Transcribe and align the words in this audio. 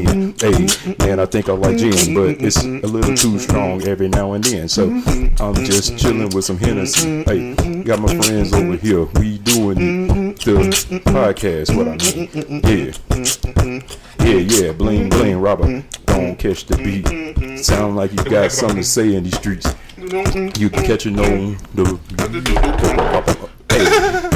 again. 0.00 0.34
Hey, 0.40 0.96
man, 0.98 1.20
I 1.20 1.26
think 1.26 1.48
I 1.48 1.52
like 1.52 1.76
gin, 1.76 2.14
but 2.14 2.42
it's 2.42 2.62
a 2.62 2.86
little 2.86 3.14
too 3.14 3.38
strong 3.38 3.86
every 3.86 4.08
now 4.08 4.32
and 4.32 4.42
then. 4.44 4.68
So 4.68 4.90
I'm 5.40 5.54
just 5.64 5.98
chilling 5.98 6.30
with 6.30 6.44
some 6.44 6.58
Hennessy. 6.58 7.24
Hey, 7.24 7.82
got 7.82 8.00
my 8.00 8.14
friends 8.16 8.52
over 8.52 8.76
here. 8.76 9.04
We 9.14 9.38
doing 9.38 10.34
the 10.34 11.00
podcast. 11.04 11.74
What 11.76 11.88
I 11.88 11.96
mean? 12.14 12.28
Yeah, 14.20 14.26
yeah, 14.26 14.66
yeah. 14.66 14.72
Bling, 14.72 15.08
bling, 15.10 15.40
Robert. 15.40 15.84
Don't 16.06 16.36
catch 16.38 16.66
the 16.66 16.76
beat. 16.76 17.58
Sound 17.64 17.96
like 17.96 18.12
you 18.12 18.24
got 18.24 18.52
something 18.52 18.78
to 18.78 18.84
say 18.84 19.14
in 19.14 19.24
these 19.24 19.36
streets. 19.36 19.74
You 19.96 20.70
can 20.70 20.84
catch 20.84 21.06
it 21.06 21.18
on 21.18 21.56
the. 21.74 21.98
Hey, 23.70 24.30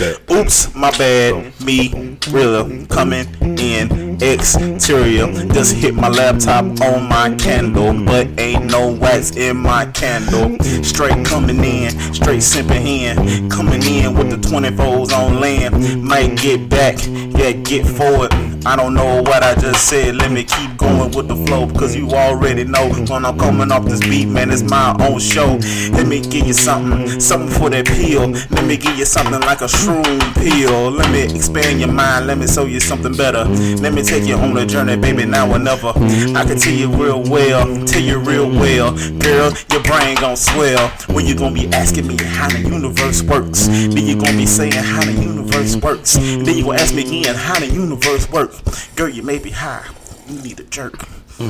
Oops, 0.00 0.74
my 0.74 0.90
bad. 0.92 1.52
Me, 1.60 2.16
real, 2.30 2.86
coming 2.86 3.26
in 3.58 4.10
exterior. 4.22 5.26
Just 5.52 5.74
hit 5.74 5.94
my 5.94 6.08
laptop 6.08 6.64
on 6.80 7.06
my 7.06 7.34
candle, 7.36 7.92
but 8.04 8.26
ain't 8.38 8.64
no 8.64 8.92
wax 8.92 9.36
in 9.36 9.58
my 9.58 9.84
candle. 9.92 10.58
Straight 10.82 11.24
coming 11.24 11.62
in, 11.62 11.90
straight 12.14 12.40
simping 12.40 12.86
in. 12.86 13.50
Coming 13.50 13.82
in 13.82 14.14
with 14.14 14.30
the 14.30 14.36
24s 14.36 15.12
on 15.12 15.38
land. 15.38 16.02
Might 16.02 16.38
get 16.38 16.68
back, 16.70 16.96
yeah, 17.36 17.52
get 17.52 17.86
forward. 17.86 18.32
I 18.66 18.76
don't 18.76 18.92
know 18.92 19.22
what 19.22 19.42
I 19.42 19.54
just 19.54 19.88
said. 19.88 20.16
Let 20.16 20.32
me 20.32 20.44
keep 20.44 20.76
going 20.76 21.10
with 21.12 21.28
the 21.28 21.36
flow 21.46 21.64
because 21.66 21.96
you 21.96 22.10
already 22.10 22.64
know 22.64 22.90
when 23.08 23.24
I'm 23.24 23.38
coming 23.38 23.72
off 23.72 23.86
this 23.86 24.00
beat, 24.00 24.28
man, 24.28 24.50
it's 24.50 24.62
my 24.62 24.94
own 25.00 25.18
show. 25.18 25.58
Let 25.92 26.06
me 26.06 26.20
give 26.20 26.46
you 26.46 26.52
something, 26.52 27.20
something 27.20 27.50
for 27.50 27.70
that 27.70 27.86
peel. 27.86 28.28
Let 28.28 28.66
me 28.66 28.76
give 28.76 28.98
you 28.98 29.06
something 29.06 29.40
like 29.40 29.62
a 29.62 29.68
shroom 29.90 30.34
peel. 30.40 30.90
Let 30.90 31.10
me 31.10 31.22
expand 31.22 31.80
your 31.80 31.92
mind. 31.92 32.26
Let 32.26 32.38
me 32.38 32.46
show 32.46 32.64
you 32.64 32.80
something 32.80 33.14
better. 33.14 33.44
Let 33.44 33.92
me 33.92 34.02
take 34.02 34.24
you 34.24 34.36
on 34.36 34.56
a 34.56 34.66
journey, 34.66 34.96
baby, 34.96 35.24
now 35.24 35.50
or 35.50 35.58
never. 35.58 35.88
I 35.88 36.44
can 36.44 36.58
tell 36.58 36.72
you 36.72 36.88
real 36.90 37.22
well, 37.22 37.86
tell 37.86 38.02
you 38.02 38.18
real 38.18 38.48
well, 38.48 38.92
girl, 39.18 39.52
your 39.70 39.82
brain 39.82 40.16
gon' 40.16 40.36
swell 40.36 40.88
when 41.08 41.26
you 41.26 41.34
gon' 41.34 41.54
be 41.54 41.68
asking 41.68 42.06
me 42.06 42.16
how 42.22 42.48
the 42.48 42.60
universe 42.60 43.22
works. 43.22 43.66
Then 43.66 44.06
you 44.06 44.16
gon' 44.20 44.36
be 44.36 44.46
saying 44.46 44.72
how 44.72 45.04
the 45.04 45.12
universe 45.12 45.76
works. 45.76 46.14
Then 46.14 46.56
you 46.56 46.64
gon' 46.64 46.76
ask 46.76 46.94
me 46.94 47.02
again 47.02 47.34
how 47.34 47.58
the 47.58 47.66
universe 47.66 48.30
works. 48.30 48.88
Girl, 48.94 49.08
you 49.08 49.22
may 49.22 49.38
be 49.38 49.50
high. 49.50 49.86
You 50.28 50.40
need 50.42 50.60
a 50.60 50.64
jerk. 50.64 50.94
uh, 51.40 51.48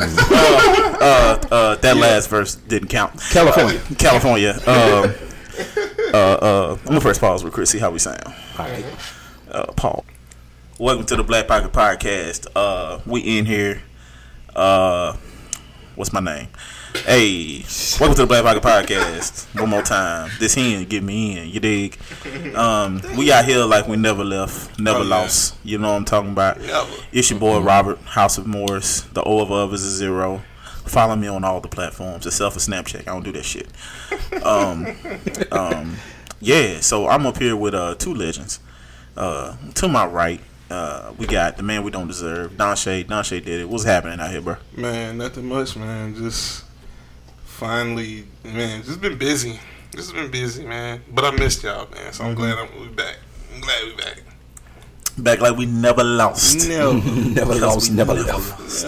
uh, 1.00 1.38
uh, 1.50 1.74
that 1.76 1.96
last 1.96 2.30
verse 2.30 2.54
didn't 2.54 2.88
count. 2.88 3.20
California. 3.30 3.80
Uh, 3.80 3.94
California. 3.96 5.20
Uh, 6.12 6.16
uh, 6.16 6.76
I'm 6.80 6.84
gonna 6.86 7.00
first 7.00 7.20
pause 7.20 7.44
real 7.44 7.52
quick, 7.52 7.68
see 7.68 7.78
how 7.78 7.90
we 7.90 8.00
sound. 8.00 8.20
Alright. 8.58 8.84
Uh, 9.48 9.66
Paul. 9.76 10.04
Welcome 10.78 11.06
to 11.06 11.14
the 11.14 11.22
Black 11.22 11.46
Pocket 11.46 11.70
Podcast. 11.72 12.48
Uh, 12.56 12.98
we 13.06 13.20
in 13.20 13.46
here. 13.46 13.82
Uh, 14.56 15.16
what's 15.94 16.12
my 16.12 16.18
name? 16.18 16.48
Hey, 17.04 17.64
welcome 18.00 18.16
to 18.16 18.22
the 18.22 18.26
Black 18.26 18.42
Pocket 18.44 18.62
Podcast. 18.88 19.46
One 19.60 19.70
more 19.70 19.82
time. 19.82 20.30
This 20.40 20.56
in, 20.56 20.84
get 20.88 21.04
me 21.04 21.38
in. 21.38 21.48
You 21.48 21.60
dig? 21.60 21.96
Um, 22.56 23.00
we 23.16 23.30
out 23.30 23.44
here 23.44 23.64
like 23.64 23.86
we 23.86 23.96
never 23.96 24.24
left, 24.24 24.80
never 24.80 24.98
Oh, 25.00 25.02
yeah. 25.02 25.08
lost. 25.08 25.54
You 25.62 25.78
know 25.78 25.90
what 25.92 25.96
I'm 25.98 26.04
talking 26.04 26.32
about? 26.32 26.58
Never. 26.60 26.90
It's 27.12 27.30
your 27.30 27.38
boy 27.38 27.60
Robert, 27.60 27.98
House 28.00 28.36
of 28.36 28.48
Morris. 28.48 29.02
The 29.02 29.22
O 29.22 29.40
of 29.40 29.52
others 29.52 29.84
is 29.84 29.94
zero. 29.94 30.42
Follow 30.86 31.16
me 31.16 31.28
on 31.28 31.44
all 31.44 31.60
the 31.60 31.68
platforms 31.68 32.26
except 32.26 32.54
for 32.54 32.60
Snapchat. 32.60 33.00
I 33.00 33.12
don't 33.12 33.24
do 33.24 33.32
that 33.32 33.44
shit. 33.44 33.68
Um, 34.44 34.86
um, 35.52 35.96
yeah. 36.40 36.80
So 36.80 37.06
I'm 37.08 37.26
up 37.26 37.38
here 37.38 37.56
with 37.56 37.74
uh 37.74 37.94
two 37.96 38.14
legends. 38.14 38.60
Uh, 39.16 39.56
to 39.74 39.88
my 39.88 40.06
right, 40.06 40.40
uh, 40.70 41.12
we 41.18 41.26
got 41.26 41.56
the 41.56 41.62
man 41.62 41.82
we 41.82 41.90
don't 41.90 42.06
deserve, 42.06 42.56
Don 42.56 42.76
Shay. 42.76 43.02
Don 43.02 43.22
Shay 43.24 43.40
did 43.40 43.60
it. 43.60 43.68
What's 43.68 43.84
happening 43.84 44.20
out 44.20 44.30
here, 44.30 44.40
bro? 44.40 44.56
Man, 44.76 45.18
nothing 45.18 45.46
much, 45.46 45.76
man. 45.76 46.14
Just 46.14 46.64
finally, 47.44 48.24
man, 48.44 48.82
just 48.82 49.00
been 49.00 49.18
busy. 49.18 49.58
Just 49.94 50.14
been 50.14 50.30
busy, 50.30 50.64
man. 50.64 51.02
But 51.12 51.24
I 51.24 51.30
missed 51.32 51.62
y'all, 51.64 51.88
man. 51.90 52.12
So 52.12 52.24
I'm 52.24 52.34
glad 52.34 52.56
I'm 52.56 52.80
we 52.80 52.88
back. 52.88 53.18
I'm 53.54 53.60
glad 53.60 53.84
we 53.84 53.94
back. 53.96 54.22
Back 55.18 55.40
like 55.40 55.56
we 55.56 55.66
never 55.66 56.04
lost. 56.04 56.68
No. 56.68 56.92
Never 56.92 57.54
lost, 57.66 57.90
we 57.90 57.96
never 57.96 58.14
never 58.14 58.26
left. 58.38 58.60
lost. 58.60 58.86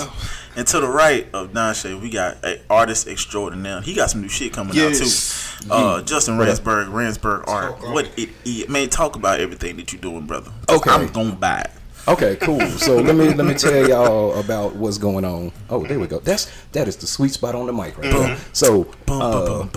And 0.55 0.67
to 0.67 0.81
the 0.81 0.89
right 0.89 1.27
of 1.33 1.55
Don 1.55 1.75
Shay, 1.75 1.95
we 1.95 2.11
got 2.11 2.45
a 2.45 2.61
artist 2.69 3.09
extraordinaire. 3.09 3.81
He 3.81 3.95
got 3.95 4.11
some 4.11 4.21
new 4.21 4.29
shit 4.29 4.53
coming 4.53 4.75
Yes. 4.75 5.01
out 5.01 5.63
too. 5.63 5.73
Uh, 5.73 6.03
Justin 6.03 6.37
Ransburg, 6.39 6.89
Ransburg 6.89 7.45
art. 7.49 7.81
Talk 7.81 7.95
What 7.95 8.11
it. 8.17 8.29
is, 8.45 8.69
man? 8.69 8.91
Talk 8.91 9.17
about 9.17 9.41
everything 9.41 9.77
that 9.79 9.93
you're 9.93 10.03
doing, 10.03 10.27
brother. 10.27 10.51
Okay. 10.69 10.91
I'm 10.91 11.07
gonna 11.09 11.33
buy 11.33 11.61
it. 11.63 11.71
Okay, 12.09 12.35
cool. 12.41 12.61
So 12.71 12.97
let 12.97 13.15
me 13.15 13.33
let 13.33 13.47
me 13.47 13.55
tell 13.55 13.89
y'all 13.89 14.39
about 14.41 14.75
what's 14.75 14.99
going 14.99 15.25
on. 15.25 15.53
Oh, 15.71 15.87
there 15.87 16.01
we 16.01 16.09
go. 16.09 16.19
That's 16.19 16.51
that 16.73 16.89
is 16.89 16.97
the 16.97 17.07
sweet 17.07 17.31
spot 17.31 17.55
on 17.55 17.67
the 17.67 17.73
mic 17.73 17.97
right 17.97 18.11
there. 18.13 18.37
So 18.53 18.89
uh. 19.09 19.67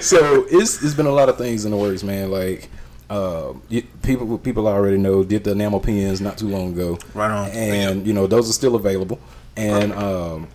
So 0.00 0.46
it's 0.50 0.82
it's 0.82 0.94
been 0.94 1.06
a 1.06 1.10
lot 1.12 1.28
of 1.28 1.38
things 1.38 1.64
in 1.64 1.70
the 1.70 1.76
works, 1.76 2.02
man. 2.02 2.30
Like 2.30 2.68
uh, 3.08 3.52
people 4.02 4.38
people 4.38 4.66
already 4.66 4.98
know 4.98 5.22
did 5.22 5.44
the 5.44 5.52
enamel 5.52 5.80
pins 5.80 6.20
not 6.20 6.38
too 6.38 6.48
long 6.48 6.72
ago, 6.72 6.98
Right 7.14 7.30
on. 7.30 7.50
And 7.50 8.06
you 8.06 8.12
know 8.12 8.26
those 8.26 8.48
are 8.50 8.52
still 8.52 8.74
available. 8.74 9.20
And 9.56 9.92
um, 9.94 10.48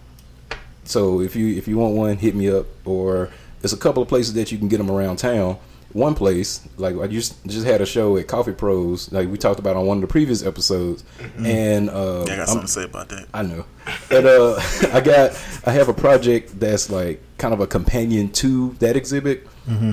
so 0.83 1.21
if 1.21 1.35
you 1.35 1.55
if 1.55 1.67
you 1.67 1.77
want 1.77 1.95
one, 1.95 2.17
hit 2.17 2.35
me 2.35 2.49
up. 2.49 2.65
Or 2.85 3.29
there's 3.61 3.73
a 3.73 3.77
couple 3.77 4.03
of 4.03 4.09
places 4.09 4.33
that 4.33 4.51
you 4.51 4.57
can 4.57 4.67
get 4.67 4.77
them 4.77 4.91
around 4.91 5.17
town. 5.17 5.57
One 5.93 6.15
place, 6.15 6.61
like 6.77 6.95
I 6.97 7.07
just 7.07 7.43
just 7.45 7.65
had 7.65 7.81
a 7.81 7.85
show 7.85 8.15
at 8.17 8.27
Coffee 8.27 8.53
Pros, 8.53 9.11
like 9.11 9.29
we 9.29 9.37
talked 9.37 9.59
about 9.59 9.75
on 9.75 9.85
one 9.85 9.97
of 9.97 10.01
the 10.01 10.07
previous 10.07 10.45
episodes, 10.45 11.03
and 11.43 11.89
uh, 11.89 12.21
I 12.23 12.25
got 12.25 12.37
I'm- 12.37 12.45
something 12.47 12.65
to 12.67 12.71
say 12.71 12.83
about 12.83 13.09
that. 13.09 13.27
I 13.33 13.41
know. 13.43 13.65
But 14.09 14.25
uh, 14.25 14.55
I 14.93 15.01
got 15.01 15.31
I 15.65 15.71
have 15.71 15.89
a 15.89 15.93
project 15.93 16.59
that's 16.59 16.89
like 16.89 17.21
kind 17.37 17.53
of 17.53 17.59
a 17.59 17.67
companion 17.67 18.29
to 18.33 18.71
that 18.79 18.95
exhibit. 18.95 19.47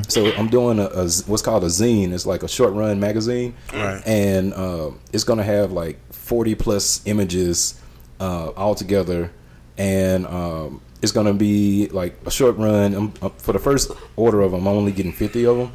So 0.08 0.32
I'm 0.34 0.48
doing 0.48 0.78
a, 0.80 0.86
a 0.86 1.08
what's 1.26 1.42
called 1.42 1.62
a 1.62 1.68
zine. 1.68 2.12
It's 2.12 2.26
like 2.26 2.42
a 2.42 2.48
short 2.48 2.72
run 2.74 2.98
magazine, 3.00 3.54
Right. 3.72 4.02
and 4.06 4.52
uh, 4.54 4.90
it's 5.12 5.24
gonna 5.24 5.44
have 5.44 5.70
like 5.72 5.98
40 6.12 6.54
plus 6.56 7.00
images 7.06 7.80
uh, 8.20 8.48
all 8.56 8.74
together, 8.74 9.30
and 9.76 10.26
um, 10.26 10.80
it's 11.02 11.12
gonna 11.12 11.34
be 11.34 11.88
like 11.88 12.16
a 12.26 12.30
short 12.30 12.56
run. 12.56 12.94
Um, 12.94 13.14
uh, 13.22 13.28
for 13.28 13.52
the 13.52 13.58
first 13.60 13.90
order 14.16 14.40
of 14.40 14.50
them, 14.52 14.66
I'm 14.66 14.76
only 14.76 14.90
getting 14.92 15.12
50 15.12 15.44
of 15.46 15.56
them, 15.58 15.72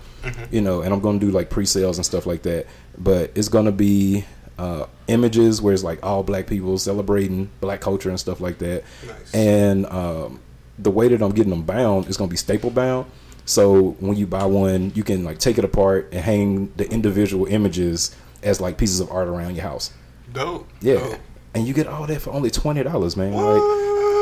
you 0.51 0.61
know, 0.61 0.81
and 0.81 0.94
I'm 0.94 1.00
gonna 1.00 1.19
do 1.19 1.31
like 1.31 1.50
pre-sales 1.50 1.97
and 1.97 2.06
stuff 2.06 2.25
like 2.25 2.44
that. 2.44 2.67
But 2.97 3.31
it's 3.35 3.50
gonna 3.50 3.72
be 3.72 4.25
uh, 4.57 4.85
images 5.07 5.61
where 5.61 5.73
it's 5.73 5.84
like 5.84 6.03
all 6.06 6.23
black 6.23 6.47
people 6.47 6.78
celebrating 6.78 7.50
black 7.61 7.81
culture 7.81 8.09
and 8.09 8.19
stuff 8.19 8.39
like 8.39 8.59
that. 8.59 8.83
Nice. 9.07 9.33
And 9.33 9.85
um, 9.88 10.39
the 10.79 10.91
way 10.91 11.07
that 11.07 11.22
I'm 11.22 11.31
getting 11.31 11.50
them 11.51 11.63
bound 11.63 12.07
is 12.07 12.17
gonna 12.17 12.29
be 12.31 12.38
staple 12.38 12.69
bound. 12.69 13.06
So 13.45 13.91
when 14.00 14.16
you 14.16 14.25
buy 14.28 14.45
one, 14.45 14.91
you 14.95 15.03
can 15.03 15.23
like 15.25 15.38
take 15.39 15.57
it 15.57 15.66
apart 15.66 16.09
and 16.12 16.22
hang 16.22 16.72
the 16.78 16.89
individual 16.89 17.45
images 17.47 18.16
as 18.41 18.62
like 18.62 18.78
pieces 18.78 19.00
of 19.00 19.12
art 19.12 19.28
around 19.28 19.56
your 19.56 19.63
house. 19.63 19.91
Dope. 20.31 20.67
Yeah, 20.81 20.95
Dope. 20.95 21.19
and 21.53 21.67
you 21.67 21.73
get 21.73 21.88
all 21.88 22.07
that 22.07 22.22
for 22.22 22.29
only 22.31 22.50
twenty 22.50 22.83
dollars, 22.83 23.17
man. 23.17 23.33
Like 23.33 23.62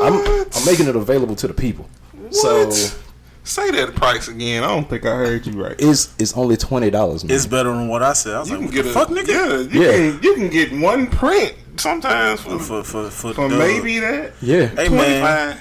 I'm, 0.02 0.14
I'm 0.54 0.64
making 0.66 0.88
it 0.88 0.96
available 0.96 1.36
to 1.36 1.46
the 1.46 1.54
people. 1.54 1.88
So 2.30 2.66
What? 2.66 2.98
Say 3.44 3.72
that 3.72 3.94
price 3.96 4.28
again. 4.28 4.62
I 4.62 4.68
don't 4.68 4.88
think 4.88 5.04
I 5.04 5.16
heard 5.16 5.46
you 5.46 5.60
right. 5.62 5.74
it's 5.78 6.14
it's 6.18 6.32
only 6.36 6.56
twenty 6.56 6.90
dollars. 6.90 7.24
It's 7.24 7.44
better 7.46 7.70
than 7.72 7.88
what 7.88 8.02
I 8.02 8.12
said. 8.12 8.34
I 8.36 8.40
was 8.40 8.48
You 8.50 8.56
like, 8.58 8.66
can 8.66 8.66
what 8.66 8.74
get 8.74 8.82
the 8.84 8.90
a 8.90 8.92
fuck, 8.92 9.08
nigga? 9.08 9.72
Yeah, 9.72 9.80
you 9.80 9.82
Yeah. 9.82 9.92
can 10.12 10.22
you 10.22 10.34
can 10.34 10.48
get 10.48 10.72
one 10.80 11.06
print 11.08 11.54
sometimes 11.76 12.40
for, 12.40 12.58
For 12.60 12.84
for 12.84 13.10
for, 13.10 13.34
for 13.34 13.48
maybe 13.48 13.98
that. 13.98 14.32
yeah, 14.40 14.66
Hey 14.66 14.86
Twenty 14.88 14.94
man, 15.20 15.58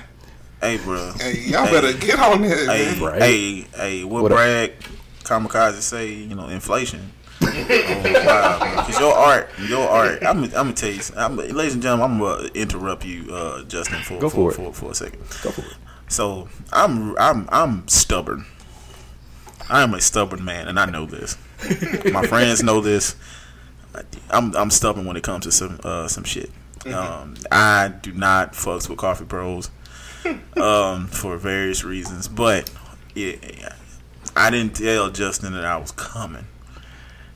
hey 0.62 0.78
bro. 0.78 1.12
Hey, 1.20 1.40
y'all 1.40 1.66
Hey. 1.66 1.72
better 1.82 1.94
get 1.98 2.20
on 2.20 2.42
that, 2.44 2.58
Hey, 2.68 2.92
man. 2.92 3.02
Right. 3.02 3.22
hey, 3.22 3.62
hey, 3.76 4.04
what, 4.04 4.24
What 4.24 4.32
up? 4.32 4.38
Bragg 4.38 4.74
Kamikaze 5.24 5.82
say? 5.82 6.12
You 6.12 6.36
know, 6.36 6.50
inflation. 6.50 7.12
oh, 7.44 7.48
wow, 8.26 8.60
because 8.86 9.00
your 9.00 9.14
art, 9.16 9.50
your 9.68 9.90
art. 9.90 10.20
I'm, 10.24 10.44
I'm 10.44 10.50
gonna 10.52 10.74
tell 10.74 10.92
you, 10.92 11.02
I'm, 11.18 11.36
ladies 11.38 11.74
and 11.74 11.82
gentlemen, 11.82 12.12
I'm 12.12 12.20
gonna 12.20 12.50
interrupt 12.54 13.04
you, 13.06 13.34
uh, 13.34 13.64
Justin, 13.64 14.04
for 14.04 14.20
Go 14.20 14.30
for, 14.30 14.52
for 14.52 14.70
it. 14.70 14.74
for, 14.74 14.74
for 14.74 14.92
a 14.92 14.94
second. 14.96 15.20
go 15.42 15.50
for 15.50 15.62
it. 15.62 15.74
So 16.12 16.50
I'm, 16.74 17.18
I'm, 17.18 17.48
I'm 17.54 17.88
stubborn. 17.88 18.46
I 19.70 19.82
am 19.82 19.94
a 19.94 20.02
stubborn 20.02 20.44
man, 20.44 20.68
and 20.68 20.78
I 20.78 20.86
know 20.86 21.06
this. 21.06 21.38
My 22.12 22.28
friends 22.28 22.62
know 22.62 22.82
this. 22.82 23.16
I'm, 24.30 24.54
I'm 24.58 24.70
stubborn 24.72 25.06
when 25.06 25.16
it 25.16 25.24
comes 25.24 25.46
to 25.46 25.54
some, 25.54 25.80
uh, 25.86 26.10
some 26.10 26.26
shit. 26.26 26.52
Um, 26.86 27.36
I 27.50 27.94
do 28.02 28.12
not 28.12 28.54
fucks 28.54 28.90
with 28.90 28.98
coffee 28.98 29.24
pros, 29.24 29.72
um, 30.58 31.08
for 31.08 31.38
various 31.38 31.86
reasons. 31.86 32.28
But 32.28 32.70
yeah, 33.16 33.76
I 34.36 34.50
didn't 34.50 34.76
tell 34.76 35.12
Justin 35.12 35.54
that 35.54 35.64
I 35.64 35.78
was 35.78 35.92
coming. 35.92 36.46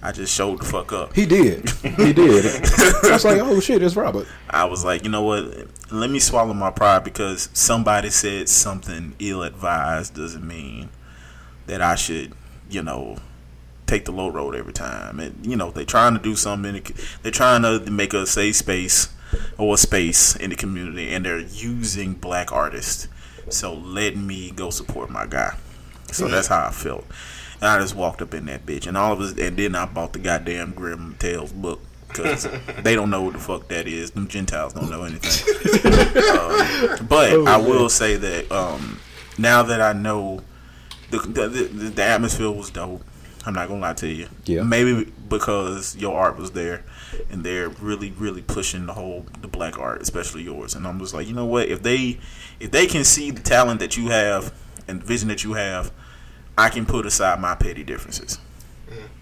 I 0.06 0.12
just 0.12 0.32
showed 0.32 0.60
the 0.60 0.66
fuck 0.66 0.94
up. 0.94 1.16
He 1.16 1.26
did, 1.26 1.68
he 1.82 2.14
did. 2.14 2.46
I 2.46 3.14
was 3.14 3.26
like, 3.26 3.42
oh 3.42 3.60
shit, 3.60 3.82
it's 3.82 3.96
Robert. 3.96 4.28
I 4.48 4.66
was 4.66 4.86
like, 4.86 5.04
you 5.04 5.10
know 5.10 5.24
what? 5.24 5.68
Let 5.92 6.12
me 6.12 6.20
swallow 6.20 6.54
my 6.54 6.70
pride 6.70 7.04
because 7.04 7.50
somebody 7.54 8.12
said 8.12 8.48
something 8.48 9.16
ill 9.18 9.42
advised 9.42 10.14
doesn't 10.14 10.48
mean 10.48 10.90
that 11.66 11.82
I 11.82 11.96
should, 11.96 12.34
you 12.70 12.84
know, 12.84 13.18
take 13.88 14.06
the 14.06 14.12
low 14.12 14.28
road 14.28 14.54
every 14.54 14.74
time. 14.74 15.20
And 15.20 15.44
you 15.44 15.56
know, 15.56 15.72
they're 15.72 15.86
trying 15.86 16.14
to 16.14 16.22
do 16.22 16.36
something. 16.36 16.86
They're 17.24 17.32
trying 17.32 17.64
to 17.64 17.90
make 17.90 18.14
a 18.14 18.28
safe 18.28 18.58
space 18.58 19.10
or 19.58 19.74
a 19.74 19.78
space 19.78 20.36
in 20.36 20.52
the 20.52 20.56
community, 20.56 21.10
and 21.16 21.26
they're 21.26 21.40
using 21.40 22.14
black 22.14 22.52
artists. 22.52 23.08
So 23.50 23.74
let 23.74 24.16
me 24.16 24.52
go 24.52 24.70
support 24.70 25.10
my 25.10 25.26
guy. 25.26 25.58
So 26.12 26.28
that's 26.28 26.48
how 26.48 26.68
I 26.68 26.70
felt. 26.70 27.06
And 27.62 27.70
I 27.70 27.80
just 27.80 27.96
walked 27.96 28.22
up 28.22 28.34
in 28.34 28.46
that 28.46 28.66
bitch, 28.66 28.88
and 28.88 28.98
all 28.98 29.14
of 29.14 29.22
us, 29.22 29.38
and 29.38 29.58
then 29.58 29.76
I 29.76 29.86
bought 29.86 30.14
the 30.14 30.20
goddamn 30.20 30.74
Grim 30.74 31.16
Tales 31.20 31.52
book 31.52 31.80
because 32.08 32.48
they 32.84 32.96
don't 32.96 33.10
know 33.10 33.22
what 33.22 33.34
the 33.34 33.40
fuck 33.40 33.68
that 33.70 33.88
is. 33.88 34.12
Them 34.12 34.28
Gentiles 34.28 34.74
don't 34.74 34.90
know 34.90 35.04
anything. 35.04 35.56
um, 36.40 37.08
but 37.08 37.48
I 37.48 37.58
will 37.58 37.90
say 37.90 38.16
that 38.16 38.52
um, 38.52 39.00
now 39.38 39.64
that 39.64 39.82
I 39.82 39.94
know 39.94 40.42
the, 41.12 41.20
the 41.20 41.48
the 41.48 41.64
the 41.90 42.04
atmosphere 42.04 42.52
was 42.52 42.70
dope. 42.70 43.04
I'm 43.46 43.54
not 43.54 43.68
gonna 43.68 43.82
lie 43.82 43.94
to 43.94 44.08
you. 44.08 44.28
Yeah. 44.46 44.64
Maybe 44.64 45.12
because 45.30 45.96
your 45.98 46.18
art 46.18 46.38
was 46.38 46.52
there, 46.52 46.84
and 47.30 47.44
they're 47.44 47.70
really, 47.70 48.12
really 48.12 48.42
pushing 48.42 48.88
the 48.88 48.94
whole 48.94 49.26
the 49.42 49.48
black 49.48 49.78
art, 49.78 50.02
especially 50.02 50.44
yours. 50.44 50.74
And 50.74 50.88
I'm 50.88 51.00
just 51.00 51.14
like, 51.14 51.28
you 51.28 51.34
know 51.34 51.46
what? 51.46 51.68
If 51.70 51.84
they 51.84 52.20
if 52.60 52.72
they 52.72 52.88
can 52.88 53.04
see 53.04 53.32
the 53.32 53.42
talent 53.42 53.80
that 53.82 53.98
you 53.98 54.08
have 54.08 54.54
and 54.88 55.02
the 55.02 55.06
vision 55.06 55.28
that 55.28 55.44
you 55.44 55.54
have, 55.54 55.92
I 56.58 56.70
can 56.70 56.86
put 56.86 57.06
aside 57.06 57.40
my 57.40 57.56
petty 57.56 57.84
differences. 57.84 58.40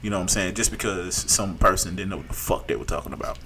You 0.01 0.09
know 0.09 0.17
what 0.17 0.23
I'm 0.23 0.27
saying? 0.27 0.55
Just 0.55 0.69
because 0.71 1.15
some 1.15 1.57
person 1.57 1.95
didn't 1.95 2.09
know 2.09 2.17
what 2.17 2.27
the 2.27 2.33
fuck 2.33 2.67
they 2.67 2.75
were 2.75 2.83
talking 2.83 3.13
about 3.13 3.39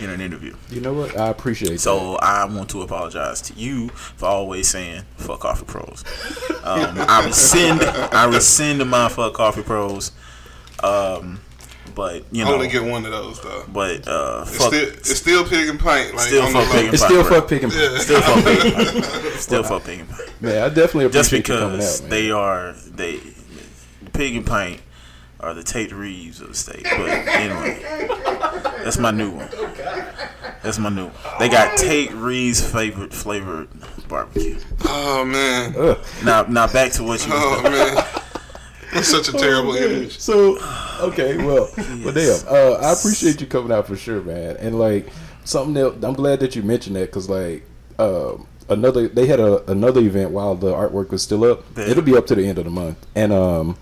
in 0.00 0.10
an 0.10 0.20
interview. 0.20 0.56
You 0.68 0.80
know 0.80 0.92
what? 0.92 1.16
I 1.16 1.28
appreciate 1.28 1.70
that. 1.70 1.78
So 1.78 2.16
I 2.16 2.44
want 2.46 2.68
to 2.70 2.82
apologize 2.82 3.40
to 3.42 3.54
you 3.54 3.88
for 3.90 4.26
always 4.26 4.68
saying 4.68 5.04
"fuck 5.16 5.40
coffee 5.40 5.64
pros." 5.64 6.04
Um, 6.64 6.96
I 7.08 7.24
rescind, 7.24 7.80
I 7.82 8.26
rescind 8.26 8.84
my 8.90 9.08
"fuck 9.08 9.34
coffee 9.34 9.62
pros." 9.62 10.10
Um, 10.82 11.40
but 11.94 12.24
you 12.32 12.44
I 12.44 12.48
know, 12.48 12.54
only 12.54 12.68
get 12.68 12.82
one 12.84 13.04
of 13.04 13.12
those 13.12 13.40
though. 13.40 13.64
but 13.72 14.06
uh, 14.08 14.44
It's 14.46 14.56
fuck, 14.56 14.72
still, 14.74 14.88
it's 14.88 15.16
still 15.16 15.44
pig 15.44 15.68
and 15.68 15.78
pint. 15.78 16.14
Like, 16.14 16.26
Still 16.28 16.46
fuck 16.52 16.70
pig 16.72 16.84
and 16.86 16.94
it's 16.94 17.02
pint, 17.02 17.12
still 17.12 17.22
bro. 17.22 17.40
fuck 17.40 17.48
picking. 17.48 17.70
still 17.70 18.20
fuck 18.22 18.44
pig 18.44 18.64
and 18.66 19.04
pie. 19.04 19.20
still 19.38 19.62
fuck 19.62 19.84
pig 19.84 20.00
and 20.00 20.08
pie. 20.08 20.18
Man, 20.40 20.62
I 20.62 20.68
definitely 20.68 21.08
Just 21.10 21.28
appreciate 21.32 21.48
you 21.48 21.54
coming 21.60 21.76
because 21.78 22.00
out, 22.00 22.02
man. 22.02 22.10
they 22.10 22.30
are 22.30 22.72
they 22.72 23.20
pig 24.12 24.36
and 24.36 24.46
pint 24.46 24.80
are 25.40 25.52
the 25.54 25.62
Tate 25.62 25.92
Reeves 25.92 26.40
of 26.40 26.48
the 26.48 26.54
state. 26.54 26.84
But 26.84 27.08
anyway, 27.08 27.82
that's 28.82 28.98
my 28.98 29.10
new 29.10 29.30
one. 29.30 29.48
That's 30.62 30.78
my 30.78 30.88
new 30.88 31.06
one. 31.06 31.14
They 31.38 31.48
got 31.50 31.76
Tate 31.76 32.12
Reeves 32.12 32.60
favorite 32.72 33.12
flavored 33.12 33.68
barbecue. 34.08 34.58
Oh 34.84 35.24
man. 35.24 35.72
Now, 36.24 36.42
now 36.48 36.66
back 36.72 36.92
to 36.92 37.02
what 37.04 37.24
you. 37.26 37.32
Oh 37.34 37.62
man. 37.62 38.04
That's 38.94 39.08
such 39.08 39.28
a 39.28 39.32
terrible 39.32 39.74
image. 39.74 40.18
So 40.18 40.56
okay, 41.00 41.36
well, 41.36 41.68
well, 41.76 42.12
damn. 42.12 42.40
Uh, 42.46 42.78
I 42.80 42.92
appreciate 42.92 43.40
you 43.40 43.46
coming 43.46 43.72
out 43.72 43.86
for 43.86 43.96
sure, 43.96 44.22
man. 44.22 44.56
And 44.58 44.78
like 44.78 45.08
something 45.44 45.76
else, 45.76 46.02
I'm 46.02 46.14
glad 46.14 46.40
that 46.40 46.54
you 46.54 46.62
mentioned 46.62 46.96
that 46.96 47.06
because 47.06 47.28
like 47.28 47.64
uh, 47.98 48.36
another, 48.68 49.08
they 49.08 49.26
had 49.26 49.40
a 49.40 49.68
another 49.70 50.00
event 50.00 50.30
while 50.30 50.54
the 50.54 50.72
artwork 50.72 51.10
was 51.10 51.22
still 51.22 51.44
up. 51.44 51.64
Yeah. 51.76 51.88
It'll 51.88 52.04
be 52.04 52.16
up 52.16 52.26
to 52.28 52.34
the 52.34 52.46
end 52.46 52.58
of 52.58 52.64
the 52.64 52.70
month. 52.70 53.04
And 53.14 53.32
um, 53.32 53.76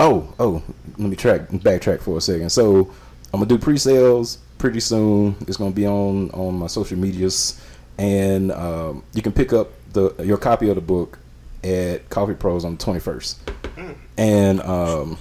oh, 0.00 0.32
oh, 0.38 0.62
let 0.96 1.10
me 1.10 1.16
track 1.16 1.48
backtrack 1.48 2.00
for 2.00 2.16
a 2.16 2.20
second. 2.20 2.50
So 2.50 2.90
I'm 3.32 3.40
gonna 3.40 3.46
do 3.46 3.58
pre-sales 3.58 4.38
pretty 4.56 4.80
soon. 4.80 5.36
It's 5.42 5.56
gonna 5.56 5.70
be 5.72 5.86
on 5.86 6.30
on 6.30 6.58
my 6.58 6.68
social 6.68 6.98
medias, 6.98 7.60
and 7.98 8.50
um, 8.52 9.04
you 9.12 9.22
can 9.22 9.32
pick 9.32 9.52
up 9.52 9.72
the 9.92 10.14
your 10.24 10.38
copy 10.38 10.68
of 10.68 10.76
the 10.76 10.80
book 10.80 11.18
at 11.64 12.08
Coffee 12.08 12.34
Pros 12.34 12.64
on 12.64 12.76
the 12.76 12.84
21st. 12.84 13.36
And 14.16 14.60
um, 14.62 15.18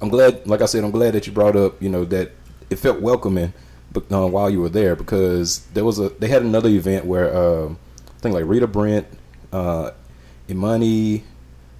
I'm 0.00 0.08
glad, 0.08 0.46
like 0.46 0.60
I 0.60 0.66
said, 0.66 0.84
I'm 0.84 0.90
glad 0.90 1.14
that 1.14 1.26
you 1.26 1.32
brought 1.32 1.56
up, 1.56 1.82
you 1.82 1.88
know, 1.88 2.04
that 2.06 2.32
it 2.68 2.76
felt 2.76 3.00
welcoming, 3.00 3.52
but 3.92 4.10
uh, 4.12 4.26
while 4.26 4.50
you 4.50 4.60
were 4.60 4.68
there 4.68 4.94
because 4.94 5.60
there 5.74 5.84
was 5.84 5.98
a 5.98 6.10
they 6.10 6.28
had 6.28 6.42
another 6.42 6.68
event 6.68 7.04
where 7.06 7.36
um, 7.36 7.78
I 8.08 8.20
think 8.20 8.34
like 8.34 8.44
Rita 8.46 8.66
Brent, 8.66 9.06
uh, 9.52 9.90
Imani, 10.48 11.24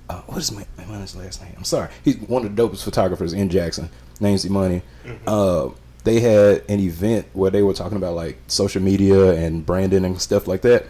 uh, 0.08 0.20
what 0.22 0.38
is 0.38 0.50
my 0.52 0.66
Imani's 0.78 1.14
last 1.14 1.42
name? 1.42 1.54
I'm 1.56 1.64
sorry, 1.64 1.90
he's 2.04 2.16
one 2.16 2.44
of 2.44 2.56
the 2.56 2.62
dopest 2.62 2.82
photographers 2.82 3.32
in 3.32 3.48
Jackson. 3.48 3.90
Name's 4.18 4.44
Imani. 4.44 4.82
Uh, 5.26 5.70
they 6.04 6.20
had 6.20 6.62
an 6.68 6.80
event 6.80 7.26
where 7.32 7.50
they 7.50 7.62
were 7.62 7.74
talking 7.74 7.96
about 7.96 8.14
like 8.14 8.38
social 8.48 8.82
media 8.82 9.32
and 9.32 9.64
branding 9.64 10.04
and 10.04 10.20
stuff 10.20 10.46
like 10.46 10.62
that. 10.62 10.86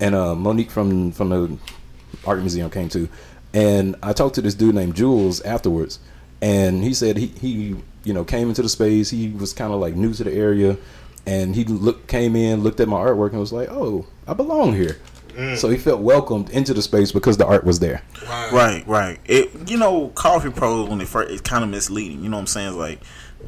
And 0.00 0.14
uh, 0.14 0.34
Monique 0.34 0.70
from 0.70 1.12
from 1.12 1.28
the 1.30 1.58
art 2.26 2.40
museum 2.40 2.70
came 2.70 2.88
to, 2.90 3.08
and 3.54 3.96
I 4.02 4.12
talked 4.12 4.34
to 4.36 4.42
this 4.42 4.54
dude 4.54 4.74
named 4.74 4.94
Jules 4.94 5.40
afterwards, 5.42 5.98
and 6.40 6.82
he 6.82 6.94
said 6.94 7.16
he 7.16 7.26
he 7.26 7.76
you 8.04 8.14
know 8.14 8.24
came 8.24 8.48
into 8.48 8.62
the 8.62 8.68
space. 8.68 9.10
He 9.10 9.30
was 9.30 9.52
kind 9.52 9.72
of 9.72 9.80
like 9.80 9.94
new 9.94 10.12
to 10.14 10.24
the 10.24 10.32
area, 10.32 10.76
and 11.26 11.54
he 11.54 11.64
look 11.64 12.06
came 12.06 12.36
in, 12.36 12.62
looked 12.62 12.80
at 12.80 12.88
my 12.88 12.98
artwork, 12.98 13.30
and 13.30 13.40
was 13.40 13.52
like, 13.52 13.68
"Oh, 13.70 14.06
I 14.26 14.34
belong 14.34 14.74
here." 14.74 14.98
So 15.56 15.70
he 15.70 15.78
felt 15.78 16.00
welcomed 16.02 16.50
into 16.50 16.74
the 16.74 16.82
space 16.82 17.10
because 17.10 17.38
the 17.38 17.46
art 17.46 17.64
was 17.64 17.78
there. 17.78 18.02
Wow. 18.28 18.50
Right, 18.52 18.86
right. 18.86 19.20
It 19.24 19.70
you 19.70 19.78
know, 19.78 20.08
coffee 20.08 20.50
pros 20.50 20.88
when 20.90 20.98
they 20.98 21.06
first 21.06 21.30
it's 21.30 21.40
kind 21.40 21.64
of 21.64 21.70
misleading. 21.70 22.22
You 22.22 22.28
know 22.28 22.36
what 22.36 22.42
I'm 22.42 22.46
saying? 22.48 22.68
It's 22.68 22.76
like 22.76 23.00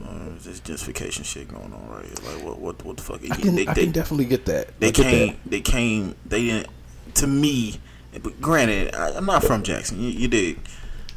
uh, 0.02 0.30
this 0.42 0.60
justification 0.60 1.24
shit 1.24 1.48
going 1.48 1.72
on 1.72 1.88
right 1.90 2.04
here. 2.06 2.14
Like 2.24 2.44
what 2.44 2.58
what 2.58 2.84
what 2.84 2.96
the 2.96 3.02
fuck? 3.02 3.20
I 3.30 3.36
can, 3.36 3.54
they, 3.54 3.66
I 3.66 3.74
they, 3.74 3.84
can 3.84 3.92
definitely 3.92 4.24
get 4.24 4.46
that. 4.46 4.78
they 4.80 4.88
I 4.88 4.92
came 4.92 5.28
that. 5.28 5.50
they 5.50 5.60
came 5.60 6.14
they 6.24 6.42
didn't 6.46 6.68
to 7.16 7.26
me. 7.26 7.78
But 8.22 8.40
granted, 8.40 8.94
I, 8.94 9.16
I'm 9.16 9.26
not 9.26 9.44
from 9.44 9.62
Jackson. 9.62 10.00
You, 10.00 10.08
you 10.08 10.28
dig? 10.28 10.58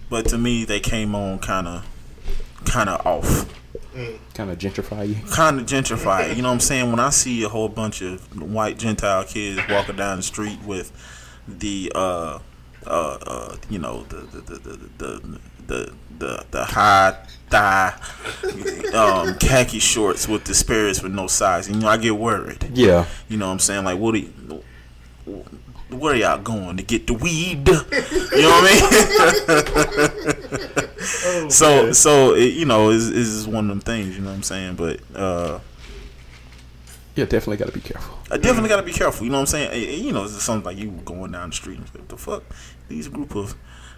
But 0.09 0.27
to 0.29 0.37
me, 0.37 0.65
they 0.65 0.79
came 0.79 1.15
on 1.15 1.39
kind 1.39 1.67
of 1.67 1.85
kind 2.65 2.89
of 2.89 3.05
off. 3.05 3.53
kind 4.33 4.49
of 4.49 4.57
gentrify 4.57 5.07
you. 5.07 5.15
kind 5.31 5.59
of 5.59 5.65
gentrified. 5.65 6.35
You 6.35 6.41
know 6.41 6.49
what 6.49 6.55
I'm 6.55 6.59
saying? 6.59 6.89
When 6.89 6.99
I 6.99 7.09
see 7.09 7.43
a 7.43 7.49
whole 7.49 7.69
bunch 7.69 8.01
of 8.01 8.21
white 8.41 8.77
Gentile 8.77 9.23
kids 9.23 9.59
walking 9.69 9.95
down 9.95 10.17
the 10.17 10.23
street 10.23 10.59
with 10.63 10.91
the, 11.47 11.91
uh, 11.95 12.39
uh, 12.85 12.89
uh 12.89 13.57
you 13.69 13.79
know, 13.79 14.03
the 14.03 14.17
the 14.17 14.41
the 14.41 14.59
the 14.59 14.89
the 14.97 15.39
the, 15.67 15.93
the, 16.19 16.45
the 16.51 16.65
high 16.65 17.17
thigh 17.49 17.93
um, 18.93 19.37
khaki 19.37 19.79
shorts 19.79 20.27
with 20.27 20.45
the 20.45 20.53
spirits 20.53 21.01
with 21.01 21.13
no 21.13 21.27
size, 21.27 21.69
you 21.69 21.75
know, 21.75 21.87
I 21.87 21.97
get 21.97 22.17
worried. 22.17 22.69
Yeah, 22.73 23.05
You 23.27 23.37
know 23.37 23.47
what 23.47 23.53
I'm 23.53 23.59
saying? 23.59 23.85
Like, 23.85 23.99
what 23.99 24.13
do 24.13 24.19
you, 24.19 24.63
where 25.89 26.15
y'all 26.15 26.39
going 26.41 26.77
to 26.77 26.83
get 26.83 27.07
the 27.07 27.13
weed? 27.13 27.69
You 28.37 28.43
know 28.43 28.49
what 28.49 28.71
I 29.47 29.79
mean? 30.99 31.49
so, 31.49 31.91
so 31.91 32.35
it, 32.35 32.53
you 32.53 32.65
know, 32.65 32.91
is 32.91 33.09
is 33.09 33.47
one 33.47 33.65
of 33.65 33.69
them 33.69 33.79
things. 33.79 34.15
You 34.15 34.21
know 34.21 34.29
what 34.29 34.35
I'm 34.35 34.43
saying? 34.43 34.75
But 34.75 34.99
uh, 35.15 35.59
yeah, 37.15 37.25
definitely 37.25 37.57
got 37.57 37.65
to 37.65 37.71
be 37.71 37.81
careful. 37.81 38.15
I 38.29 38.37
definitely 38.37 38.69
got 38.69 38.77
to 38.77 38.83
be 38.83 38.93
careful. 38.93 39.25
You 39.25 39.31
know 39.31 39.37
what 39.37 39.53
I'm 39.53 39.69
saying? 39.69 40.05
You 40.05 40.13
know, 40.13 40.25
it's 40.25 40.43
something 40.43 40.65
like 40.65 40.77
you 40.77 40.91
going 41.03 41.31
down 41.31 41.49
the 41.49 41.55
street 41.55 41.79
and 41.79 41.87
say, 41.87 41.97
what 41.97 42.09
the 42.09 42.17
fuck? 42.17 42.43
These 42.89 43.07
group 43.07 43.35
of 43.35 43.55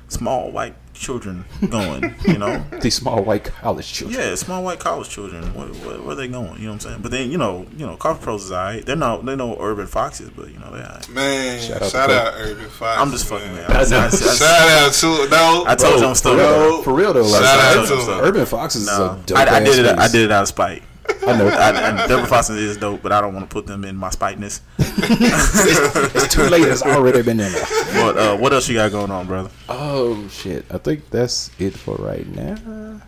small 0.09 0.51
white 0.51 0.75
children 0.93 1.45
going, 1.69 2.13
you 2.27 2.37
know? 2.37 2.61
These 2.81 2.95
small 2.95 3.23
white 3.23 3.45
college 3.45 3.91
children. 3.91 4.19
Yeah, 4.21 4.35
small 4.35 4.63
white 4.63 4.79
college 4.79 5.07
children. 5.09 5.45
Where, 5.53 5.67
where, 5.67 6.01
where 6.01 6.15
they 6.15 6.27
going? 6.27 6.57
You 6.59 6.65
know 6.65 6.71
what 6.71 6.73
I'm 6.73 6.79
saying? 6.81 7.01
But 7.01 7.11
then, 7.11 7.31
you 7.31 7.37
know, 7.37 7.65
you 7.77 7.85
know, 7.85 7.95
Coffee 7.95 8.21
Pros 8.23 8.43
is 8.45 8.51
alright. 8.51 8.85
They're 8.85 8.97
not, 8.97 9.23
they're 9.25 9.37
no 9.37 9.55
urban 9.59 9.87
foxes, 9.87 10.29
but 10.31 10.49
you 10.51 10.59
know, 10.59 10.71
they 10.71 10.79
alright. 10.81 11.07
Man, 11.09 11.61
Shout 11.61 11.81
out, 11.81 11.91
shout 11.91 12.09
out 12.11 12.27
out, 12.27 12.33
Urban 12.37 12.69
Fox. 12.69 13.01
I'm 13.01 13.11
just 13.11 13.27
fucking 13.29 13.47
man. 13.47 13.67
man. 13.67 13.71
I, 13.71 13.79
I, 13.79 14.05
I, 14.05 14.09
Shout 14.09 14.69
out 14.69 14.93
to 14.93 15.29
no. 15.29 15.63
I 15.67 15.75
told 15.75 16.01
you 16.01 16.07
I'm 16.07 16.15
still. 16.15 16.35
real, 16.35 16.83
for 16.83 16.93
real 16.93 17.13
though. 17.13 17.21
Like, 17.21 17.43
Shout 17.43 17.77
out 17.77 17.87
to. 17.87 18.19
Urban 18.21 18.45
Foxes 18.45 18.85
No, 18.87 18.91
is 18.91 18.99
a 18.99 19.25
dope 19.25 19.37
I, 19.37 19.55
I 19.55 19.59
did 19.61 19.79
it. 19.79 19.85
ass 19.85 20.09
I 20.09 20.11
did 20.11 20.21
it 20.25 20.31
out 20.31 20.41
of 20.43 20.47
spite. 20.49 20.83
I 21.27 21.37
know. 21.37 21.47
I, 21.47 21.89
and 21.89 22.09
Deborah 22.09 22.27
Foster 22.27 22.53
is 22.53 22.77
dope, 22.77 23.01
but 23.01 23.11
I 23.11 23.21
don't 23.21 23.33
want 23.33 23.49
to 23.49 23.53
put 23.53 23.67
them 23.67 23.83
in 23.85 23.95
my 23.95 24.09
spiteness. 24.09 24.61
it's 24.77 26.33
too 26.33 26.43
late. 26.43 26.63
It's 26.63 26.81
already 26.81 27.21
been 27.21 27.39
in 27.39 27.51
there. 27.51 27.65
But 27.93 28.17
uh, 28.17 28.37
what 28.37 28.53
else 28.53 28.67
you 28.67 28.75
got 28.75 28.91
going 28.91 29.11
on, 29.11 29.27
brother? 29.27 29.49
Oh 29.67 30.27
shit! 30.29 30.65
I 30.71 30.77
think 30.77 31.09
that's 31.09 31.51
it 31.59 31.71
for 31.71 31.95
right 31.95 32.27
now. 32.27 33.01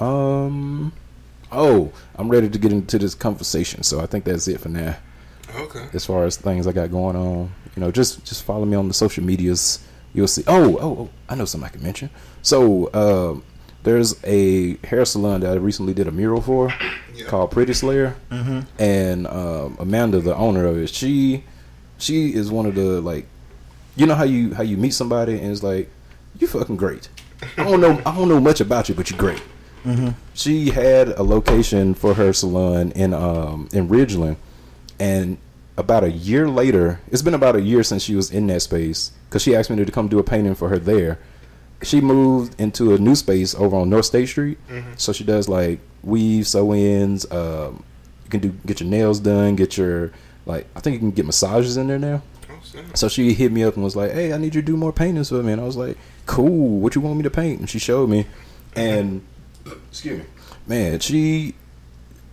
Um. 0.00 0.92
Oh, 1.52 1.92
I'm 2.16 2.28
ready 2.28 2.48
to 2.48 2.58
get 2.58 2.72
into 2.72 2.98
this 2.98 3.14
conversation, 3.14 3.82
so 3.82 4.00
I 4.00 4.06
think 4.06 4.24
that's 4.24 4.48
it 4.48 4.60
for 4.60 4.68
now. 4.68 4.96
Okay. 5.54 5.86
As 5.92 6.04
far 6.04 6.24
as 6.24 6.36
things 6.36 6.66
I 6.66 6.72
got 6.72 6.90
going 6.90 7.16
on, 7.16 7.52
you 7.74 7.80
know, 7.80 7.90
just 7.90 8.24
just 8.24 8.42
follow 8.42 8.64
me 8.64 8.76
on 8.76 8.88
the 8.88 8.94
social 8.94 9.24
medias. 9.24 9.84
You'll 10.12 10.28
see. 10.28 10.44
Oh, 10.46 10.78
oh, 10.78 10.98
oh 10.98 11.10
I 11.28 11.34
know 11.34 11.44
something 11.44 11.68
I 11.68 11.72
can 11.72 11.82
mention. 11.82 12.10
So, 12.42 12.90
um, 12.94 13.44
there's 13.86 14.16
a 14.24 14.76
hair 14.86 15.04
salon 15.04 15.40
that 15.40 15.52
I 15.52 15.54
recently 15.54 15.94
did 15.94 16.08
a 16.08 16.10
mural 16.10 16.42
for 16.42 16.74
Yeah. 17.14 17.26
called 17.26 17.50
Pretty 17.52 17.72
Slayer, 17.72 18.16
Mm-hmm. 18.30 18.60
and 18.82 19.26
um, 19.28 19.76
Amanda, 19.78 20.20
the 20.20 20.34
owner 20.34 20.66
of 20.66 20.76
it, 20.76 20.90
she 20.90 21.44
she 21.98 22.34
is 22.34 22.50
one 22.50 22.66
of 22.66 22.74
the 22.74 23.00
like, 23.00 23.26
you 23.96 24.04
know 24.06 24.14
how 24.16 24.24
you 24.24 24.52
how 24.54 24.62
you 24.64 24.76
meet 24.76 24.92
somebody 24.92 25.38
and 25.40 25.50
it's 25.52 25.62
like, 25.62 25.88
you 26.38 26.46
fucking 26.46 26.76
great. 26.76 27.08
I 27.56 27.64
don't 27.64 27.80
know 27.80 27.92
I 28.04 28.14
don't 28.16 28.28
know 28.28 28.40
much 28.40 28.60
about 28.60 28.88
you, 28.88 28.94
but 28.94 29.08
you're 29.10 29.18
great. 29.18 29.42
She 30.34 30.70
had 30.70 31.08
a 31.10 31.22
location 31.22 31.94
for 31.94 32.14
her 32.14 32.32
salon 32.32 32.90
in 32.92 33.14
um 33.14 33.68
in 33.72 33.88
Ridgeland, 33.88 34.36
and 34.98 35.38
about 35.78 36.02
a 36.02 36.10
year 36.10 36.48
later, 36.48 36.98
it's 37.12 37.22
been 37.22 37.34
about 37.34 37.54
a 37.54 37.60
year 37.60 37.82
since 37.84 38.02
she 38.02 38.16
was 38.16 38.30
in 38.32 38.46
that 38.48 38.62
space 38.62 39.12
because 39.28 39.42
she 39.42 39.54
asked 39.54 39.70
me 39.70 39.76
to 39.84 39.92
come 39.92 40.08
do 40.08 40.18
a 40.18 40.24
painting 40.24 40.54
for 40.56 40.68
her 40.70 40.78
there. 40.78 41.18
She 41.82 42.00
moved 42.00 42.58
into 42.60 42.94
a 42.94 42.98
new 42.98 43.14
space 43.14 43.54
over 43.54 43.76
on 43.76 43.90
North 43.90 44.06
State 44.06 44.28
Street, 44.28 44.58
so 44.96 45.12
she 45.12 45.24
does 45.24 45.48
like 45.48 45.78
weave, 46.02 46.46
sew 46.46 46.72
ins, 46.74 47.30
um, 47.30 47.84
You 48.24 48.30
can 48.30 48.40
do 48.40 48.48
get 48.64 48.80
your 48.80 48.88
nails 48.88 49.20
done, 49.20 49.56
get 49.56 49.76
your 49.76 50.10
like 50.46 50.66
I 50.74 50.80
think 50.80 50.94
you 50.94 51.00
can 51.00 51.10
get 51.10 51.26
massages 51.26 51.76
in 51.76 51.88
there 51.88 51.98
now. 51.98 52.22
So 52.94 53.08
she 53.08 53.32
hit 53.32 53.52
me 53.52 53.62
up 53.62 53.74
and 53.74 53.84
was 53.84 53.94
like, 53.96 54.12
"Hey, 54.12 54.32
I 54.32 54.38
need 54.38 54.54
you 54.54 54.62
to 54.62 54.66
do 54.66 54.76
more 54.76 54.92
paintings 54.92 55.28
for 55.28 55.42
me." 55.42 55.52
And 55.52 55.60
I 55.60 55.64
was 55.64 55.76
like, 55.76 55.96
"Cool. 56.26 56.80
What 56.80 56.94
you 56.94 57.00
want 57.00 57.16
me 57.16 57.22
to 57.22 57.30
paint?" 57.30 57.60
And 57.60 57.70
she 57.70 57.78
showed 57.78 58.08
me, 58.10 58.26
and 58.74 59.22
excuse 59.90 60.18
me, 60.18 60.24
man, 60.66 60.98
she 61.00 61.54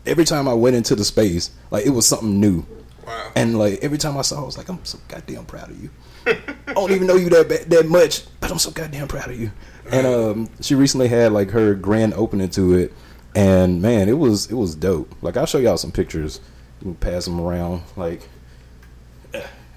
every 0.05 0.25
time 0.25 0.47
I 0.47 0.53
went 0.53 0.75
into 0.75 0.95
the 0.95 1.05
space, 1.05 1.51
like 1.71 1.85
it 1.85 1.91
was 1.91 2.05
something 2.05 2.39
new. 2.39 2.65
Wow. 3.05 3.31
And 3.35 3.57
like 3.59 3.79
every 3.81 3.97
time 3.97 4.17
I 4.17 4.21
saw, 4.21 4.37
her, 4.37 4.41
I 4.41 4.45
was 4.45 4.57
like, 4.57 4.69
"I'm 4.69 4.83
so 4.83 4.99
goddamn 5.07 5.45
proud 5.45 5.69
of 5.69 5.81
you." 5.81 5.89
I 6.25 6.73
don't 6.73 6.91
even 6.91 7.07
know 7.07 7.15
you 7.15 7.29
that 7.29 7.69
that 7.69 7.87
much, 7.87 8.23
but 8.39 8.51
I'm 8.51 8.59
so 8.59 8.71
goddamn 8.71 9.07
proud 9.07 9.29
of 9.29 9.39
you. 9.39 9.51
And 9.91 10.07
um, 10.07 10.49
she 10.61 10.75
recently 10.75 11.07
had 11.07 11.31
like 11.31 11.51
her 11.51 11.73
grand 11.73 12.13
opening 12.13 12.49
to 12.51 12.75
it, 12.75 12.93
and 13.35 13.81
man, 13.81 14.09
it 14.09 14.17
was 14.17 14.49
it 14.49 14.55
was 14.55 14.75
dope. 14.75 15.13
Like 15.21 15.37
I'll 15.37 15.45
show 15.45 15.57
y'all 15.57 15.77
some 15.77 15.91
pictures. 15.91 16.39
You 16.81 16.85
can 16.85 16.95
pass 16.95 17.25
them 17.25 17.39
around. 17.39 17.83
Like 17.95 18.21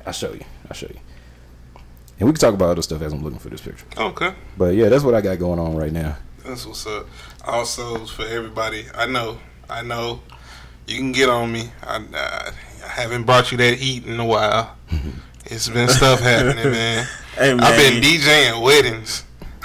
I'll 0.06 0.12
show 0.12 0.32
you. 0.32 0.44
I'll 0.68 0.76
show 0.76 0.86
you. 0.86 1.00
And 2.18 2.26
we 2.26 2.32
can 2.32 2.40
talk 2.40 2.54
about 2.54 2.70
other 2.70 2.82
stuff 2.82 3.02
as 3.02 3.12
I'm 3.12 3.22
looking 3.22 3.40
for 3.40 3.48
this 3.48 3.60
picture. 3.60 3.84
Okay. 3.96 4.32
But 4.56 4.74
yeah, 4.74 4.88
that's 4.88 5.04
what 5.04 5.14
I 5.14 5.20
got 5.20 5.38
going 5.38 5.58
on 5.58 5.76
right 5.76 5.92
now. 5.92 6.16
That's 6.44 6.64
what's 6.64 6.86
up. 6.86 7.06
Also, 7.44 8.06
for 8.06 8.24
everybody, 8.24 8.86
I 8.94 9.06
know, 9.06 9.38
I 9.68 9.82
know, 9.82 10.22
you 10.86 10.96
can 10.96 11.12
get 11.12 11.28
on 11.28 11.52
me. 11.52 11.70
I, 11.82 11.96
I, 12.14 12.52
I 12.84 12.88
haven't 12.88 13.24
brought 13.24 13.50
you 13.50 13.58
that 13.58 13.74
heat 13.74 14.06
in 14.06 14.18
a 14.18 14.24
while. 14.24 14.76
It's 15.46 15.68
been 15.68 15.88
stuff 15.88 16.20
happening, 16.20 16.72
man. 16.72 17.06
Hey, 17.36 17.52
man. 17.52 17.64
I've 17.64 17.76
been 17.76 18.02
DJing 18.02 18.62
weddings. 18.62 19.22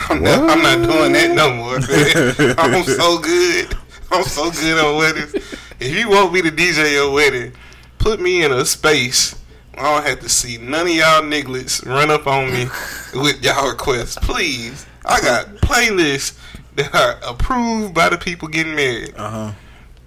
I'm 0.09 0.21
not, 0.21 0.49
I'm 0.49 0.61
not 0.61 0.85
doing 0.85 1.13
that 1.13 1.33
no 1.33 1.53
more. 1.53 1.79
Man. 1.79 2.55
I'm 2.57 2.83
so 2.83 3.17
good. 3.17 3.77
I'm 4.11 4.25
so 4.25 4.51
good 4.51 4.77
on 4.77 4.97
weddings. 4.97 5.33
If 5.79 5.95
you 5.95 6.09
want 6.09 6.33
me 6.33 6.41
to 6.41 6.51
DJ 6.51 6.91
your 6.91 7.11
wedding, 7.11 7.53
put 7.97 8.19
me 8.19 8.43
in 8.43 8.51
a 8.51 8.65
space. 8.65 9.35
I 9.75 9.83
don't 9.83 10.05
have 10.05 10.19
to 10.19 10.27
see 10.27 10.57
none 10.57 10.87
of 10.87 10.93
y'all 10.93 11.21
nigglets 11.21 11.85
run 11.85 12.11
up 12.11 12.27
on 12.27 12.51
me 12.51 12.65
with 13.13 13.41
y'all 13.41 13.69
requests. 13.69 14.17
Please. 14.17 14.85
I 15.05 15.21
got 15.21 15.47
playlists 15.61 16.37
that 16.75 16.93
are 16.93 17.19
approved 17.25 17.93
by 17.93 18.09
the 18.09 18.17
people 18.17 18.49
getting 18.49 18.75
married. 18.75 19.13
Uh 19.15 19.29
huh. 19.29 19.51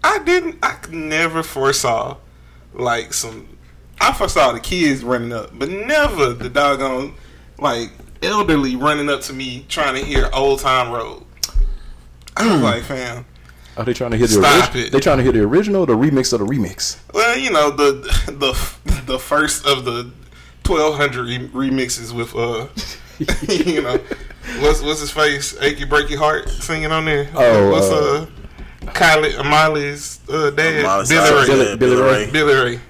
I 0.02 0.18
didn't. 0.18 0.58
I 0.62 0.76
never 0.90 1.42
foresaw 1.42 2.18
like 2.74 3.14
some. 3.14 3.53
I 4.00 4.12
foresaw 4.12 4.52
the 4.52 4.60
kids 4.60 5.02
running 5.02 5.32
up, 5.32 5.50
but 5.58 5.68
never 5.68 6.32
the 6.32 6.48
doggone 6.48 7.14
like 7.58 7.90
elderly 8.22 8.76
running 8.76 9.08
up 9.08 9.20
to 9.22 9.32
me 9.32 9.64
trying 9.68 9.94
to 9.94 10.04
hear 10.04 10.28
"Old 10.32 10.60
Town 10.60 10.92
Road." 10.92 11.24
I 12.36 12.52
was 12.52 12.62
like, 12.62 12.82
fam. 12.82 13.24
Are 13.76 13.84
they 13.84 13.92
trying 13.92 14.12
to 14.12 14.16
hear 14.16 14.26
the 14.26 14.38
original? 14.38 14.84
it. 14.84 14.92
They 14.92 15.00
trying 15.00 15.18
to 15.18 15.22
hear 15.22 15.32
the 15.32 15.42
original, 15.42 15.82
or 15.82 15.86
the 15.86 15.96
remix 15.96 16.32
of 16.32 16.40
the 16.40 16.46
remix. 16.46 16.98
Well, 17.12 17.36
you 17.38 17.50
know 17.50 17.70
the 17.70 17.92
the 18.26 19.02
the 19.06 19.18
first 19.18 19.66
of 19.66 19.84
the 19.84 20.10
twelve 20.62 20.96
hundred 20.96 21.26
remixes 21.52 22.12
with 22.12 22.34
uh, 22.36 22.68
you 23.48 23.82
know, 23.82 23.98
what's 24.60 24.82
what's 24.82 25.00
his 25.00 25.10
face? 25.10 25.56
Achy 25.60 25.84
Breaky 25.84 26.16
Heart 26.16 26.48
singing 26.48 26.92
on 26.92 27.04
there. 27.04 27.28
Oh, 27.34 27.70
what's 27.70 27.86
uh, 27.86 28.26
uh, 28.86 28.92
Kylie 28.92 29.44
Miley's 29.48 30.20
uh, 30.28 30.50
dad? 30.50 30.84
Miley 30.84 31.06
Billy 31.08 31.30
Ray. 31.30 31.46
yeah, 31.46 31.54
Billy 31.54 31.76
Billy 31.76 32.02
Ray. 32.02 32.24
Ray. 32.26 32.30
Billy 32.30 32.54
Ray. 32.54 32.80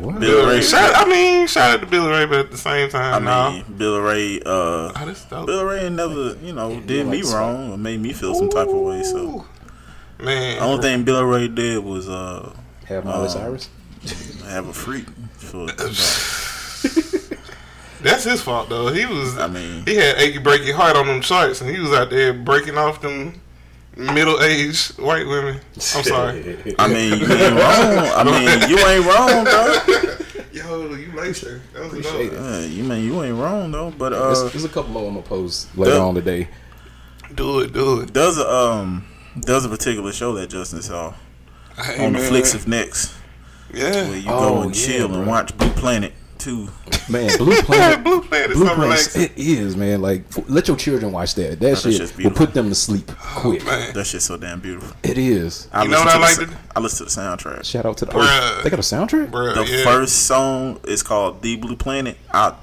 What? 0.00 0.20
Billy 0.20 0.46
Ray. 0.56 0.62
Shout, 0.62 0.92
I 0.96 1.04
mean, 1.08 1.46
shout 1.46 1.74
out 1.74 1.80
to 1.80 1.86
Billy 1.86 2.08
Ray, 2.10 2.24
but 2.26 2.38
at 2.40 2.50
the 2.50 2.56
same 2.56 2.88
time, 2.88 3.26
I 3.28 3.50
no. 3.50 3.52
mean, 3.56 3.64
Billy 3.76 4.00
Ray. 4.00 4.40
Uh, 4.40 4.44
Oh, 4.46 4.92
that's. 5.04 5.24
Billy 5.26 5.64
Ray 5.64 5.88
never, 5.90 6.34
you 6.42 6.52
know, 6.52 6.80
did 6.80 7.06
me 7.06 7.22
like 7.22 7.34
wrong 7.34 7.72
or 7.72 7.76
made 7.78 8.00
me 8.00 8.12
feel 8.12 8.34
some 8.34 8.48
type 8.48 8.68
of 8.68 8.74
way. 8.74 9.02
So 9.02 9.16
Ooh. 9.18 9.44
man, 10.24 10.56
the 10.58 10.62
only 10.64 10.82
thing 10.82 11.04
Billy 11.04 11.24
Ray 11.24 11.48
did 11.48 11.84
was 11.84 12.08
uh 12.08 12.52
Have 12.86 13.04
Miley 13.04 13.24
Um, 13.26 13.28
Cyrus? 13.30 13.68
have 14.46 14.66
a 14.68 14.72
freak. 14.72 15.06
For, 15.36 15.66
that's 18.02 18.24
his 18.24 18.40
fault 18.42 18.68
though. 18.68 18.88
He 18.92 19.06
was, 19.06 19.36
I 19.38 19.46
mean, 19.46 19.84
he 19.86 19.94
had 19.96 20.16
achy 20.16 20.38
breaky 20.38 20.72
heart 20.74 20.96
on 20.96 21.06
them 21.06 21.20
charts, 21.20 21.60
and 21.60 21.70
he 21.70 21.78
was 21.80 21.92
out 21.92 22.10
there 22.10 22.32
breaking 22.32 22.76
off 22.78 23.00
them 23.00 23.40
middle 23.96 24.40
aged 24.42 24.98
white 24.98 25.26
women. 25.26 25.60
I'm 25.74 25.80
sorry. 25.80 26.74
I 26.78 26.88
mean, 26.88 27.18
you 27.20 27.26
ain't 27.26 27.54
wrong. 27.56 27.98
I 28.14 28.24
mean, 28.24 28.70
you 28.70 28.78
ain't 28.78 29.06
wrong, 29.06 29.44
though. 29.44 30.16
Yo, 30.52 30.94
you 30.94 31.12
laced 31.12 31.44
her. 31.44 31.60
That 31.72 31.82
was 31.84 31.92
Appreciate 31.92 32.30
dope. 32.30 32.40
Uh, 32.40 32.58
you 32.60 32.84
mean 32.84 33.04
you 33.04 33.22
ain't 33.22 33.36
wrong 33.38 33.70
though. 33.72 33.90
But 33.90 34.10
There's, 34.10 34.38
uh, 34.42 34.48
there's 34.50 34.64
a 34.64 34.68
couple 34.68 34.90
more 34.92 35.08
I'm 35.08 35.14
gonna 35.14 35.26
post 35.26 35.74
later 35.78 35.94
Yeah. 35.96 36.00
on 36.02 36.14
today. 36.14 36.48
Do 37.34 37.60
it, 37.60 37.72
do 37.72 38.00
it. 38.00 38.12
there's 38.12 38.36
a 38.36 38.46
um, 38.50 39.06
there's 39.34 39.64
a 39.64 39.70
particular 39.70 40.12
show 40.12 40.34
that 40.34 40.50
Justin 40.50 40.82
saw 40.82 41.14
Hey, 41.78 42.04
on 42.04 42.12
the 42.12 42.18
man. 42.18 42.28
Flicks 42.28 42.52
of 42.52 42.68
Next 42.68 43.14
Yeah. 43.72 44.08
where 44.10 44.18
you 44.18 44.30
Oh, 44.30 44.56
go 44.56 44.62
and 44.64 44.76
yeah, 44.78 44.86
chill 44.86 45.08
bro. 45.08 45.18
and 45.20 45.26
watch 45.26 45.56
Blue 45.56 45.70
Planet 45.70 46.12
too. 46.42 46.68
Man, 47.08 47.36
Blue 47.38 47.60
Planet. 47.62 48.04
Blue 48.04 48.20
Planet 48.22 48.50
is 48.50 48.56
Blue 48.56 48.66
so 48.66 48.74
Planet, 48.74 49.16
it 49.16 49.32
is 49.36 49.76
man. 49.76 50.02
Like, 50.02 50.24
let 50.48 50.68
your 50.68 50.76
children 50.76 51.12
watch 51.12 51.34
that. 51.36 51.60
That 51.60 51.60
that's 51.60 51.82
shit 51.82 52.16
will 52.18 52.30
put 52.30 52.52
them 52.54 52.68
to 52.68 52.74
sleep 52.74 53.10
oh, 53.10 53.32
quick. 53.36 53.64
Man. 53.64 53.94
That 53.94 54.06
shit's 54.06 54.24
so 54.24 54.36
damn 54.36 54.60
beautiful. 54.60 54.96
It 55.02 55.18
is. 55.18 55.68
I 55.72 55.84
You 55.84 55.90
know 55.90 56.00
what 56.00 56.10
to 56.12 56.16
I 56.16 56.20
like 56.20 56.36
the, 56.36 56.46
to- 56.46 56.52
s- 56.52 56.58
I 56.76 56.80
listen 56.80 57.06
to 57.06 57.14
the 57.14 57.20
soundtrack. 57.20 57.64
Shout 57.64 57.86
out 57.86 57.96
to 57.98 58.04
the. 58.06 58.12
Bruh. 58.12 58.22
Oh, 58.26 58.60
they 58.64 58.70
got 58.70 58.78
a 58.78 58.82
soundtrack. 58.82 59.30
Bruh, 59.30 59.54
The 59.54 59.70
yeah. 59.78 59.84
first 59.84 60.26
song 60.26 60.80
is 60.84 61.02
called 61.02 61.42
"The 61.42 61.56
Blue 61.56 61.76
Planet." 61.76 62.16
I 62.32 62.54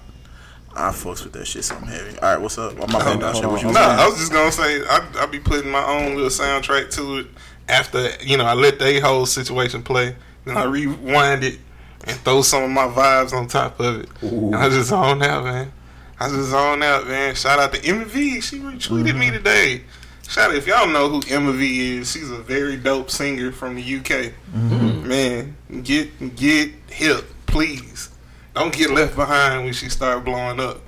I 0.75 0.89
fucks 0.91 1.23
with 1.23 1.33
that 1.33 1.45
shit 1.47 1.63
something 1.63 1.87
heavy. 1.87 2.17
All 2.19 2.33
right, 2.33 2.41
what's 2.41 2.57
up? 2.57 2.73
I'm 2.73 2.91
my 2.91 2.99
bad. 2.99 3.21
hold 3.21 3.35
Shit, 3.35 3.45
on, 3.45 3.51
what 3.51 3.61
you 3.61 3.67
hold 3.67 3.75
No, 3.75 3.87
was 3.87 3.99
I 3.99 4.07
was 4.07 4.17
just 4.19 4.31
gonna 4.31 4.51
say 4.51 4.81
I 4.87 5.07
I 5.19 5.25
be 5.25 5.39
putting 5.39 5.71
my 5.71 5.83
own 5.83 6.15
little 6.15 6.29
soundtrack 6.29 6.91
to 6.95 7.17
it 7.19 7.27
after 7.67 8.09
you 8.21 8.37
know 8.37 8.45
I 8.45 8.53
let 8.53 8.79
the 8.79 8.99
whole 8.99 9.25
situation 9.25 9.83
play, 9.83 10.15
then 10.45 10.57
I 10.57 10.63
rewind 10.63 11.43
it 11.43 11.59
and 12.05 12.17
throw 12.17 12.41
some 12.41 12.63
of 12.63 12.69
my 12.69 12.87
vibes 12.87 13.33
on 13.33 13.47
top 13.47 13.79
of 13.79 14.01
it. 14.01 14.09
Ooh. 14.23 14.47
And 14.47 14.55
I 14.55 14.69
just 14.69 14.89
zone 14.89 15.21
out, 15.21 15.43
man. 15.43 15.71
I 16.19 16.29
just 16.29 16.49
zone 16.49 16.83
out, 16.83 17.07
man. 17.07 17.35
Shout 17.35 17.59
out 17.59 17.73
to 17.73 17.85
Emma 17.85 18.05
V. 18.05 18.41
She 18.41 18.59
retweeted 18.59 19.17
me 19.17 19.31
today. 19.31 19.83
Shout 20.27 20.51
out 20.51 20.55
if 20.55 20.67
y'all 20.67 20.87
know 20.87 21.09
who 21.09 21.21
Emma 21.27 21.51
V 21.51 21.97
is. 21.97 22.11
She's 22.11 22.29
a 22.29 22.37
very 22.37 22.77
dope 22.77 23.09
singer 23.09 23.51
from 23.51 23.75
the 23.75 23.95
UK. 23.97 24.33
Man, 24.53 25.55
get 25.83 26.35
get 26.35 26.71
hip, 26.87 27.25
please. 27.45 28.09
Don't 28.53 28.73
get 28.73 28.91
left 28.91 29.15
behind 29.15 29.63
when 29.63 29.73
she 29.73 29.89
start 29.89 30.25
blowing 30.25 30.59
up. 30.59 30.81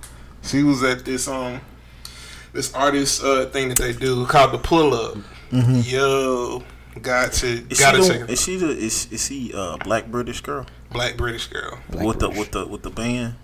She 0.43 0.63
was 0.63 0.83
at 0.83 1.05
this 1.05 1.27
um 1.27 1.61
this 2.53 2.73
artist 2.73 3.23
uh 3.23 3.45
thing 3.47 3.69
that 3.69 3.77
they 3.79 3.93
do 3.93 4.25
called 4.25 4.51
the 4.51 4.57
pull 4.57 4.93
up. 4.93 5.17
Yo, 5.51 6.63
got 7.01 7.33
to 7.33 7.47
Is 7.69 7.79
gotta 7.79 8.05
check 8.07 8.21
it. 8.21 8.29
is 8.29 8.41
she 8.41 8.57
the 8.57 8.69
is, 8.69 9.07
is 9.11 9.25
she 9.25 9.51
a 9.55 9.77
black 9.83 10.07
British 10.07 10.41
girl 10.41 10.65
Black 10.91 11.17
British 11.17 11.47
girl. 11.47 11.79
Black 11.89 12.05
with 12.05 12.19
the 12.19 12.29
with 12.29 12.51
the 12.51 12.65
with 12.67 12.83
the 12.83 12.89
band? 12.89 13.35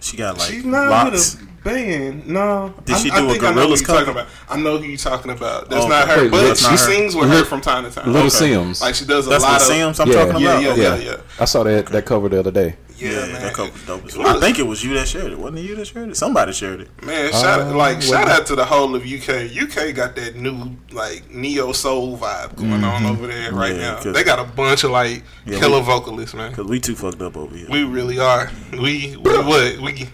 She 0.00 0.16
got 0.16 0.38
like 0.38 0.50
She's 0.50 0.64
not 0.64 0.88
locks. 0.88 1.34
with 1.36 1.42
a 1.42 1.64
band. 1.64 2.28
No. 2.28 2.72
Did 2.84 2.94
I- 2.94 2.98
she 2.98 3.10
I 3.10 3.20
do 3.20 3.26
a 3.26 3.30
think 3.32 3.44
I 3.44 3.52
know 3.52 3.62
who 3.64 3.70
you 3.70 3.76
talking 3.78 4.04
cover? 4.06 4.10
about. 4.12 4.26
I 4.48 4.56
know 4.56 4.78
who 4.78 4.84
you 4.84 4.96
talking 4.96 5.30
about. 5.32 5.68
That's 5.70 5.84
Oh, 5.84 5.88
not 5.88 6.08
her, 6.08 6.22
Wait, 6.22 6.30
but 6.30 6.42
that's 6.46 6.60
she 6.64 6.70
her. 6.70 6.76
sings 6.76 7.16
with 7.16 7.28
her 7.30 7.44
from 7.44 7.60
time 7.60 7.84
to 7.84 7.90
time. 7.90 8.12
Little 8.12 8.28
Okay. 8.28 8.52
Simz. 8.54 8.80
Like 8.80 8.94
she 8.94 9.04
does 9.04 9.26
a 9.26 9.30
That's 9.30 9.42
lot 9.42 9.52
what 9.60 9.62
of 9.62 9.68
Simz 9.68 10.00
I'm 10.00 10.08
Yeah. 10.08 10.14
talking 10.24 10.40
Yeah, 10.42 10.50
about. 10.60 10.76
yeah, 10.78 10.94
yeah, 10.96 10.96
yeah. 10.96 11.16
I 11.40 11.44
saw 11.46 11.64
that 11.64 11.86
that 11.86 12.04
cover 12.06 12.28
the 12.28 12.38
other 12.38 12.52
day. 12.52 12.76
Yeah, 12.98 13.10
Yeah, 13.10 13.32
man. 13.32 13.42
that 13.42 13.54
couple 13.54 13.78
dope 13.86 14.06
as 14.06 14.16
well. 14.16 14.36
I 14.36 14.40
think 14.40 14.58
it 14.58 14.64
was 14.66 14.82
you 14.82 14.94
that 14.94 15.06
shared 15.08 15.32
it. 15.32 15.38
Wasn't 15.38 15.58
it 15.58 15.62
you 15.62 15.76
that 15.76 15.86
shared 15.86 16.08
it? 16.10 16.16
Somebody 16.16 16.52
shared 16.52 16.80
it. 16.80 16.88
Man, 17.04 17.30
shout 17.32 17.60
Uh, 17.60 17.74
like 17.76 17.96
what- 17.96 18.04
shout 18.04 18.28
out 18.28 18.46
to 18.46 18.56
the 18.56 18.64
whole 18.64 18.94
of 18.96 19.04
UK. 19.06 19.46
UK 19.48 19.92
got 19.94 20.16
that 20.16 20.36
new 20.36 20.76
like 20.92 21.30
neo 21.32 21.72
soul 21.72 22.18
vibe 22.18 22.56
going 22.56 22.82
on 22.84 23.06
over 23.06 23.26
there 23.26 23.52
right 23.52 23.72
Mm-hmm. 23.72 23.80
Yeah, 23.80 23.90
now. 23.92 24.02
'cause- 24.02 24.14
They 24.14 24.24
got 24.24 24.38
a 24.40 24.44
bunch 24.44 24.84
of 24.84 24.90
like 24.90 25.22
Yeah, 25.46 25.58
killer 25.60 25.78
we- 25.78 25.84
vocalists, 25.84 26.34
man. 26.34 26.52
Cause 26.52 26.66
we 26.66 26.80
too 26.80 26.96
fucked 26.96 27.22
up 27.22 27.36
over 27.36 27.56
here. 27.56 27.66
We 27.70 27.84
really 27.84 28.18
are. 28.18 28.50
We 28.72 29.16
we 29.22 29.38
what 29.38 29.78
we. 29.80 30.08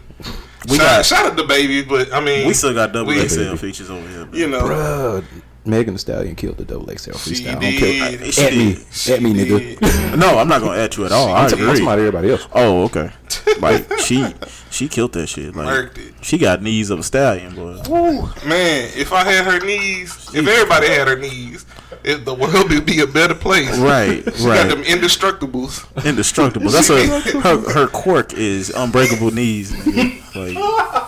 We 0.67 0.76
shout, 0.79 0.79
got- 0.79 1.07
shout 1.07 1.26
out 1.26 1.37
the 1.37 1.45
baby, 1.45 1.83
but 1.83 2.12
I 2.12 2.21
mean 2.21 2.47
We 2.47 2.55
still 2.55 2.73
got 2.75 2.93
double 2.93 3.09
we- 3.12 3.26
XL 3.29 3.57
features 3.57 3.91
over 3.91 4.09
here. 4.09 4.26
You 4.33 4.49
know, 4.49 4.62
Bruh, 4.62 5.25
Megan 5.66 5.94
Thee 5.94 5.99
Stallion 5.99 6.35
killed 6.35 6.56
the 6.59 6.64
double 6.64 6.87
XL 6.87 7.12
She 7.12 7.33
freestyle. 7.35 7.52
Don't 7.52 7.61
did. 7.61 7.78
kill- 8.21 8.30
She 8.33 8.42
At 8.44 8.52
me. 8.52 8.78
She 8.90 9.12
at 9.14 9.23
me, 9.23 9.33
did. 9.33 9.78
nigga. 9.78 10.18
No, 10.18 10.38
I'm 10.38 10.49
not 10.49 10.61
gonna 10.61 10.78
at 10.80 10.97
you 10.97 11.06
at 11.06 11.12
all. 11.12 11.28
I 11.28 11.44
I'm 11.44 11.50
talking 11.50 11.64
about 11.83 11.99
everybody 11.99 12.30
else. 12.30 12.47
Oh, 12.52 12.85
okay. 12.85 13.11
Like 13.61 13.99
she, 14.00 14.26
she 14.71 14.88
killed 14.88 15.12
that 15.14 15.26
shit. 15.28 15.54
Like 15.56 15.97
it. 15.99 16.14
she 16.23 16.38
got 16.38 16.62
knees 16.62 16.90
of 16.90 16.99
a 16.99 17.02
stallion, 17.02 17.54
boy. 17.54 17.80
Ooh, 17.88 18.23
man. 18.47 18.90
If 18.94 19.12
I 19.12 19.25
had 19.25 19.44
her 19.47 19.64
knees, 19.64 20.28
if 20.35 20.47
everybody 20.47 20.88
had 20.88 21.09
her 21.09 21.16
knees, 21.18 21.64
if 22.04 22.25
the 22.25 22.35
world 22.35 22.71
would 22.71 22.85
be 22.85 23.00
a 23.00 23.06
better 23.06 23.35
place. 23.35 23.76
Right, 23.78 24.23
She 24.37 24.44
got 24.44 24.68
them 24.68 24.83
indestructibles. 24.83 26.04
Indestructible. 26.04 26.71
That's 26.71 26.88
her, 26.88 27.40
her. 27.40 27.71
Her 27.73 27.87
quirk 27.87 28.35
is 28.35 28.71
unbreakable 28.71 29.30
knees. 29.33 29.73
nigga. 29.73 30.35
Like 30.35 31.03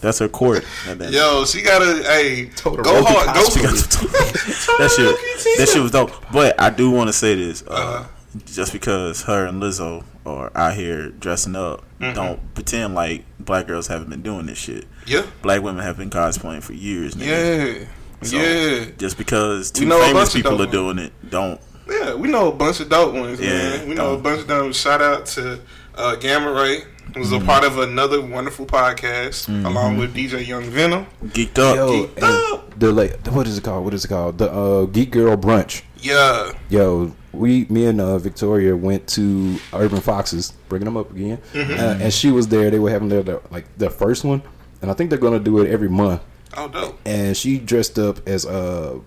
that's 0.00 0.18
her 0.18 0.28
court. 0.28 0.64
Goddamn. 0.86 1.12
Yo, 1.12 1.44
she 1.44 1.62
got 1.62 1.82
a 1.82 2.02
hey 2.04 2.46
Total 2.56 2.82
go 2.84 3.02
hard, 3.04 3.34
go 3.34 3.42
Cosby. 3.44 3.60
She 3.60 3.66
got 3.66 3.74
that 4.78 4.92
shit. 4.96 5.58
That 5.58 5.68
shit 5.72 5.82
was 5.82 5.90
dope. 5.92 6.12
But 6.32 6.60
I 6.60 6.70
do 6.70 6.90
want 6.90 7.08
to 7.08 7.12
say 7.12 7.34
this. 7.34 7.62
Uh, 7.62 7.70
Uh-huh. 7.70 8.04
Just 8.46 8.72
because 8.72 9.22
her 9.22 9.44
and 9.46 9.60
Lizzo 9.60 10.04
are 10.24 10.52
out 10.54 10.74
here 10.74 11.08
dressing 11.10 11.56
up, 11.56 11.84
Mm-hmm. 12.00 12.14
don't 12.14 12.54
pretend 12.54 12.94
like 12.94 13.24
black 13.38 13.66
girls 13.66 13.86
haven't 13.88 14.08
been 14.08 14.22
doing 14.22 14.46
this 14.46 14.56
shit. 14.56 14.86
Yeah, 15.06 15.26
Black 15.42 15.60
women 15.62 15.82
have 15.84 15.98
been 15.98 16.08
cosplaying 16.08 16.62
for 16.62 16.72
years. 16.72 17.14
Nigga. 17.14 17.80
yeah, 17.80 17.86
So, 18.22 18.36
yeah. 18.36 18.84
Just 18.96 19.18
because 19.18 19.70
We 19.74 19.80
two 19.80 19.86
know 19.86 19.96
a 19.96 20.00
bunch 20.14 20.14
famous 20.14 20.32
people 20.34 20.62
are 20.62 20.66
doing 20.70 20.98
it, 20.98 21.12
don't 21.28 21.60
Yeah, 21.90 22.04
Yeah, 22.04 22.14
we 22.14 22.28
know 22.28 22.48
a 22.48 22.52
bunch 22.54 22.80
of 22.80 22.88
dope 22.88 23.12
ones, 23.14 23.38
Yeah, 23.38 23.48
man. 23.50 23.88
We 23.88 23.94
know 23.96 24.14
a 24.14 24.16
bunch 24.18 24.40
of 24.40 24.46
them. 24.46 24.72
Shout 24.72 25.02
out 25.02 25.26
to 25.34 25.60
uh, 25.96 26.14
Gamma 26.16 26.52
Ray, 26.52 26.84
who's 27.14 27.30
Mm-hmm. 27.30 27.42
a 27.42 27.46
part 27.46 27.64
of 27.64 27.78
another 27.78 28.20
wonderful 28.20 28.66
podcast, 28.66 29.48
along 29.66 29.96
with 29.98 30.14
DJ 30.14 30.46
Young 30.46 30.64
Venom. 30.64 31.06
Geeked 31.26 31.58
up. 31.58 31.76
Yo, 31.76 32.06
geeked 32.06 32.22
up. 32.22 32.78
the 32.78 32.92
like, 32.92 33.26
what 33.28 33.46
is 33.46 33.58
it 33.58 33.64
called? 33.64 33.84
What 33.84 33.94
is 33.94 34.04
it 34.04 34.08
called? 34.08 34.38
The 34.38 34.50
uh, 34.50 34.84
Geek 34.86 35.10
Girl 35.10 35.36
Brunch. 35.36 35.82
Yeah, 35.98 36.52
Yo, 36.70 37.12
we, 37.32 37.66
me 37.68 37.84
and 37.86 38.00
uh, 38.00 38.16
Victoria 38.18 38.74
went 38.74 39.06
to 39.08 39.58
Urban 39.74 40.00
Foxes, 40.00 40.52
bringing 40.68 40.86
them 40.86 40.96
up 40.96 41.10
again, 41.10 41.38
Mm-hmm. 41.52 41.72
uh, 41.72 42.04
and 42.04 42.12
she 42.12 42.30
was 42.30 42.48
there. 42.48 42.70
They 42.70 42.78
were 42.78 42.90
having 42.90 43.08
their, 43.10 43.22
their 43.22 43.40
like 43.50 43.66
their 43.76 43.90
first 43.90 44.24
one, 44.24 44.40
and 44.80 44.90
I 44.90 44.94
think 44.94 45.10
they're 45.10 45.18
gonna 45.18 45.38
do 45.38 45.58
it 45.60 45.70
every 45.70 45.88
month. 45.90 46.22
oh 46.56 46.68
dope. 46.68 46.98
And 47.04 47.36
she 47.36 47.58
dressed 47.58 47.98
up 47.98 48.26
as 48.26 48.46
uh, 48.46 48.98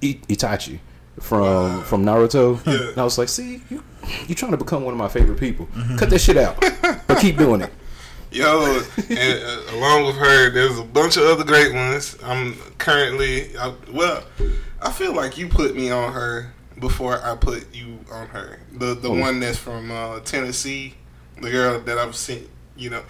Itachi 0.00 0.78
from 1.20 1.82
from 1.84 2.04
Naruto, 2.04 2.64
Yeah. 2.66 2.88
and 2.90 2.98
I 2.98 3.04
was 3.04 3.18
like, 3.18 3.28
"See, 3.28 3.62
you 3.70 3.82
you 4.26 4.34
trying 4.34 4.52
to 4.52 4.58
become 4.58 4.84
one 4.84 4.92
of 4.94 4.98
my 4.98 5.08
favorite 5.08 5.38
people? 5.40 5.68
Cut 5.98 6.10
that 6.10 6.18
shit 6.20 6.36
out, 6.36 6.60
but 7.06 7.18
keep 7.18 7.36
doing 7.38 7.60
it." 7.62 7.72
Yo, 8.32 8.82
and 9.08 9.42
uh, 9.44 9.76
along 9.76 10.04
with 10.06 10.16
her, 10.16 10.50
there's 10.50 10.78
a 10.78 10.82
bunch 10.84 11.16
of 11.16 11.22
other 11.24 11.44
great 11.44 11.72
ones. 11.72 12.18
I'm 12.22 12.54
currently, 12.76 13.56
I, 13.56 13.72
well, 13.92 14.24
I 14.82 14.90
feel 14.90 15.14
like 15.14 15.38
you 15.38 15.48
put 15.48 15.74
me 15.74 15.90
on 15.90 16.12
her 16.12 16.52
before 16.78 17.22
I 17.24 17.34
put 17.36 17.74
you 17.74 17.98
on 18.12 18.26
her. 18.28 18.58
The 18.72 18.94
the 18.94 19.08
Oh. 19.08 19.18
one 19.18 19.40
that's 19.40 19.56
from 19.56 19.90
uh, 19.90 20.20
Tennessee, 20.20 20.94
the 21.40 21.50
girl 21.50 21.80
that 21.80 21.96
I've 21.98 22.16
seen, 22.16 22.48
you 22.76 22.90
know, 22.90 23.02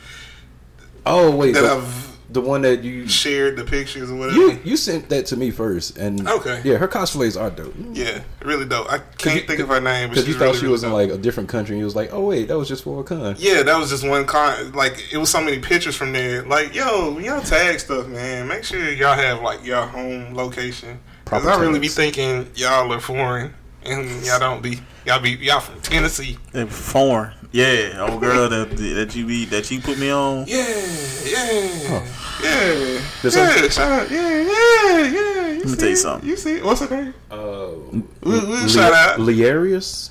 Oh 1.04 1.34
wait, 1.34 1.52
that 1.54 1.62
the, 1.62 1.72
I've 1.72 2.15
the 2.28 2.40
one 2.40 2.62
that 2.62 2.83
you 2.83 3.06
shared 3.09 3.56
the 3.56 3.64
pictures 3.64 4.11
or 4.11 4.16
whatever. 4.16 4.37
you 4.38 4.59
you 4.64 4.76
sent 4.76 5.09
that 5.11 5.26
to 5.26 5.37
me 5.37 5.50
first, 5.50 5.97
and 5.97 6.26
Okay. 6.28 6.61
yeah, 6.64 6.76
her 6.76 6.88
cosplays 6.88 7.40
are 7.40 7.50
dope. 7.50 7.75
Yeah, 7.92 8.21
really 8.45 8.64
dope. 8.64 8.90
I 8.92 8.99
can't 9.18 9.42
you- 9.42 9.47
think 9.47 9.61
of 9.61 9.68
her 9.68 9.80
name, 9.80 10.09
but 10.09 10.14
Because 10.14 10.28
you 10.28 10.35
thought 10.35 10.40
really, 10.47 10.56
she 10.56 10.62
really 10.62 10.73
was 10.73 10.83
in 10.85 10.90
dope. 10.90 10.99
like 10.99 11.11
a 11.11 11.18
different 11.18 11.49
country, 11.49 11.75
and 11.75 11.78
you 11.80 11.85
was 11.85 11.95
like, 11.97 12.11
"Oh 12.12 12.23
wait, 12.25 12.49
that 12.49 12.59
was 12.59 12.68
just 12.68 12.83
for 12.85 13.00
a 13.00 13.04
con." 13.04 13.37
Yeah, 13.38 13.62
that 13.62 13.78
was 13.78 13.90
just 13.90 14.06
one 14.06 14.25
con. 14.26 14.73
Like 14.73 15.12
it 15.12 15.18
was 15.18 15.30
so 15.30 15.40
many 15.40 15.59
pictures 15.61 15.95
from 15.95 16.12
there. 16.12 16.42
Like, 16.42 16.75
yo, 16.75 17.18
y'all 17.18 17.40
tag 17.42 17.78
stuff, 17.80 18.06
man, 18.09 18.49
make 18.49 18.64
sure 18.64 18.90
y'all 18.92 19.14
have 19.14 19.40
like 19.42 19.64
your 19.64 19.83
home 19.87 20.35
location. 20.35 20.99
Cause 21.26 21.42
Proper 21.42 21.59
I 21.59 21.64
really 21.64 21.80
be 21.80 21.88
thinking 21.88 22.49
y'all 22.54 22.92
are 22.92 23.00
foreign 23.00 23.52
and 23.86 24.24
y'all 24.24 24.38
don't 24.38 24.62
be. 24.62 24.78
Y'all 25.04 25.20
be 25.20 25.30
y'all 25.32 25.60
from 25.60 25.80
Tennessee. 25.80 26.36
They 26.52 26.66
foreign. 26.66 27.32
Yeah, 27.52 28.06
old 28.08 28.20
girl 28.20 28.48
that 28.48 28.76
that 28.76 29.14
you 29.14 29.24
be 29.26 29.44
that 29.46 29.70
you 29.70 29.80
put 29.80 29.98
me 29.98 30.10
on. 30.10 30.46
Yeah, 30.46 30.66
yeah, 31.24 32.04
yeah, 32.42 33.00
This 33.22 33.36
yeah. 33.36 33.60
one? 33.60 33.70
Shout 33.70 33.92
out, 33.92 34.10
yeah, 34.10 34.40
yeah, 34.40 34.98
yeah. 35.06 35.46
You 35.52 35.62
me 35.64 35.68
see 35.68 35.76
tell 35.76 35.86
you 35.88 35.92
it? 35.92 35.96
something. 35.96 36.28
You 36.28 36.36
see 36.36 36.56
it? 36.56 36.64
what's 36.64 36.80
her 36.80 36.90
name? 36.90 37.14
Uh, 37.30 37.68
We, 38.22 38.40
we 38.62 38.68
shout 38.68 38.92
out. 38.92 39.20
Learius. 39.20 40.10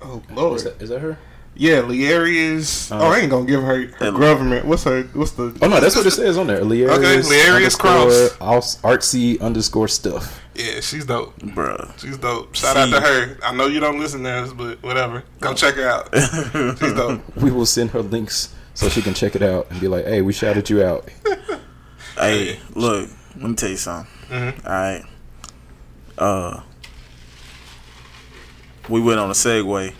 Oh 0.00 0.22
Is 0.54 0.64
that, 0.64 0.80
is 0.80 0.88
that 0.90 1.00
her? 1.00 1.18
Yeah, 1.60 1.80
Learius. 1.82 2.92
Uh, 2.92 3.00
oh, 3.00 3.08
I 3.08 3.18
ain't 3.18 3.30
gonna 3.30 3.44
give 3.44 3.60
her 3.62 3.86
her 3.98 4.12
government. 4.12 4.64
What's 4.64 4.84
her? 4.84 5.02
What's 5.12 5.32
the? 5.32 5.58
Oh 5.60 5.66
no, 5.66 5.80
that's 5.80 5.96
what 5.96 6.06
it 6.06 6.12
says 6.12 6.38
on 6.38 6.46
there. 6.46 6.60
Learius. 6.60 6.98
Okay, 6.98 7.18
Learius 7.18 8.36
aus- 8.40 8.80
artsy 8.82 9.40
underscore 9.40 9.88
stuff. 9.88 10.40
Yeah, 10.54 10.78
she's 10.80 11.04
dope. 11.04 11.36
Bruh. 11.40 11.98
She's 12.00 12.16
dope. 12.16 12.54
Shout 12.54 12.76
out 12.76 12.90
to 12.90 13.00
her. 13.00 13.38
I 13.44 13.52
know 13.54 13.66
you 13.66 13.80
don't 13.80 13.98
listen 13.98 14.22
to 14.22 14.30
us, 14.30 14.52
but 14.52 14.80
whatever. 14.84 15.24
Go 15.40 15.52
check 15.52 15.74
her 15.74 15.88
out. 15.88 16.08
She's 16.78 16.92
dope. 16.94 17.22
We 17.36 17.50
will 17.50 17.66
send 17.66 17.90
her 17.90 18.02
links 18.02 18.54
so 18.74 18.88
she 18.88 19.02
can 19.02 19.14
check 19.14 19.34
it 19.36 19.42
out 19.42 19.68
and 19.70 19.80
be 19.80 19.88
like, 19.88 20.04
"Hey, 20.04 20.22
we 20.22 20.32
shouted 20.32 20.70
you 20.70 20.82
out." 20.84 21.08
Hey, 22.16 22.58
look, 22.74 23.08
let 23.36 23.48
me 23.50 23.54
tell 23.54 23.68
you 23.70 23.76
something. 23.76 24.12
Mhm. 24.28 24.66
All 24.66 24.72
right. 24.72 25.04
Uh, 26.18 26.60
we 28.88 29.00
went 29.00 29.20
on 29.20 29.30
a 29.30 29.34
segue. 29.34 29.94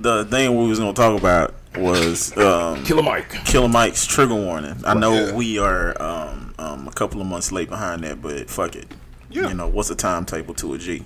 The 0.00 0.24
thing 0.26 0.56
we 0.56 0.68
was 0.68 0.78
gonna 0.78 0.92
talk 0.92 1.18
about 1.18 1.54
was 1.76 2.36
um, 2.36 2.84
Killer 2.84 3.02
Mike. 3.02 3.30
Killer 3.44 3.68
Mike's 3.68 4.06
trigger 4.06 4.34
warning. 4.34 4.76
I 4.84 4.94
know 4.94 5.12
Yeah. 5.14 5.34
we 5.34 5.58
are 5.58 6.00
um, 6.00 6.54
um, 6.58 6.88
a 6.88 6.92
couple 6.92 7.20
of 7.20 7.26
months 7.26 7.52
late 7.52 7.68
behind 7.68 8.04
that, 8.04 8.22
but 8.22 8.48
fuck 8.48 8.76
it. 8.76 8.86
Yeah. 9.30 9.48
You 9.48 9.54
know 9.54 9.66
what's 9.68 9.88
the 9.88 9.94
timetable 9.94 10.54
to 10.54 10.74
a 10.74 10.78
G? 10.78 11.04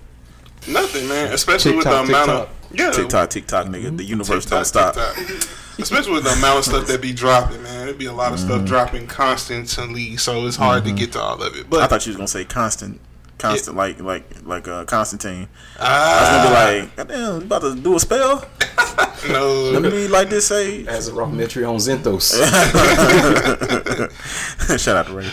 Nothing, 0.68 1.08
man. 1.08 1.32
Especially 1.32 1.72
TikTok, 1.72 2.02
with 2.02 2.08
the 2.10 2.14
amount 2.22 2.48
TikTok. 2.48 2.70
of 2.70 2.78
yeah, 2.78 2.90
TikTok, 2.92 3.30
TikTok, 3.30 3.66
nigga. 3.66 3.96
The 3.96 4.04
universe 4.04 4.44
TikTok, 4.44 4.58
don't 4.58 4.64
stop. 4.64 4.94
TikTok. 4.94 5.48
Especially 5.78 6.12
with 6.12 6.24
the 6.24 6.30
amount 6.32 6.58
of 6.58 6.64
stuff 6.66 6.86
that 6.86 7.00
be 7.00 7.12
dropping, 7.12 7.62
man. 7.62 7.88
It'd 7.88 7.98
be 7.98 8.06
a 8.06 8.12
lot 8.12 8.32
of 8.32 8.38
Mm-hmm. 8.38 8.48
stuff 8.48 8.64
dropping 8.66 9.06
constantly, 9.06 10.16
so 10.18 10.46
it's 10.46 10.56
hard 10.56 10.84
to 10.84 10.92
get 10.92 11.12
to 11.12 11.20
all 11.20 11.42
of 11.42 11.56
it. 11.56 11.68
But 11.68 11.80
I 11.82 11.86
thought 11.86 12.06
you 12.06 12.10
was 12.10 12.16
gonna 12.16 12.28
say 12.28 12.44
constant, 12.44 13.00
constant, 13.42 13.76
like 13.76 14.00
like 14.00 14.24
like 14.46 14.68
uh, 14.68 14.84
Constantine. 14.84 15.48
Ah. 15.78 15.84
I 15.84 16.20
was 16.20 16.28
gonna 16.30 16.48
be 16.48 16.54
like, 16.86 16.96
goddamn, 16.96 17.40
you 17.40 17.46
about 17.46 17.62
to 17.62 17.74
do 17.74 17.96
a 17.96 18.00
spell? 18.00 18.44
no, 19.28 19.70
Let 19.78 19.82
me 19.92 20.08
like 20.08 20.28
this 20.30 20.46
say. 20.46 20.86
As 20.86 21.08
a 21.08 21.12
documentary 21.14 21.64
on 21.64 21.76
Zenthos. 21.76 22.32
Shout 24.78 24.96
out 24.96 25.06
to 25.06 25.12
Ray. 25.14 25.30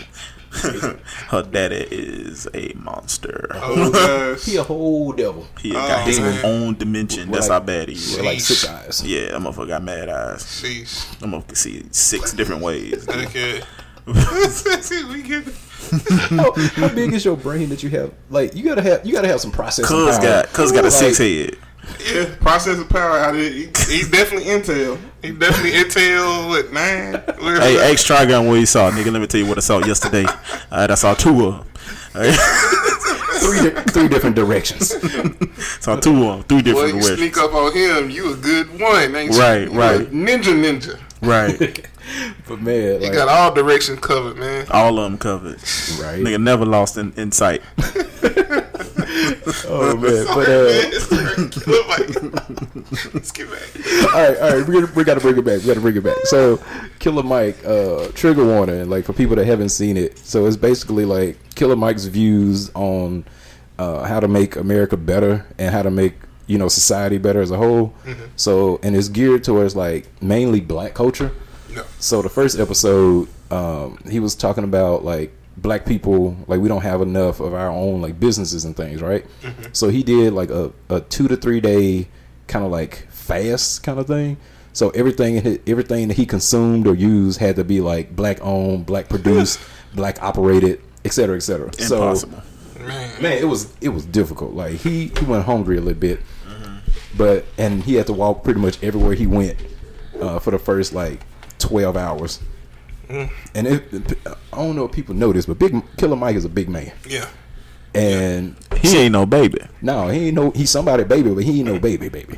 Her 1.29 1.43
daddy 1.43 1.85
is 1.91 2.47
a 2.55 2.73
monster. 2.75 3.47
oh 3.53 3.91
gosh. 3.91 4.45
he 4.45 4.57
a 4.57 4.63
whole 4.63 5.11
devil. 5.13 5.45
He 5.61 5.69
Oh, 5.71 5.75
got 5.75 6.07
his 6.07 6.19
man. 6.19 6.43
own 6.43 6.75
dimension. 6.75 7.29
That's 7.31 7.47
Like- 7.49 7.61
how 7.61 7.65
bad 7.65 7.89
he 7.89 7.95
is. 7.95 8.15
With 8.17 8.25
like 8.25 8.39
six 8.39 8.65
eyes. 8.67 9.03
Yeah, 9.05 9.31
that 9.31 9.39
motherfucker 9.41 9.67
got 9.67 9.83
mad 9.83 10.09
eyes. 10.09 10.43
Sheesh. 10.43 11.19
That 11.19 11.27
motherfucker 11.27 11.47
can 11.47 11.55
see 11.55 11.83
six 11.91 12.33
different 12.33 12.63
ways. 12.63 13.07
Okay. 13.07 13.61
we 15.09 15.21
get 15.23 15.43
how, 16.29 16.51
how 16.53 16.87
big 16.93 17.13
is 17.13 17.25
your 17.25 17.35
brain 17.37 17.69
that 17.69 17.81
you 17.83 17.89
have? 17.89 18.11
Like 18.29 18.55
you 18.55 18.63
gotta 18.63 18.81
have 18.81 19.05
you 19.05 19.13
gotta 19.13 19.27
have 19.27 19.41
some 19.41 19.51
processing 19.51 19.85
Cuz 19.85 20.17
power. 20.17 20.25
got 20.25 20.53
cuz 20.53 20.71
got 20.71 20.81
a 20.81 20.83
Like, 20.89 20.91
six 20.93 21.17
head. 21.17 21.57
yeah. 22.13 22.35
Processing 22.39 22.85
power 22.87 23.17
out 23.17 23.35
of 23.35 23.41
it. 23.41 23.51
He, 23.53 23.97
he 24.03 24.09
definitely 24.09 24.45
Intel. 24.49 24.97
He 25.21 25.31
definitely 25.31 25.71
Intel. 25.71 26.47
What 26.49 26.71
nine? 26.73 27.13
What 27.13 27.53
is 27.53 27.59
Hey, 27.59 27.75
that? 27.77 27.91
X 27.91 28.07
Trigon, 28.07 28.47
what 28.47 28.55
you 28.55 28.65
saw, 28.65 28.91
nigga? 28.91 29.11
Let 29.11 29.21
me 29.21 29.27
tell 29.27 29.41
you 29.41 29.47
what 29.47 29.57
I 29.57 29.61
saw 29.61 29.79
yesterday. 29.85 30.25
Alright, 30.71 30.91
I 30.91 30.95
saw 30.95 31.13
two 31.15 31.45
of 31.47 31.55
them. 31.55 31.65
Three, 33.39 33.69
di- 33.69 33.81
three 33.91 34.07
different 34.09 34.35
directions. 34.35 34.89
saw 35.83 35.95
two 35.95 36.27
of 36.29 36.37
them, 36.39 36.43
three 36.43 36.57
Boy, 36.57 36.61
different 36.63 36.87
you 36.95 37.01
directions. 37.01 37.17
sneak 37.19 37.37
up 37.37 37.53
on 37.53 37.71
him, 37.73 38.09
you 38.09 38.33
a 38.33 38.35
good 38.35 38.79
one, 38.79 39.15
ain't 39.15 39.33
you? 39.33 39.39
Right, 39.39 39.71
You 39.71 39.79
right. 39.79 40.01
a 40.01 40.05
Ninja, 40.05 40.53
ninja. 40.53 40.99
Right, 41.21 41.57
But 42.47 42.61
man, 42.61 43.01
You 43.01 43.07
like, 43.07 43.13
got 43.13 43.27
all 43.29 43.53
directions 43.53 43.99
covered, 43.99 44.37
man. 44.37 44.65
all 44.71 44.97
of 44.97 45.03
them 45.11 45.17
covered. 45.19 45.55
right? 46.01 46.19
Nigga 46.19 46.41
never 46.41 46.65
lost 46.65 46.97
in, 46.97 47.13
in 47.17 47.31
sight. 47.31 47.61
Oh 49.71 49.95
man, 49.97 50.25
but 50.27 50.47
uh, 50.47 50.63
Let's 53.13 53.31
get 53.31 53.49
back. 53.49 54.13
all 54.13 54.21
right, 54.21 54.37
all 54.39 54.57
right, 54.59 54.67
we 54.67 54.73
gotta, 54.81 54.93
we 54.93 55.03
gotta 55.03 55.19
bring 55.19 55.37
it 55.37 55.45
back. 55.45 55.61
We 55.61 55.67
gotta 55.67 55.79
bring 55.81 55.95
it 55.97 56.03
back. 56.03 56.17
So, 56.25 56.61
Killer 56.99 57.23
Mike, 57.23 57.57
uh, 57.65 58.07
trigger 58.13 58.45
warning, 58.45 58.89
like 58.89 59.05
for 59.05 59.13
people 59.13 59.35
that 59.35 59.45
haven't 59.45 59.69
seen 59.69 59.97
it. 59.97 60.17
So 60.19 60.45
it's 60.45 60.57
basically 60.57 61.05
like 61.05 61.37
Killer 61.55 61.75
Mike's 61.75 62.05
views 62.05 62.71
on 62.75 63.25
uh, 63.77 64.03
how 64.05 64.19
to 64.19 64.27
make 64.27 64.55
America 64.55 64.97
better 64.97 65.45
and 65.57 65.73
how 65.73 65.81
to 65.83 65.91
make 65.91 66.13
you 66.47 66.57
know 66.57 66.67
society 66.67 67.17
better 67.17 67.41
as 67.41 67.51
a 67.51 67.57
whole. 67.57 67.93
So, 68.35 68.79
and 68.83 68.95
it's 68.95 69.09
geared 69.09 69.43
towards 69.43 69.75
like 69.75 70.07
mainly 70.21 70.61
black 70.61 70.93
culture. 70.93 71.31
No. 71.75 71.83
So 71.99 72.21
the 72.21 72.29
first 72.29 72.59
episode, 72.59 73.27
um, 73.51 73.99
he 74.09 74.19
was 74.19 74.35
talking 74.35 74.63
about 74.63 75.03
like 75.03 75.33
black 75.57 75.85
people, 75.85 76.37
like 76.47 76.59
we 76.59 76.67
don't 76.67 76.81
have 76.81 77.01
enough 77.01 77.39
of 77.39 77.53
our 77.53 77.69
own 77.69 78.01
like 78.01 78.19
businesses 78.19 78.65
and 78.65 78.75
things, 78.75 79.01
right? 79.01 79.25
So 79.71 79.89
he 79.89 80.03
did 80.03 80.33
like 80.33 80.49
a, 80.49 80.71
a 80.89 81.01
two 81.01 81.27
to 81.27 81.35
three 81.35 81.59
day 81.59 82.07
kind 82.47 82.65
of 82.65 82.71
like 82.71 83.07
fast 83.09 83.83
kind 83.83 83.99
of 83.99 84.07
thing. 84.07 84.37
So 84.73 84.89
everything 84.91 85.59
everything 85.67 86.07
that 86.07 86.17
he 86.17 86.25
consumed 86.25 86.87
or 86.87 86.95
used 86.95 87.39
had 87.39 87.55
to 87.57 87.63
be 87.63 87.81
like 87.81 88.15
black 88.15 88.39
owned, 88.41 88.85
black 88.85 89.09
produced, 89.09 89.59
black 89.93 90.21
operated, 90.21 90.81
et 91.05 91.13
cetera, 91.13 91.35
et 91.35 91.41
cetera. 91.41 91.73
So 91.73 91.97
Impossible. 91.97 92.43
Man. 92.79 93.21
man, 93.21 93.37
it 93.37 93.45
was 93.45 93.73
it 93.81 93.89
was 93.89 94.05
difficult. 94.05 94.53
Like 94.53 94.75
he 94.75 95.07
he 95.07 95.25
went 95.25 95.45
hungry 95.45 95.77
a 95.77 95.81
little 95.81 95.99
bit, 95.99 96.21
but 97.17 97.45
and 97.57 97.83
he 97.83 97.95
had 97.95 98.07
to 98.07 98.13
walk 98.13 98.43
pretty 98.43 98.59
much 98.59 98.81
everywhere 98.81 99.13
he 99.13 99.27
went 99.27 99.57
uh, 100.21 100.39
for 100.39 100.51
the 100.51 100.59
first 100.59 100.93
like 100.93 101.21
twelve 101.59 101.95
hours. 101.95 102.39
And 103.09 103.29
it, 103.67 103.83
I 104.53 104.57
don't 104.57 104.75
know 104.75 104.85
if 104.85 104.91
people 104.91 105.15
know 105.15 105.33
this, 105.33 105.45
but 105.47 105.57
Big 105.57 105.75
Killer 105.97 106.15
Mike 106.15 106.35
is 106.35 106.45
a 106.45 106.49
big 106.49 106.69
man, 106.69 106.91
Yeah. 107.07 107.27
and 107.95 108.55
He 108.81 108.95
ain't 108.97 109.13
no 109.13 109.25
baby. 109.25 109.61
no, 109.81 110.09
he 110.09 110.27
ain't 110.27 110.35
no 110.35 110.51
he's 110.51 110.69
somebody 110.69 111.03
baby, 111.05 111.33
but 111.33 111.43
he 111.43 111.59
ain't 111.61 111.67
no 111.69 111.79
baby 111.79 112.07
baby. 112.09 112.37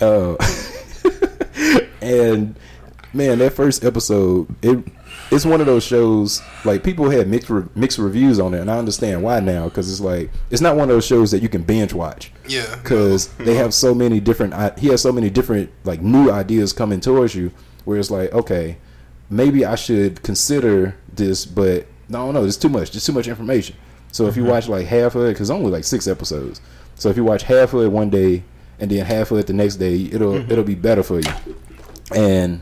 Uh, 0.00 0.36
and 2.00 2.54
man, 3.12 3.38
that 3.38 3.52
first 3.54 3.84
episode, 3.84 4.48
it 4.62 4.84
it's 5.30 5.44
one 5.46 5.60
of 5.60 5.66
those 5.66 5.82
shows 5.82 6.42
like 6.64 6.84
people 6.84 7.08
had 7.10 7.26
mixed 7.28 7.48
re- 7.50 7.64
mixed 7.74 7.98
reviews 7.98 8.38
on 8.38 8.54
it, 8.54 8.60
and 8.60 8.70
I 8.70 8.78
understand 8.78 9.22
why 9.22 9.40
now 9.40 9.64
because 9.64 9.90
it's 9.90 10.00
like 10.00 10.30
it's 10.50 10.60
not 10.62 10.76
one 10.76 10.84
of 10.90 10.94
those 10.94 11.06
shows 11.06 11.30
that 11.32 11.42
you 11.42 11.48
can 11.48 11.62
binge 11.62 11.92
watch 11.92 12.30
Yeah. 12.48 12.76
because 12.82 13.28
they 13.38 13.54
have 13.54 13.74
so 13.74 13.94
many 13.94 14.20
different. 14.20 14.78
He 14.78 14.88
has 14.88 15.02
so 15.02 15.10
many 15.12 15.30
different 15.30 15.70
like 15.84 16.00
new 16.02 16.30
ideas 16.30 16.72
coming 16.72 17.00
towards 17.00 17.34
you, 17.34 17.50
where 17.84 17.98
it's 17.98 18.10
like, 18.10 18.32
okay, 18.32 18.76
maybe 19.30 19.64
I 19.64 19.74
should 19.74 20.22
consider 20.22 20.94
this, 21.12 21.46
but 21.46 21.86
no, 22.08 22.30
no, 22.32 22.44
it's 22.44 22.56
too 22.56 22.68
much. 22.68 22.94
It's 22.94 23.06
too 23.06 23.12
much 23.12 23.28
information. 23.28 23.76
So 24.12 24.26
if 24.26 24.36
you 24.36 24.44
watch 24.44 24.68
like 24.68 24.86
half 24.86 25.14
of 25.14 25.22
it, 25.24 25.32
because 25.32 25.50
only 25.50 25.70
like 25.70 25.84
six 25.84 26.06
episodes, 26.06 26.60
So 26.96 27.08
if 27.08 27.16
you 27.16 27.24
watch 27.24 27.44
half 27.44 27.72
of 27.72 27.82
it 27.82 27.88
one 27.88 28.10
day 28.10 28.44
and 28.78 28.90
then 28.90 29.04
half 29.04 29.30
of 29.30 29.38
it 29.38 29.46
the 29.46 29.54
next 29.54 29.76
day, 29.76 30.04
it'll 30.12 30.34
it'll 30.50 30.64
be 30.64 30.74
better 30.74 31.02
for 31.02 31.20
you. 31.20 31.32
And 32.14 32.60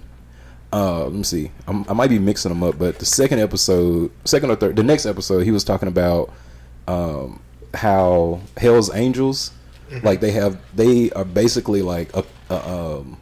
uh, 0.73 1.05
let 1.05 1.13
me 1.13 1.25
see, 1.25 1.51
I'm, 1.67 1.85
I 1.89 1.93
might 1.93 2.11
be 2.11 2.21
mixing 2.21 2.51
them 2.51 2.63
up, 2.63 2.79
but 2.79 3.01
the 3.01 3.05
second 3.05 3.41
episode, 3.41 4.13
second 4.25 4.51
or 4.51 4.57
third, 4.57 4.77
the 4.77 4.85
next 4.85 5.05
episode, 5.07 5.41
he 5.41 5.51
was 5.51 5.65
talking 5.65 5.89
about 5.89 6.33
um, 6.87 7.41
how 7.75 8.41
Hell's 8.57 8.95
Angels, 8.95 9.51
like 10.05 10.21
they 10.21 10.31
have, 10.31 10.59
they 10.77 11.11
are 11.11 11.25
basically 11.25 11.83
like 11.83 12.15
a, 12.15 12.25
a 12.51 12.69
um, 12.69 13.19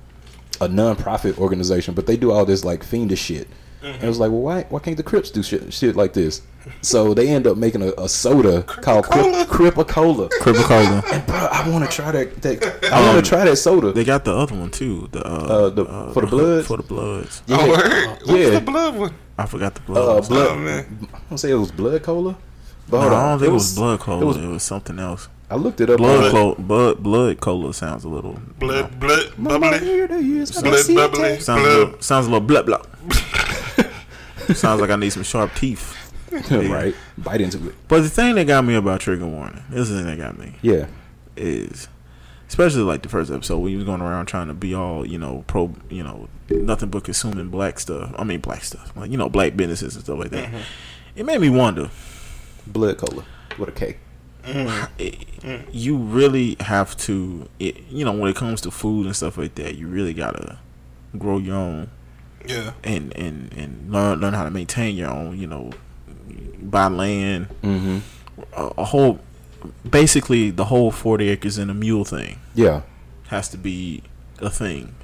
a 0.61 0.69
non-profit 0.69 1.39
organization, 1.39 1.95
but 1.95 2.07
they 2.07 2.17
do 2.17 2.31
all 2.33 2.45
this 2.45 2.65
like 2.65 2.83
fiendish 2.83 3.21
shit. 3.23 3.49
And 3.81 4.03
it 4.03 4.09
was 4.09 4.19
like, 4.19 4.31
well, 4.33 4.41
why 4.41 4.63
why 4.71 4.81
can't 4.81 4.97
the 4.97 5.05
Crips 5.05 5.31
do 5.31 5.41
shit 5.43 5.73
shit 5.73 5.95
like 5.95 6.13
this? 6.13 6.43
So 6.83 7.15
they 7.15 7.29
end 7.29 7.47
up 7.47 7.57
making 7.57 7.83
a, 7.83 7.93
a 7.97 8.09
soda 8.09 8.63
called 8.65 9.05
Crip, 9.07 9.49
Crip-A-Cola. 9.49 10.29
Cripple 10.43 10.65
Cola. 10.65 11.03
And 11.13 11.25
bro, 11.27 11.37
I 11.37 11.69
want 11.71 11.89
to 11.89 11.97
try 11.97 12.11
that. 12.11 12.43
that 12.43 12.85
I 12.93 13.01
want 13.07 13.25
to 13.25 13.29
try 13.29 13.45
that 13.45 13.57
soda. 13.57 13.93
They 13.93 14.05
got 14.05 14.25
the 14.25 14.35
other 14.35 14.55
one 14.57 14.71
too. 14.73 15.09
The 15.13 15.25
uh, 15.25 15.31
Uh, 15.31 15.69
the- 15.71 15.85
for 16.13 16.23
the 16.23 16.27
Bloods? 16.27 16.67
For 16.67 16.77
the 16.77 16.83
bloods. 16.83 17.43
Yeah. 17.47 17.57
Oh, 17.61 17.69
word. 17.69 18.09
What's 18.25 18.31
Yeah. 18.33 18.51
the 18.51 18.61
blood 18.61 18.97
one? 18.97 19.15
I 19.39 19.47
forgot 19.47 19.75
the 19.77 19.81
uh, 19.83 19.85
bloods. 19.87 20.29
blood. 20.29 20.49
Oh, 20.51 20.57
man. 20.57 20.85
I 21.01 21.17
want 21.17 21.29
to 21.31 21.39
say 21.39 21.51
it 21.53 21.55
was 21.55 21.71
blood 21.71 22.03
cola. 22.03 22.37
But 22.91 22.97
No, 22.97 23.01
hold 23.03 23.13
I 23.13 23.29
don't 23.31 23.39
think 23.39 23.51
it 23.51 23.53
was, 23.55 23.75
blood 23.77 24.01
cola. 24.01 24.23
It 24.23 24.25
was, 24.25 24.37
it 24.39 24.47
was 24.49 24.63
something 24.65 24.99
else. 24.99 25.29
I 25.51 25.57
looked 25.57 25.81
it 25.81 25.89
up. 25.89 25.97
Blood, 25.99 26.25
on- 26.27 26.31
cola, 26.31 26.55
blood, 26.57 27.03
blood 27.03 27.41
cola 27.41 27.73
sounds 27.73 28.05
a 28.05 28.09
little 28.09 28.39
Blood, 28.59 29.01
blood, 29.01 29.33
bubbly. 29.39 29.79
here 29.79 30.07
they 30.07 30.17
is, 30.19 30.51
Blood, 30.53 30.65
Mama, 30.65 30.79
see 30.79 30.93
it, 30.93 30.97
bubbly. 30.97 31.21
take. 31.23 31.41
sounds 31.41 31.61
a 31.63 31.69
little, 31.69 32.01
sounds 32.03 32.27
a 32.27 32.31
little 32.31 32.47
blah 32.47 32.63
blah. 32.63 32.83
sounds 34.55 34.81
like 34.81 34.91
I 34.91 34.97
need 34.97 35.11
some 35.11 35.23
sharp 35.23 35.55
teeth. 35.55 35.95
right. 36.51 36.95
Bite 37.17 37.41
into 37.41 37.69
it. 37.69 37.75
But 37.89 38.03
the 38.03 38.11
thing 38.11 38.35
that 38.35 38.47
got 38.47 38.65
me 38.65 38.75
about 38.75 39.01
trigger 39.01 39.27
warning, 39.27 39.63
this 39.71 39.89
is 39.89 39.91
the 39.91 39.97
thing 39.97 40.07
that 40.07 40.19
got 40.19 40.39
me, 40.39 40.55
Yeah. 40.63 40.87
is 41.37 41.89
especially 42.49 42.83
like 42.83 43.03
the 43.03 43.09
first 43.09 43.31
episode 43.31 43.59
when 43.59 43.71
he 43.71 43.77
was 43.77 43.85
going 43.85 44.01
around 44.01 44.27
trying 44.27 44.49
to 44.49 44.55
be 44.55 44.75
all 44.75 45.07
you 45.07 45.19
know 45.19 45.45
pro, 45.47 45.75
you 45.91 46.03
know 46.03 46.29
nothing 46.51 46.91
but 46.91 47.05
consuming 47.05 47.49
black 47.49 47.79
stuff. 47.81 48.13
I 48.19 48.25
mean 48.25 48.41
black 48.41 48.65
stuff, 48.65 48.93
like 48.97 49.11
you 49.11 49.17
know 49.17 49.29
black 49.31 49.57
businesses 49.57 49.95
and 49.97 50.05
stuff 50.05 50.19
like 50.19 50.31
that. 50.31 50.47
Mm-hmm. 50.47 50.59
It 51.17 51.25
made 51.27 51.41
me 51.41 51.49
wonder. 51.49 51.91
Blood 52.67 52.99
cola 52.99 53.25
with 53.59 53.71
a 53.71 53.73
It- 54.99 55.25
you 55.73 55.97
really 55.97 56.57
have 56.61 56.97
to, 56.99 57.49
it, 57.61 57.77
you 57.91 58.05
know, 58.05 58.13
when 58.13 58.29
it 58.31 58.37
comes 58.37 58.61
to 58.63 58.71
food 58.71 59.07
and 59.07 59.15
stuff 59.15 59.39
like 59.39 59.55
that, 59.55 59.77
you 59.77 59.87
really 59.87 60.13
gotta 60.13 60.59
grow 61.17 61.39
your 61.39 61.57
own 61.57 61.89
Yeah. 62.47 62.73
and 62.83 63.13
and 63.17 63.53
and 63.57 63.93
learn 63.93 64.21
learn 64.21 64.35
how 64.35 64.45
to 64.45 64.51
maintain 64.51 64.97
your 64.97 65.11
own. 65.11 65.39
You 65.39 65.47
know, 65.47 65.71
buy 66.61 66.89
land, 66.89 67.49
Mm-hmm. 67.63 67.99
a, 68.57 68.67
a 68.79 68.85
whole, 68.85 69.21
basically 69.89 70.51
the 70.51 70.65
whole 70.67 70.91
forty 70.91 71.29
acres 71.29 71.57
and 71.59 71.71
a 71.71 71.75
mule 71.75 72.05
thing 72.05 72.39
Yeah. 72.55 72.83
has 73.29 73.49
to 73.51 73.57
be 73.59 74.03
a 74.41 74.51
thing. 74.51 74.95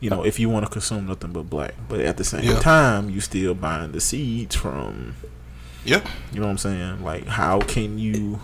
You 0.00 0.10
know, 0.10 0.24
if 0.24 0.38
you 0.40 0.48
want 0.48 0.64
to 0.66 0.70
consume 0.72 1.06
nothing 1.06 1.32
but 1.32 1.48
black, 1.50 1.74
but 1.88 2.00
at 2.00 2.16
the 2.16 2.24
same 2.24 2.44
Yeah. 2.44 2.58
time, 2.60 3.10
you 3.10 3.20
still 3.20 3.54
buying 3.54 3.92
the 3.92 4.00
seeds 4.00 4.54
from 4.56 5.14
Yeah. 5.84 6.06
You 6.32 6.40
know 6.40 6.46
what 6.46 6.52
I'm 6.52 6.58
saying? 6.58 7.04
Like, 7.04 7.26
how 7.26 7.60
can 7.60 7.98
you 7.98 8.40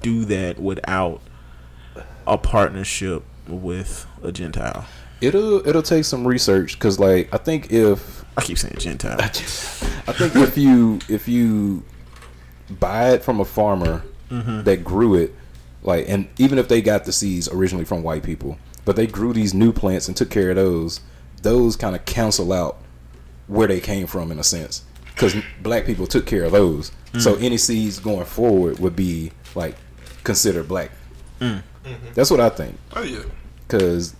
do 0.00 0.24
that 0.26 0.58
without 0.58 1.20
a 2.26 2.38
partnership 2.38 3.22
with 3.46 4.06
a 4.22 4.32
Gentile? 4.32 4.86
It'll 5.20 5.66
it'll 5.68 5.82
take 5.82 6.04
some 6.06 6.26
research 6.26 6.74
because 6.74 6.98
like 6.98 7.32
I 7.34 7.36
think 7.36 7.70
if 7.70 8.24
I 8.36 8.42
keep 8.42 8.58
saying 8.58 8.76
Gentile. 8.78 9.20
I 9.20 9.28
think 9.28 10.34
if 10.36 10.56
you 10.56 11.00
if 11.08 11.28
you 11.28 11.82
buy 12.70 13.10
it 13.10 13.22
from 13.22 13.40
a 13.40 13.44
farmer 13.44 14.02
mm-hmm. 14.30 14.62
that 14.62 14.84
grew 14.84 15.14
it, 15.14 15.34
like, 15.82 16.08
and 16.08 16.28
even 16.38 16.58
if 16.58 16.68
they 16.68 16.80
got 16.80 17.04
the 17.04 17.12
seeds 17.12 17.48
originally 17.48 17.84
from 17.84 18.02
white 18.02 18.22
people, 18.22 18.58
but 18.84 18.96
they 18.96 19.06
grew 19.06 19.32
these 19.32 19.54
new 19.54 19.72
plants 19.72 20.08
and 20.08 20.16
took 20.16 20.30
care 20.30 20.50
of 20.50 20.56
those, 20.56 21.00
those 21.42 21.76
kind 21.76 21.96
of 21.96 22.04
cancel 22.04 22.52
out 22.52 22.78
where 23.46 23.68
they 23.68 23.80
came 23.80 24.06
from 24.06 24.30
in 24.30 24.38
a 24.38 24.44
sense, 24.44 24.84
because 25.14 25.36
black 25.62 25.86
people 25.86 26.06
took 26.06 26.26
care 26.26 26.44
of 26.44 26.52
those. 26.52 26.92
So 27.18 27.34
mm. 27.34 27.42
any 27.42 27.56
seeds 27.56 27.98
going 27.98 28.24
forward 28.24 28.78
would 28.78 28.94
be 28.94 29.32
like 29.54 29.76
considered 30.24 30.68
black. 30.68 30.90
Mm. 31.40 31.62
Mm-hmm. 31.84 32.12
That's 32.14 32.30
what 32.30 32.40
I 32.40 32.50
think 32.50 32.76
Oh 32.92 33.02
yeah. 33.02 33.22
because 33.66 34.14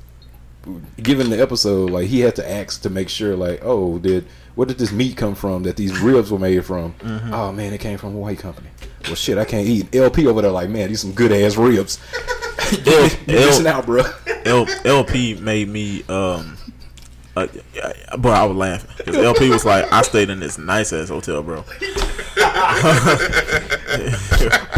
given 1.03 1.31
the 1.31 1.41
episode, 1.41 1.91
like 1.91 2.07
he 2.09 2.21
had 2.21 2.37
to 2.37 2.51
ask 2.51 2.83
to 2.83 2.91
make 2.91 3.09
sure, 3.09 3.37
like, 3.37 3.61
oh, 3.63 3.99
did 3.99 4.27
where 4.55 4.67
did 4.67 4.79
this 4.79 4.93
meat 4.93 5.17
come 5.17 5.35
from 5.35 5.63
that 5.63 5.77
these 5.77 5.99
ribs 6.01 6.31
were 6.31 6.39
made 6.39 6.65
from? 6.65 6.95
Mm-hmm. 6.95 7.33
Oh 7.33 7.53
man, 7.53 7.73
it 7.73 7.79
came 7.79 7.99
from 7.99 8.15
a 8.15 8.19
white 8.19 8.39
company. 8.39 8.69
Well, 9.05 9.15
shit, 9.15 9.39
I 9.39 9.45
can't 9.45 9.67
eat. 9.67 9.95
LP 9.95 10.27
over 10.27 10.43
there, 10.43 10.51
like, 10.51 10.69
man, 10.69 10.89
these 10.89 11.01
some 11.01 11.13
good 11.13 11.33
ass 11.33 11.57
ribs. 11.57 11.99
L- 12.87 13.11
You're 13.27 13.47
missing 13.47 13.67
out, 13.67 13.87
bro. 13.87 14.03
L- 14.45 14.67
LP 14.85 15.35
made 15.35 15.69
me, 15.69 16.03
um, 16.09 16.57
uh, 17.43 18.17
bro, 18.17 18.33
I 18.33 18.45
was 18.45 18.57
laughing 18.57 18.91
because 18.97 19.17
LP 19.17 19.51
was 19.51 19.65
like, 19.65 19.91
I 19.93 20.03
stayed 20.03 20.31
in 20.31 20.41
this 20.41 20.59
nice 20.59 20.93
ass 20.93 21.09
hotel, 21.09 21.43
bro. 21.43 21.63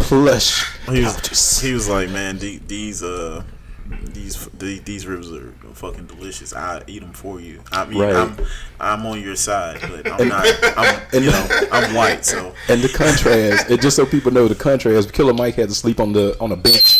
Plush. 0.03 0.65
He 0.89 1.01
was, 1.01 1.61
he 1.61 1.73
was 1.73 1.89
like, 1.89 2.09
man, 2.09 2.37
these, 2.37 3.03
uh, 3.03 3.43
these 4.13 4.47
these 4.57 5.05
ribs 5.07 5.31
are 5.31 5.53
fucking 5.73 6.05
delicious. 6.05 6.53
I 6.53 6.81
eat 6.87 7.01
them 7.01 7.13
for 7.13 7.39
you. 7.39 7.61
I 7.71 7.85
mean, 7.85 7.99
Right. 7.99 8.15
I'm 8.15 8.37
I'm 8.79 9.05
on 9.05 9.21
your 9.21 9.35
side, 9.35 9.79
but 9.81 10.09
I'm 10.09 10.27
not. 10.27 10.45
I'm 10.77 11.03
you 11.23 11.31
know 11.31 11.67
I'm 11.71 11.93
white, 11.93 12.25
so 12.25 12.53
And 12.69 12.81
the 12.81 12.89
contrast, 12.89 13.69
and 13.69 13.81
just 13.81 13.95
so 13.95 14.05
people 14.05 14.31
know 14.31 14.47
the 14.47 14.55
contrast, 14.55 15.13
Killer 15.13 15.33
Mike 15.33 15.55
had 15.55 15.69
to 15.69 15.75
sleep 15.75 15.99
on 15.99 16.13
the 16.13 16.37
on 16.39 16.51
a 16.51 16.55
bench. 16.55 16.99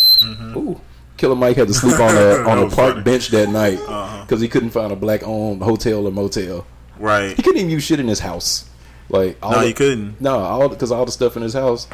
Ooh. 0.56 0.80
Killer 1.18 1.36
Mike 1.36 1.58
had 1.58 1.68
to 1.68 1.74
sleep 1.74 2.00
on 2.00 2.16
a 2.16 2.44
on. 2.50 2.58
A 2.58 2.70
park 2.70 2.94
funny. 2.94 3.04
bench 3.04 3.30
that 3.30 3.50
night 3.50 3.78
because 3.78 3.88
Uh-huh. 3.90 4.38
he 4.38 4.48
couldn't 4.48 4.72
find 4.72 4.92
a 4.92 4.96
black 4.96 5.22
owned 5.24 5.62
hotel 5.62 6.08
or 6.08 6.12
motel. 6.12 6.66
right. 7.00 7.36
He 7.36 7.42
couldn't 7.44 7.60
even 7.60 7.70
use 7.72 7.84
shit 7.84 8.00
in 8.00 8.08
his 8.08 8.20
house. 8.20 8.66
Like 9.10 9.38
all 9.44 9.52
No, 9.52 9.60
the- 9.62 9.68
he 9.68 9.74
couldn't. 9.74 10.20
No, 10.22 10.40
all 10.40 10.70
because 10.70 10.92
all 10.92 11.06
the 11.06 11.12
stuff 11.12 11.36
in 11.38 11.44
his 11.44 11.54
house, 11.54 11.88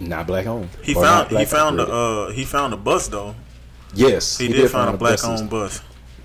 not 0.00 0.26
black 0.26 0.46
owned. 0.46 0.68
He 0.82 0.92
found 0.94 1.30
he 1.30 1.44
found 1.44 1.80
a 1.80 1.84
uh 1.86 2.30
he 2.30 2.44
found 2.44 2.74
a 2.74 2.76
bus 2.76 3.08
though. 3.08 3.34
yes, 3.94 4.36
He, 4.38 4.48
did, 4.48 4.70
find 4.70 4.94
a 4.94 4.98
black 4.98 5.24
owned 5.24 5.48
bus, 5.48 5.80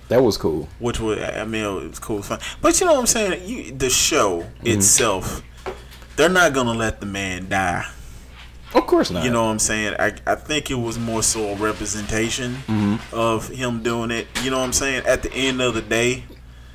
That 0.08 0.22
was 0.22 0.36
cool. 0.36 0.68
which 0.80 1.00
was 1.00 1.18
I 1.18 1.44
mean 1.44 1.64
it 1.64 1.88
was 1.88 1.98
cool. 1.98 2.22
But 2.60 2.78
you 2.78 2.86
know 2.86 2.92
what 2.92 3.00
I'm 3.00 3.06
saying? 3.06 3.48
You, 3.48 3.72
the 3.72 3.88
show 3.90 4.40
Mm-hmm. 4.40 4.66
itself, 4.66 5.42
they're 6.16 6.28
not 6.28 6.52
gonna 6.52 6.74
let 6.74 7.00
the 7.00 7.06
man 7.06 7.48
die. 7.48 7.86
Of 8.74 8.86
course 8.86 9.10
not. 9.10 9.24
You 9.24 9.30
know 9.30 9.44
what 9.44 9.50
I'm 9.50 9.58
saying? 9.58 9.94
I, 9.98 10.12
I 10.26 10.34
think 10.34 10.70
it 10.70 10.74
was 10.76 10.98
more 10.98 11.22
so 11.22 11.48
a 11.48 11.56
representation 11.56 12.54
Mm-hmm. 12.66 13.14
of 13.14 13.48
him 13.48 13.82
doing 13.82 14.10
it. 14.10 14.26
You 14.42 14.50
know 14.50 14.58
what 14.58 14.64
I'm 14.66 14.72
saying? 14.72 15.04
At 15.06 15.22
the 15.22 15.32
end 15.34 15.60
of 15.60 15.74
the 15.74 15.82
day, 15.82 16.24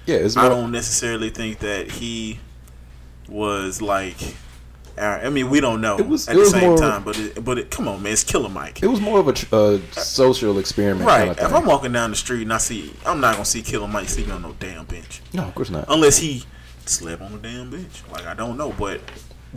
yeah, 0.05 0.17
it's 0.17 0.38
I 0.38 0.47
don't 0.49 0.71
necessarily 0.71 1.29
think 1.29 1.60
that 1.60 1.89
he 1.91 2.39
was 3.27 3.81
like. 3.81 4.15
I 4.99 5.29
mean, 5.29 5.51
we 5.51 5.60
don't 5.60 5.79
know 5.79 5.99
It 5.99 6.07
was- 6.07 6.27
at 6.27 6.31
it 6.31 6.38
the 6.38 6.39
was 6.41 6.49
same 6.51 6.69
more- 6.69 6.77
time, 6.79 7.03
but 7.03 7.19
it, 7.19 7.43
but 7.45 7.60
it, 7.60 7.69
come 7.69 7.88
on, 7.88 8.01
man, 8.01 8.13
it's 8.13 8.23
Killer 8.23 8.49
Mike. 8.49 8.81
It 8.81 8.88
was 8.88 8.99
more 8.99 9.19
of 9.19 9.27
a 9.27 9.55
uh, 9.55 9.77
social 9.91 10.57
experiment. 10.57 11.05
Right. 11.05 11.27
Kind 11.27 11.39
of 11.39 11.45
if. 11.45 11.53
I'm 11.53 11.65
walking 11.67 11.91
down 11.91 12.10
the 12.10 12.15
street 12.15 12.41
and 12.41 12.51
I 12.51 12.57
see, 12.57 12.91
I'm 13.05 13.19
not 13.19 13.33
gonna 13.33 13.45
see 13.45 13.62
Killer 13.62 13.88
Mike 13.88 14.10
sleeping 14.10 14.31
on 14.33 14.41
no 14.41 14.55
damn 14.60 14.86
bench, 14.86 15.21
no, 15.33 15.43
of 15.43 15.53
course 15.53 15.69
not. 15.69 15.86
unless 15.88 16.17
he 16.17 16.45
slept 16.88 17.21
on 17.21 17.31
the 17.33 17.38
damn 17.38 17.69
bench. 17.69 18.01
Like 18.12 18.25
I 18.25 18.33
don't 18.33 18.57
know, 18.57 18.71
but 18.71 18.99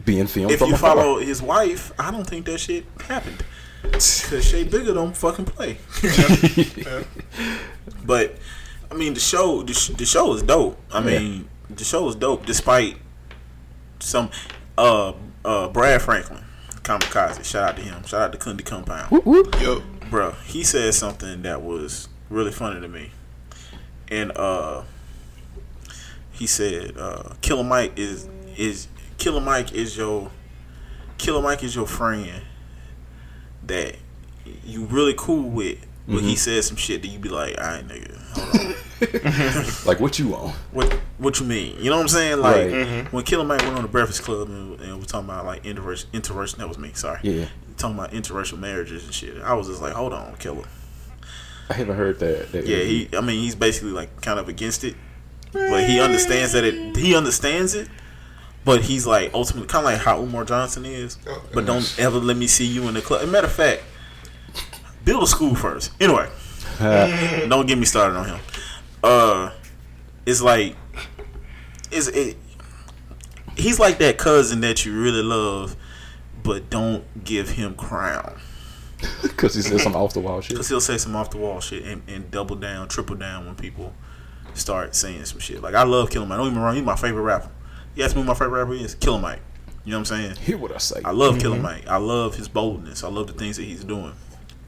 Being 0.05 0.27
filmed 0.27 0.53
if 0.53 0.59
from 0.61 0.69
you 0.69 0.75
afar. 0.75 0.97
follow 0.97 1.19
his 1.19 1.43
wife, 1.43 1.93
I 1.99 2.11
don't 2.11 2.27
think 2.27 2.47
that 2.47 2.59
shit 2.59 2.85
happened. 3.07 3.45
Cause 3.83 4.45
Shay 4.45 4.65
Bigger 4.65 4.95
don't 4.95 5.17
fucking 5.17 5.47
play. 5.47 5.79
but 8.05 8.37
I 8.91 8.95
mean, 8.95 9.15
the 9.15 9.21
show, 9.21 9.63
the, 9.63 9.95
the 9.97 10.05
show 10.05 10.35
is 10.35 10.43
dope. 10.43 10.79
I 10.93 11.01
mean, 11.01 11.49
the 11.69 11.85
show 11.85 12.09
is 12.09 12.15
dope, 12.15 12.47
despite 12.47 12.97
some. 14.01 14.31
Uh, 14.77 15.13
uh, 15.45 15.69
Brad 15.69 16.03
Franklin, 16.03 16.45
Kamikaze. 16.83 17.45
Shout 17.45 17.71
out 17.71 17.77
to 17.77 17.83
him. 17.83 18.03
Shout 18.05 18.21
out 18.23 18.33
to 18.33 18.39
Kundi 18.39 18.65
Compound. 18.65 19.11
Whoop, 19.11 19.27
whoop. 19.27 19.61
Yo. 19.61 19.83
Bro, 20.11 20.33
he 20.45 20.65
said 20.65 20.93
something 20.95 21.43
that 21.43 21.63
was 21.63 22.09
really 22.29 22.51
funny 22.51 22.81
to 22.81 22.89
me. 22.89 23.11
And 24.09 24.33
uh 24.37 24.83
he 26.33 26.47
said, 26.47 26.97
uh 26.99 27.35
Killer 27.43 27.63
Mike 27.65 27.93
is 27.97 28.29
is 28.57 28.89
Killer 29.21 29.41
Mike 29.41 29.73
is 29.73 29.97
your 29.97 30.31
Killer 31.19 31.43
Mike 31.43 31.63
is 31.63 31.77
your 31.77 31.87
friend 31.87 32.43
that 33.67 33.95
you 34.65 34.87
really 34.87 35.15
cool 35.17 35.49
with. 35.49 35.87
But 36.09 36.23
he 36.23 36.31
mm-hmm. 36.31 36.37
said 36.37 36.65
some 36.65 36.77
shit 36.77 37.03
that 37.03 37.09
you 37.09 37.21
be 37.21 37.29
like, 37.29 37.57
alright 37.57 37.87
nigga, 37.87 38.21
hold 38.33 38.67
on. 38.67 38.75
Like 39.87 40.01
what 40.01 40.19
you 40.19 40.35
on? 40.35 40.53
What 40.73 40.93
what 41.19 41.39
you 41.39 41.47
mean? 41.47 41.77
You 41.79 41.91
know 41.91 41.97
what 41.97 42.03
I'm 42.03 42.09
saying? 42.09 42.41
Like 42.41 42.57
Right. 42.57 42.71
Mm-hmm. 42.71 43.17
when 43.17 43.25
Killer 43.25 43.45
Mike 43.45 43.63
went 43.63 43.77
on 43.77 43.83
the 43.83 43.89
Breakfast 43.89 44.23
Club 44.23 44.49
and, 44.49 44.81
and 44.81 44.97
was 44.97 45.07
talking 45.07 45.29
about 45.29 45.47
like 45.47 45.63
interracial, 45.63 46.07
interracial 46.07 46.57
that 46.57 46.67
was 46.69 46.79
me, 46.79 46.91
sorry. 46.95 47.21
Yeah, 47.23 47.47
Talking 47.77 47.97
about 47.97 48.11
interracial 48.11 48.59
marriages 48.59 49.05
and 49.05 49.15
shit. 49.15 49.41
I 49.41 49.55
was 49.55 49.69
just 49.69 49.81
like, 49.81 49.93
hold 49.93 50.13
on, 50.13 50.35
Killer. 50.37 50.65
I 51.69 51.75
haven't 51.75 51.97
heard 51.97 52.19
that. 52.19 52.51
that 52.53 52.67
Yeah, 52.67 52.79
he. 52.79 53.09
I 53.17 53.21
mean, 53.21 53.41
he's 53.41 53.55
basically 53.55 53.93
like 53.93 54.21
kind 54.21 54.41
of 54.41 54.49
against 54.49 54.83
it, 54.83 54.97
but 55.53 55.85
he 55.85 56.01
understands 56.01 56.53
that 56.53 56.65
it. 56.65 56.97
He 56.97 57.15
understands 57.15 57.75
it, 57.75 57.89
but 58.65 58.83
he's 58.83 59.07
like 59.07 59.33
ultimately 59.35 59.69
kind 59.69 59.87
of 59.87 59.93
like 59.93 60.01
how 60.01 60.21
Umar 60.21 60.45
Johnson 60.45 60.85
is. 60.85 61.19
But 61.53 61.67
don't 61.67 61.95
ever 61.99 62.19
let 62.19 62.37
me 62.37 62.47
see 62.47 62.67
you 62.67 62.89
in 62.89 62.95
the 62.95 63.01
club. 63.01 63.29
Matter 63.29 63.47
of 63.47 63.53
fact, 63.53 63.83
build 65.05 65.23
a 65.23 65.27
school 65.27 65.55
first. 65.55 65.93
Anyway, 66.01 66.29
don't 66.79 67.67
get 67.67 67.79
me 67.79 67.85
started 67.85 68.17
on 68.17 68.27
him. 68.27 68.41
Uh, 69.03 69.51
it's 70.27 70.43
like, 70.43 70.77
it's 71.91 72.09
it. 72.09 72.37
He's 73.57 73.79
like 73.79 73.99
that 73.99 74.19
cousin 74.19 74.61
that 74.61 74.85
you 74.85 74.99
really 75.01 75.23
love, 75.23 75.77
but 76.43 76.71
don't 76.71 77.25
give 77.25 77.51
him 77.51 77.75
crown. 77.75 78.39
Because 79.23 79.55
he 79.55 79.63
said 79.63 79.81
some 79.81 79.97
off 79.97 80.13
the 80.13 80.21
wall 80.21 80.43
shit. 80.43 80.57
Cause 80.57 80.69
he'll 80.69 80.81
say 80.81 80.99
some 80.99 81.17
off 81.17 81.31
the 81.31 81.39
wall 81.39 81.61
shit 81.61 81.85
and, 81.85 82.03
and 82.07 82.31
double 82.31 82.55
down, 82.55 82.87
triple 82.87 83.17
down 83.17 83.47
when 83.47 83.55
people 83.55 83.95
start 84.53 84.95
saying 84.95 85.25
some 85.25 85.39
shit. 85.39 85.63
Like 85.63 85.75
I 85.75 85.85
love 85.85 86.11
Killer 86.11 86.27
Mike. 86.27 86.37
Don't 86.37 86.49
get 86.49 86.57
me 86.57 86.63
wrong, 86.63 86.75
he's 86.75 86.85
my 86.85 86.97
favorite 86.97 87.23
rapper. 87.23 87.51
You 87.95 88.05
ask 88.05 88.15
me 88.17 88.23
my 88.23 88.35
favorite 88.35 88.59
rapper 88.65 88.75
is? 88.75 88.95
Killer 88.95 89.19
Mike. 89.21 89.41
You 89.85 89.93
know 89.93 89.99
what 89.99 90.11
I'm 90.11 90.17
saying? 90.17 90.37
Hear 90.37 90.59
what 90.59 90.73
I 90.73 90.79
say. 90.79 91.01
I 91.05 91.11
love 91.11 91.39
Killer 91.41 91.59
Mike. 91.59 91.87
I 91.87 91.97
love 91.97 92.37
his 92.37 92.49
boldness. 92.49 93.03
I 93.03 93.09
love 93.09 93.27
the 93.27 93.33
things 93.33 93.57
that 93.57 93.65
he's 93.65 93.83
doing. 93.85 94.13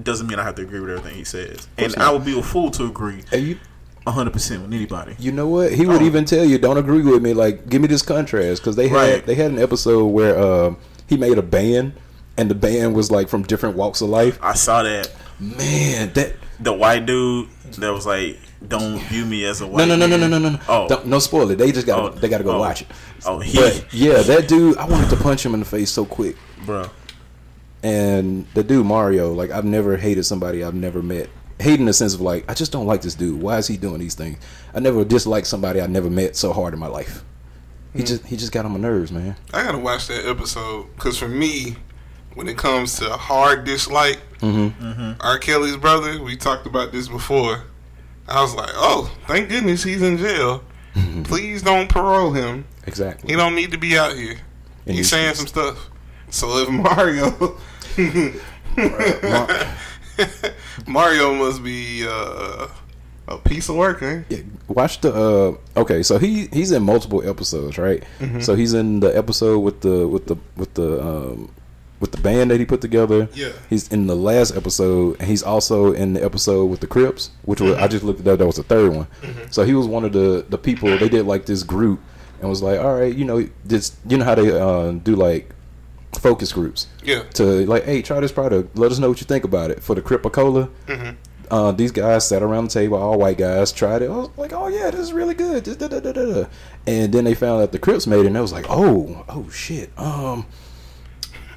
Doesn't 0.02 0.26
mean 0.26 0.38
I 0.38 0.42
have 0.42 0.54
to 0.56 0.62
agree 0.62 0.80
with 0.80 0.90
everything 0.90 1.16
he 1.18 1.24
says. 1.24 1.68
And 1.78 1.96
not. 1.96 2.06
I 2.06 2.11
would 2.12 2.24
be 2.24 2.37
a 2.38 2.42
fool 2.42 2.70
to 2.72 2.87
agree 2.87 3.22
you, 3.32 3.58
100% 4.06 4.62
with 4.62 4.72
anybody. 4.72 5.14
you 5.18 5.30
know 5.32 5.46
what? 5.46 5.72
He 5.72 5.87
would 5.87 6.02
Oh. 6.02 6.04
even 6.04 6.24
tell 6.24 6.44
you, 6.44 6.58
"Don't 6.58 6.78
agree 6.78 7.02
with 7.02 7.22
me." 7.22 7.35
Like, 7.35 7.68
give 7.68 7.80
me 7.82 7.88
this 7.88 8.02
contrast 8.02 8.62
because 8.62 8.74
they 8.74 8.88
had 8.88 8.96
Right. 8.96 9.26
they 9.26 9.35
had 9.35 9.50
an 9.52 9.58
episode 9.58 10.06
where 10.06 10.37
uh, 10.37 10.74
he 11.06 11.16
made 11.16 11.38
a 11.38 11.42
band, 11.42 11.92
and 12.37 12.50
the 12.50 12.54
band 12.54 12.94
was 12.94 13.11
like 13.11 13.28
from 13.28 13.42
different 13.42 13.76
walks 13.76 14.00
of 14.00 14.08
life. 14.08 14.38
I 14.42 14.54
saw 14.54 14.82
that 14.82 15.11
Man, 15.38 16.12
that 16.14 16.32
the 16.58 16.72
white 16.72 17.04
dude 17.06 17.48
that 17.78 17.92
was 17.92 18.06
like, 18.06 18.38
"Don't 18.68 18.98
view 19.05 19.25
me 19.25 19.44
as 19.44 19.61
a 19.61 19.64
no 19.64 19.70
white." 19.70 19.88
no 19.88 19.96
no 19.96 20.07
no 20.07 20.16
no 20.16 20.27
no 20.29 20.38
no 20.38 20.48
no 20.51 20.59
Oh, 20.68 20.88
Don't- 20.88 21.07
no 21.07 21.18
spoil 21.18 21.51
it. 21.51 21.57
They 21.57 21.72
just 21.72 21.87
got 21.87 21.98
Oh, 22.01 22.09
they 22.11 22.29
got 22.29 22.38
to 22.38 22.44
go 22.44 22.53
oh. 22.57 22.61
watch 22.61 22.83
it. 22.83 22.88
oh, 23.27 23.38
he, 23.38 23.57
But 23.59 23.87
yeah, 23.92 24.22
that 24.22 24.48
dude, 24.48 24.77
I 24.79 24.87
wanted 24.87 25.11
to 25.11 25.16
punch 25.16 25.44
him 25.44 25.55
in 25.55 25.61
the 25.61 25.66
face 25.66 25.90
so 25.90 26.05
quick. 26.05 26.37
bro. 26.66 26.88
And 27.83 28.46
the 28.55 28.62
dude 28.62 28.87
Mario, 28.87 29.33
like 29.33 29.51
I've 29.51 29.64
never 29.64 29.96
hated 29.96 30.25
somebody 30.25 30.62
I've 30.62 30.75
never 30.75 31.03
met. 31.03 31.29
Hate 31.59 31.81
in 31.81 31.87
the 31.87 31.92
sense 31.92 32.14
of 32.14 32.20
like 32.20 32.48
I 32.51 32.55
just 32.55 32.72
don't 32.72 32.87
like 32.87 33.03
this 33.03 33.14
dude. 33.14 33.40
Why 33.42 33.59
is 33.59 33.66
he 33.66 33.77
doing 33.77 33.98
these 34.01 34.14
things? 34.14 34.38
I 34.75 34.81
never 34.81 35.05
disliked 35.05 35.46
somebody 35.46 35.81
I 35.81 35.87
never 35.87 36.09
met 36.11 36.37
so 36.37 36.53
hard 36.53 36.75
in 36.75 36.81
my 36.81 36.87
life. 36.87 37.25
He 37.94 38.03
just 38.03 38.25
he 38.27 38.37
just 38.37 38.53
got 38.53 38.64
on 38.64 38.72
my 38.72 38.79
nerves, 38.79 39.12
man. 39.12 39.37
I 39.53 39.62
gotta 39.64 39.79
watch 39.79 40.07
that 40.09 40.25
episode 40.27 40.87
because 40.94 41.18
for 41.18 41.29
me, 41.29 41.77
when 42.35 42.48
it 42.48 42.57
comes 42.57 42.96
to 43.01 43.11
hard 43.11 43.64
dislike, 43.64 44.20
Mm-hmm. 44.40 45.12
R. 45.20 45.38
Kelly's 45.38 45.77
brother, 45.77 46.20
we 46.20 46.37
talked 46.37 46.66
about 46.66 46.90
this 46.90 47.07
before. 47.09 47.62
I 48.28 48.42
was 48.42 48.54
like, 48.54 48.70
oh, 48.74 49.11
thank 49.26 49.48
goodness 49.48 49.82
he's 49.82 50.02
in 50.02 50.18
jail. 50.18 50.62
Mm-hmm. 50.94 51.22
Please 51.24 51.62
don't 51.62 51.88
parole 51.88 52.32
him. 52.32 52.64
Exactly. 52.87 53.30
He 53.30 53.37
don't 53.37 53.54
need 53.54 53.72
to 53.72 53.78
be 53.78 53.98
out 53.98 54.16
here. 54.16 54.37
And 54.87 54.96
He's 54.96 54.98
you- 54.98 55.04
saying 55.04 55.35
some 55.35 55.46
stuff. 55.46 55.88
So 56.30 56.58
if 56.58 56.68
Mario, 56.70 57.58
Mario 60.87 61.35
must 61.35 61.62
be 61.62 62.06
uh, 62.08 62.68
a 63.28 63.37
piece 63.38 63.68
of 63.68 63.76
work, 63.76 64.00
man. 64.02 64.24
Yeah, 64.28 64.38
watch 64.68 65.00
the 65.02 65.12
uh 65.12 65.80
okay 65.80 66.02
so 66.02 66.18
he 66.18 66.46
he's 66.52 66.72
in 66.72 66.82
multiple 66.82 67.28
episodes 67.28 67.76
right 67.76 68.02
so 68.40 68.54
he's 68.54 68.72
in 68.72 69.00
the 69.00 69.14
episode 69.14 69.58
with 69.58 69.82
the 69.82 70.08
with 70.08 70.26
the 70.26 70.37
with 70.56 70.72
the 70.74 71.02
um 71.04 71.50
with 72.02 72.12
the 72.12 72.20
band 72.20 72.50
that 72.50 72.58
he 72.60 72.66
put 72.66 72.80
together 72.82 73.28
Yeah. 73.32 73.52
he's 73.70 73.88
in 73.88 74.06
the 74.08 74.14
last 74.16 74.54
episode 74.54 75.16
and 75.18 75.28
he's 75.28 75.42
also 75.42 75.92
in 75.94 76.12
the 76.12 76.22
episode 76.22 76.66
with 76.66 76.80
the 76.80 76.86
crips 76.86 77.30
which 77.44 77.60
was 77.62 77.74
i 77.76 77.88
just 77.88 78.04
looked 78.04 78.18
at 78.18 78.24
that 78.26 78.38
that 78.40 78.46
was 78.46 78.56
the 78.56 78.62
third 78.64 78.94
one 78.94 79.06
so 79.50 79.64
he 79.64 79.72
was 79.72 79.86
one 79.86 80.04
of 80.04 80.12
the 80.12 80.44
the 80.50 80.58
people 80.58 80.90
they 80.98 81.08
did 81.08 81.24
like 81.26 81.46
this 81.46 81.62
group 81.62 82.00
and 82.40 82.50
was 82.50 82.60
like 82.62 82.78
all 82.78 82.94
right 82.94 83.14
you 83.16 83.24
know 83.24 83.48
this 83.64 83.96
you 84.06 84.18
know 84.18 84.24
how 84.24 84.34
they 84.34 84.50
uh 84.50 84.90
do 84.90 85.14
like 85.16 85.54
focus 86.18 86.52
groups 86.52 86.88
Yeah. 87.04 87.22
to 87.34 87.42
like, 87.66 87.84
hey, 87.84 88.02
try 88.02 88.20
this 88.20 88.32
product. 88.32 88.76
Let 88.76 88.92
us 88.92 88.98
know 88.98 89.08
what 89.08 89.20
you 89.22 89.26
think 89.26 89.44
about 89.44 89.70
it. 89.70 89.82
For 89.82 89.94
the 89.94 90.02
Crip-A-Cola, 90.02 90.68
uh, 91.50 91.72
these 91.72 91.90
guys 91.90 92.28
sat 92.28 92.42
around 92.42 92.64
the 92.64 92.70
table, 92.70 92.98
all 92.98 93.18
white 93.18 93.38
guys, 93.38 93.72
tried 93.72 94.02
it. 94.02 94.10
I 94.10 94.14
was 94.16 94.28
like, 94.36 94.52
oh 94.52 94.68
yeah, 94.68 94.90
this 94.90 95.00
is 95.00 95.12
really 95.14 95.34
good. 95.34 95.66
And 96.86 97.12
then 97.12 97.24
they 97.24 97.34
found 97.34 97.62
out 97.62 97.72
the 97.72 97.78
Crips 97.78 98.06
made 98.06 98.20
it, 98.20 98.26
and 98.26 98.36
I 98.38 98.40
was 98.42 98.52
like, 98.52 98.66
oh, 98.68 99.24
oh 99.28 99.48
shit. 99.50 99.90
Um, 99.98 100.46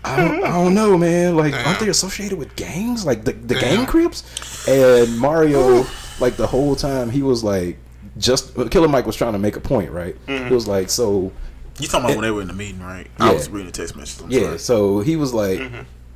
I 0.06 0.16
don't, 0.18 0.44
I 0.44 0.52
don't 0.52 0.74
know, 0.74 0.98
man. 0.98 1.36
Like, 1.36 1.54
aren't 1.54 1.80
they 1.80 1.90
associated 1.90 2.38
with 2.38 2.56
gangs, 2.56 3.06
like 3.06 3.26
the 3.26 3.34
the 3.34 3.56
Damn. 3.56 3.78
gang 3.78 3.86
Crips? 3.86 4.68
And 4.68 5.18
Mario, 5.18 5.86
like 6.20 6.36
the 6.38 6.48
whole 6.48 6.76
time, 6.76 7.10
he 7.10 7.22
was 7.22 7.44
like, 7.44 7.78
just 8.18 8.56
Killer 8.72 8.88
Mike 8.88 9.06
was 9.06 9.16
trying 9.16 9.34
to 9.34 9.40
make 9.40 9.56
a 9.56 9.60
point, 9.62 9.92
right? 9.92 10.16
He 10.28 10.54
was 10.54 10.68
like, 10.68 10.90
so 10.90 11.32
You 11.80 11.88
talking 11.88 12.06
about 12.06 12.18
when 12.18 12.24
they 12.24 12.32
were 12.32 12.42
in 12.42 12.48
the 12.48 12.54
meeting, 12.54 12.82
right? 12.82 13.08
I 13.20 13.34
was 13.34 13.50
reading 13.50 13.68
the 13.68 13.72
text 13.74 13.96
messages. 13.96 14.22
I'm 14.24 14.32
yeah, 14.32 14.42
sorry. 14.42 14.60
so 14.60 15.00
he 15.00 15.16
was 15.16 15.34
like, 15.34 15.60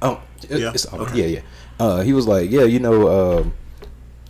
oh, 0.02 0.21
it- 0.49 0.60
Yeah, 0.60 0.71
it's, 0.73 0.91
okay. 0.93 1.17
yeah, 1.19 1.25
yeah. 1.25 1.41
Uh, 1.80 2.02
he 2.02 2.13
was 2.13 2.28
like, 2.28 2.49
yeah, 2.52 2.63
you 2.63 2.80
know, 2.80 3.39
um 3.39 3.54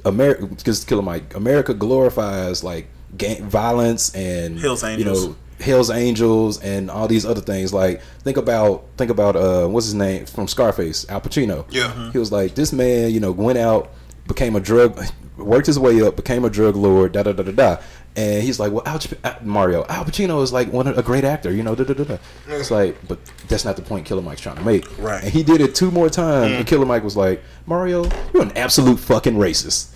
America, 0.06 0.45
because 0.45 0.84
Killer 0.86 1.02
Mike, 1.02 1.36
America 1.36 1.74
glorifies 1.74 2.63
like 2.63 2.88
gang 3.17 3.43
violence 3.50 4.13
and 4.15 4.60
Hell's 4.60 4.84
you 4.84 5.04
know, 5.06 5.36
Hell's 5.60 5.89
Angels 5.89 6.62
and 6.62 6.89
all 6.89 7.08
these 7.08 7.26
other 7.26 7.41
things. 7.41 7.74
Like, 7.74 8.02
think 8.24 8.38
about, 8.38 8.86
think 8.98 9.12
about, 9.12 9.36
uh, 9.36 9.67
what's 9.67 9.88
his 9.88 9.95
name 9.95 10.26
from 10.26 10.48
Scarface, 10.48 11.08
Al 11.10 11.22
Pacino. 11.22 11.65
Yeah. 11.69 12.12
He 12.12 12.17
was 12.17 12.32
like, 12.32 12.56
this 12.56 12.72
man, 12.72 13.12
you 13.12 13.19
know, 13.19 13.32
went 13.32 13.58
out, 13.58 13.91
became 14.28 14.56
a 14.56 14.60
drug, 14.60 15.02
worked 15.38 15.67
his 15.67 15.78
way 15.78 16.02
up, 16.02 16.15
became 16.15 16.45
a 16.45 16.50
drug 16.50 16.76
lord, 16.76 17.12
da 17.12 17.24
da 17.24 17.34
da 17.34 17.43
da 17.43 17.52
da. 17.52 17.78
And 18.15 18.43
he's 18.43 18.60
like, 18.60 18.72
well, 18.72 18.84
Al, 18.86 19.00
uh, 19.24 19.36
Mario, 19.43 19.86
Al 19.88 20.04
Pacino 20.04 20.41
is 20.41 20.52
like 20.52 20.74
one 20.74 20.88
a 20.88 21.04
great 21.04 21.24
actor, 21.24 21.52
you 21.52 21.62
know, 21.62 21.76
da 21.76 21.84
da 21.84 21.93
da 21.93 22.04
da. 22.04 22.17
It's 22.48 22.72
like, 22.72 22.98
but 23.08 23.19
that's 23.48 23.65
not 23.65 23.76
the 23.76 23.82
point 23.82 24.06
Killer 24.06 24.22
Mike's 24.22 24.41
trying 24.41 24.58
to 24.58 24.63
make. 24.63 24.86
Right. 24.98 25.24
And 25.24 25.32
he 25.32 25.43
did 25.43 25.62
it 25.62 25.76
two 25.76 25.91
more 25.91 26.10
times, 26.10 26.54
and 26.54 26.65
Killer 26.65 26.86
Mike 26.86 27.04
was 27.04 27.15
like, 27.15 27.43
Mario, 27.65 28.10
you're 28.34 28.43
an 28.43 28.58
absolute 28.58 29.00
fucking 29.00 29.36
racist. 29.36 29.89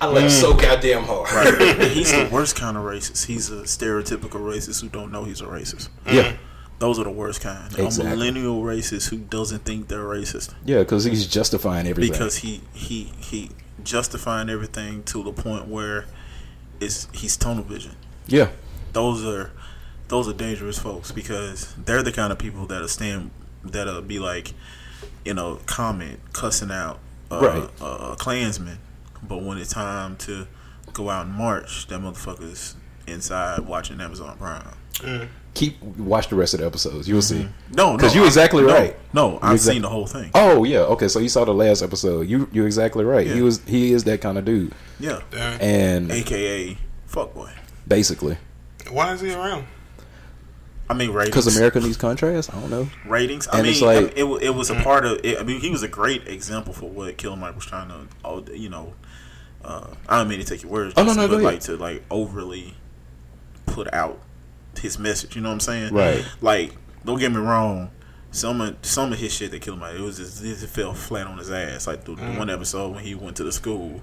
I 0.00 0.06
laughed 0.08 0.32
so 0.32 0.54
goddamn 0.54 1.04
hard. 1.04 1.30
Right. 1.58 1.80
he's 1.90 2.12
the 2.12 2.28
worst 2.30 2.56
kind 2.56 2.76
of 2.76 2.82
racist. 2.84 3.26
He's 3.26 3.50
a 3.50 3.62
stereotypical 3.62 4.40
racist 4.40 4.80
who 4.82 4.88
don't 4.88 5.10
know 5.12 5.24
he's 5.24 5.40
a 5.40 5.44
racist. 5.46 5.88
Yeah. 6.06 6.36
Those 6.80 6.98
are 6.98 7.04
the 7.04 7.10
worst 7.10 7.40
kind. 7.40 7.66
Exactly. 7.78 8.06
A 8.12 8.16
millennial 8.16 8.62
racist 8.62 9.08
who 9.08 9.18
doesn't 9.18 9.64
think 9.64 9.88
they're 9.88 10.00
racist 10.04 10.52
Yeah, 10.64 10.80
because 10.80 11.04
he's 11.04 11.26
justifying 11.26 11.86
everything. 11.86 12.12
because 12.12 12.38
he 12.38 12.60
he 12.72 13.12
he 13.18 13.50
justifying 13.84 14.50
everything 14.50 15.02
to 15.04 15.22
the 15.22 15.32
point 15.32 15.68
where 15.68 16.06
it's 16.80 17.06
he's 17.12 17.36
tunnel 17.36 17.62
vision. 17.64 17.92
yeah. 18.26 18.50
Those 18.92 19.24
are 19.24 19.52
those 20.08 20.28
are 20.28 20.32
dangerous 20.32 20.78
folks 20.78 21.10
because 21.12 21.74
they're 21.76 22.02
the 22.02 22.12
kind 22.12 22.32
of 22.32 22.38
people 22.38 22.66
that'll 22.66 22.88
stand 22.88 23.30
that'll 23.62 24.02
be 24.02 24.18
like, 24.18 24.52
you 25.24 25.34
know, 25.34 25.60
comment 25.66 26.18
cussing 26.32 26.70
out 26.72 26.98
uh, 27.30 27.40
Right. 27.40 27.70
uh, 27.80 28.12
a 28.12 28.16
Klansman, 28.16 28.78
but 29.26 29.42
when 29.42 29.58
it's 29.58 29.72
time 29.72 30.16
to 30.18 30.46
go 30.92 31.10
out 31.10 31.26
and 31.26 31.34
march, 31.34 31.86
that 31.88 32.00
motherfucker's 32.00 32.76
inside 33.06 33.60
watching 33.60 34.00
Amazon 34.00 34.36
Prime. 34.38 34.66
Mm. 34.94 35.28
Keep 35.54 35.82
watch 35.82 36.28
the 36.28 36.36
rest 36.36 36.54
of 36.54 36.60
the 36.60 36.66
episodes. 36.66 37.08
You 37.08 37.14
will 37.16 37.22
see. 37.22 37.36
Mm-hmm. 37.42 37.74
No, 37.74 37.92
no, 37.92 37.98
'Cause 37.98 38.14
you're 38.14 38.26
exactly 38.26 38.62
no, 38.62 38.68
right. 38.72 38.96
No, 39.12 39.38
I've 39.42 39.54
exact- 39.54 39.74
seen 39.74 39.82
the 39.82 39.88
whole 39.88 40.06
thing. 40.06 40.30
Oh 40.34 40.64
yeah, 40.64 40.78
okay. 40.80 41.08
So 41.08 41.18
you 41.20 41.28
saw 41.28 41.44
the 41.44 41.54
last 41.54 41.82
episode. 41.82 42.28
You 42.28 42.48
you're 42.52 42.66
exactly 42.66 43.04
right. 43.04 43.26
He 43.26 43.40
was 43.42 43.60
he 43.66 43.92
is 43.92 44.04
that 44.04 44.20
kind 44.20 44.36
of 44.38 44.44
dude, 44.44 44.72
Yeah, 44.98 45.20
Damn. 45.30 45.60
and 45.60 46.10
AKA 46.12 46.78
fuckboy. 47.08 47.50
basically 47.86 48.36
Why 48.90 49.12
is 49.12 49.20
he 49.20 49.32
around? 49.32 49.66
I 50.88 50.94
mean, 50.94 51.10
ratings. 51.12 51.30
because 51.34 51.56
America 51.56 51.80
needs 51.80 51.96
contrast. 51.96 52.52
I 52.54 52.60
don't 52.60 52.70
know. 52.70 52.88
ratings. 53.06 53.48
I 53.48 53.58
And 53.58 53.62
mean, 53.62 53.72
it's 53.72 53.80
like- 53.82 54.12
it, 54.18 54.24
wa- 54.24 54.36
it 54.36 54.50
was 54.54 54.68
a 54.70 54.74
mm. 54.74 54.82
part 54.84 55.06
of. 55.06 55.18
It, 55.24 55.38
I 55.38 55.42
mean, 55.42 55.60
he 55.60 55.70
was 55.70 55.82
a 55.82 55.88
great 55.88 56.28
example 56.28 56.72
for 56.74 56.90
what 56.90 57.16
Killer 57.16 57.36
Mike 57.36 57.54
was 57.54 57.64
trying 57.64 57.88
to. 57.88 58.06
oh, 58.24 58.44
You 58.52 58.68
know, 58.68 58.92
uh, 59.64 59.86
I 60.08 60.18
don't 60.18 60.28
mean 60.28 60.38
to 60.40 60.44
take 60.44 60.62
your 60.62 60.70
words. 60.72 60.94
Oh, 60.96 61.02
no, 61.02 61.08
Justin, 61.08 61.22
no, 61.22 61.28
go 61.28 61.36
but 61.42 61.44
like 61.44 61.60
to 61.60 61.76
like 61.76 62.04
overly 62.10 62.74
put 63.66 63.92
out 63.92 64.20
his 64.80 64.98
message. 64.98 65.36
You 65.36 65.42
know 65.42 65.48
what 65.48 65.54
I'm 65.54 65.60
saying? 65.60 65.94
Right. 65.94 66.24
Like, 66.40 66.74
don't 67.04 67.18
get 67.18 67.30
me 67.32 67.38
wrong. 67.38 67.90
Some 68.30 68.60
of 68.60 68.76
some 68.82 69.12
of 69.12 69.18
his 69.18 69.32
shit 69.32 69.52
that 69.52 69.62
Killer 69.62 69.76
Mike, 69.76 69.94
it 69.94 70.00
was 70.00 70.16
just 70.18 70.42
it 70.44 70.56
fell 70.68 70.92
flat 70.92 71.26
on 71.26 71.38
his 71.38 71.50
ass. 71.50 71.86
Like 71.86 72.04
the, 72.04 72.14
the 72.16 72.32
one 72.32 72.50
episode 72.50 72.94
when 72.94 73.04
he 73.04 73.14
went 73.14 73.36
to 73.36 73.44
the 73.44 73.52
school. 73.52 74.00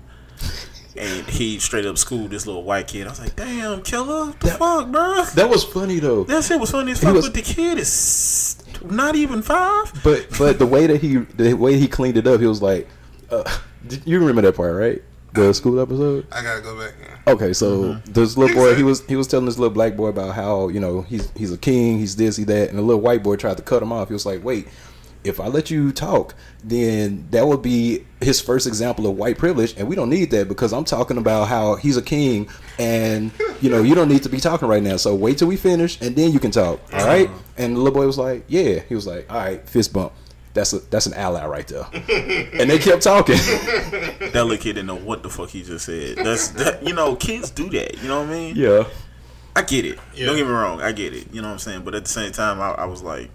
And 0.97 1.25
he 1.27 1.57
straight 1.59 1.85
up 1.85 1.97
schooled 1.97 2.31
this 2.31 2.45
little 2.45 2.63
white 2.63 2.87
kid. 2.89 3.07
I 3.07 3.11
was 3.11 3.19
like, 3.21 3.35
"Damn, 3.37 3.81
killer, 3.81 4.25
what 4.25 4.39
the 4.41 4.47
That- 4.47 4.59
fuck, 4.59 4.91
bro?" 4.91 5.23
That 5.35 5.49
was 5.49 5.63
funny 5.63 5.99
though. 5.99 6.25
That 6.25 6.43
shit 6.43 6.59
was 6.59 6.71
funny 6.71 6.91
as 6.91 6.99
fuck, 6.99 7.13
was- 7.13 7.27
but 7.29 7.33
the 7.33 7.41
kid 7.41 7.77
is 7.77 8.61
not 8.83 9.15
even 9.15 9.41
five. 9.41 9.93
But 10.03 10.27
but 10.37 10.59
the 10.59 10.65
way 10.65 10.87
that 10.87 10.99
he 10.99 11.17
the 11.17 11.53
way 11.53 11.77
he 11.77 11.87
cleaned 11.87 12.17
it 12.17 12.27
up, 12.27 12.41
he 12.41 12.47
was 12.47 12.61
like, 12.61 12.89
uh, 13.29 13.43
you 14.05 14.19
remember 14.19 14.41
that 14.41 14.55
part, 14.57 14.75
right? 14.75 15.01
The 15.33 15.53
school 15.53 15.79
episode. 15.79 16.27
I 16.31 16.43
gotta 16.43 16.61
go 16.61 16.77
back. 16.77 16.93
Yeah. 17.01 17.33
Okay, 17.33 17.53
so 17.53 17.83
mm-hmm. 17.83 18.11
this 18.11 18.35
little 18.35 18.55
boy, 18.55 18.75
he 18.75 18.83
was 18.83 19.05
he 19.07 19.15
was 19.15 19.27
telling 19.27 19.45
this 19.45 19.57
little 19.57 19.73
black 19.73 19.95
boy 19.95 20.07
about 20.07 20.35
how 20.35 20.67
you 20.67 20.79
know 20.79 21.03
he's 21.03 21.31
he's 21.31 21.53
a 21.53 21.57
king, 21.57 21.99
he's 21.99 22.17
this, 22.17 22.35
he 22.35 22.43
that, 22.45 22.69
and 22.69 22.77
the 22.77 22.81
little 22.81 23.01
white 23.01 23.23
boy 23.23 23.37
tried 23.37 23.57
to 23.57 23.63
cut 23.63 23.81
him 23.81 23.93
off. 23.93 24.09
He 24.09 24.13
was 24.13 24.25
like, 24.25 24.43
"Wait, 24.43 24.67
if 25.23 25.39
I 25.39 25.47
let 25.47 25.71
you 25.71 25.91
talk, 25.91 26.35
then 26.63 27.27
that 27.31 27.47
would 27.47 27.61
be 27.61 28.05
his 28.19 28.41
first 28.41 28.67
example 28.67 29.07
of 29.07 29.15
white 29.15 29.37
privilege, 29.37 29.73
and 29.77 29.87
we 29.87 29.95
don't 29.95 30.09
need 30.09 30.31
that 30.31 30.49
because 30.49 30.73
I'm 30.73 30.83
talking 30.83 31.17
about 31.17 31.47
how 31.47 31.75
he's 31.75 31.95
a 31.95 32.01
king, 32.01 32.49
and 32.77 33.31
you 33.61 33.69
know 33.69 33.81
you 33.81 33.95
don't 33.95 34.09
need 34.09 34.23
to 34.23 34.29
be 34.29 34.39
talking 34.39 34.67
right 34.67 34.83
now. 34.83 34.97
So 34.97 35.15
wait 35.15 35.37
till 35.37 35.47
we 35.47 35.55
finish, 35.55 36.01
and 36.01 36.15
then 36.15 36.31
you 36.33 36.39
can 36.39 36.51
talk. 36.51 36.81
All 36.93 37.05
right?" 37.05 37.29
Uh-huh. 37.29 37.37
And 37.57 37.75
the 37.75 37.79
little 37.79 37.97
boy 37.97 38.05
was 38.05 38.17
like, 38.17 38.43
"Yeah." 38.49 38.81
He 38.89 38.95
was 38.95 39.07
like, 39.07 39.31
"All 39.31 39.37
right, 39.37 39.67
fist 39.69 39.93
bump." 39.93 40.11
That's 40.53 40.73
a 40.73 40.79
that's 40.79 41.05
an 41.05 41.13
ally 41.13 41.45
right 41.45 41.67
there. 41.67 41.85
and 41.93 42.69
they 42.69 42.77
kept 42.79 43.03
talking. 43.03 43.35
That 43.37 44.31
little 44.33 44.57
kid 44.57 44.73
didn't 44.73 44.87
know 44.87 44.95
what 44.95 45.23
the 45.23 45.29
fuck 45.29 45.49
he 45.49 45.63
just 45.63 45.85
said. 45.85 46.17
That's 46.17 46.49
that. 46.49 46.85
You 46.85 46.93
know, 46.93 47.15
kids 47.15 47.51
do 47.51 47.69
that. 47.69 48.01
You 48.01 48.07
know 48.07 48.19
what 48.21 48.29
I 48.29 48.31
mean? 48.31 48.55
yeah. 48.55 48.83
I 49.55 49.63
get 49.63 49.83
it. 49.85 49.99
Yeah. 50.13 50.27
Don't 50.27 50.37
get 50.37 50.45
me 50.45 50.51
wrong. 50.53 50.81
I 50.81 50.93
get 50.93 51.13
it. 51.13 51.33
You 51.33 51.41
know 51.41 51.47
what 51.49 51.53
I'm 51.55 51.59
saying? 51.59 51.81
But 51.83 51.93
at 51.95 52.03
the 52.03 52.09
same 52.09 52.31
time, 52.31 52.61
I, 52.61 52.69
I 52.71 52.85
was 52.85 53.01
like, 53.01 53.29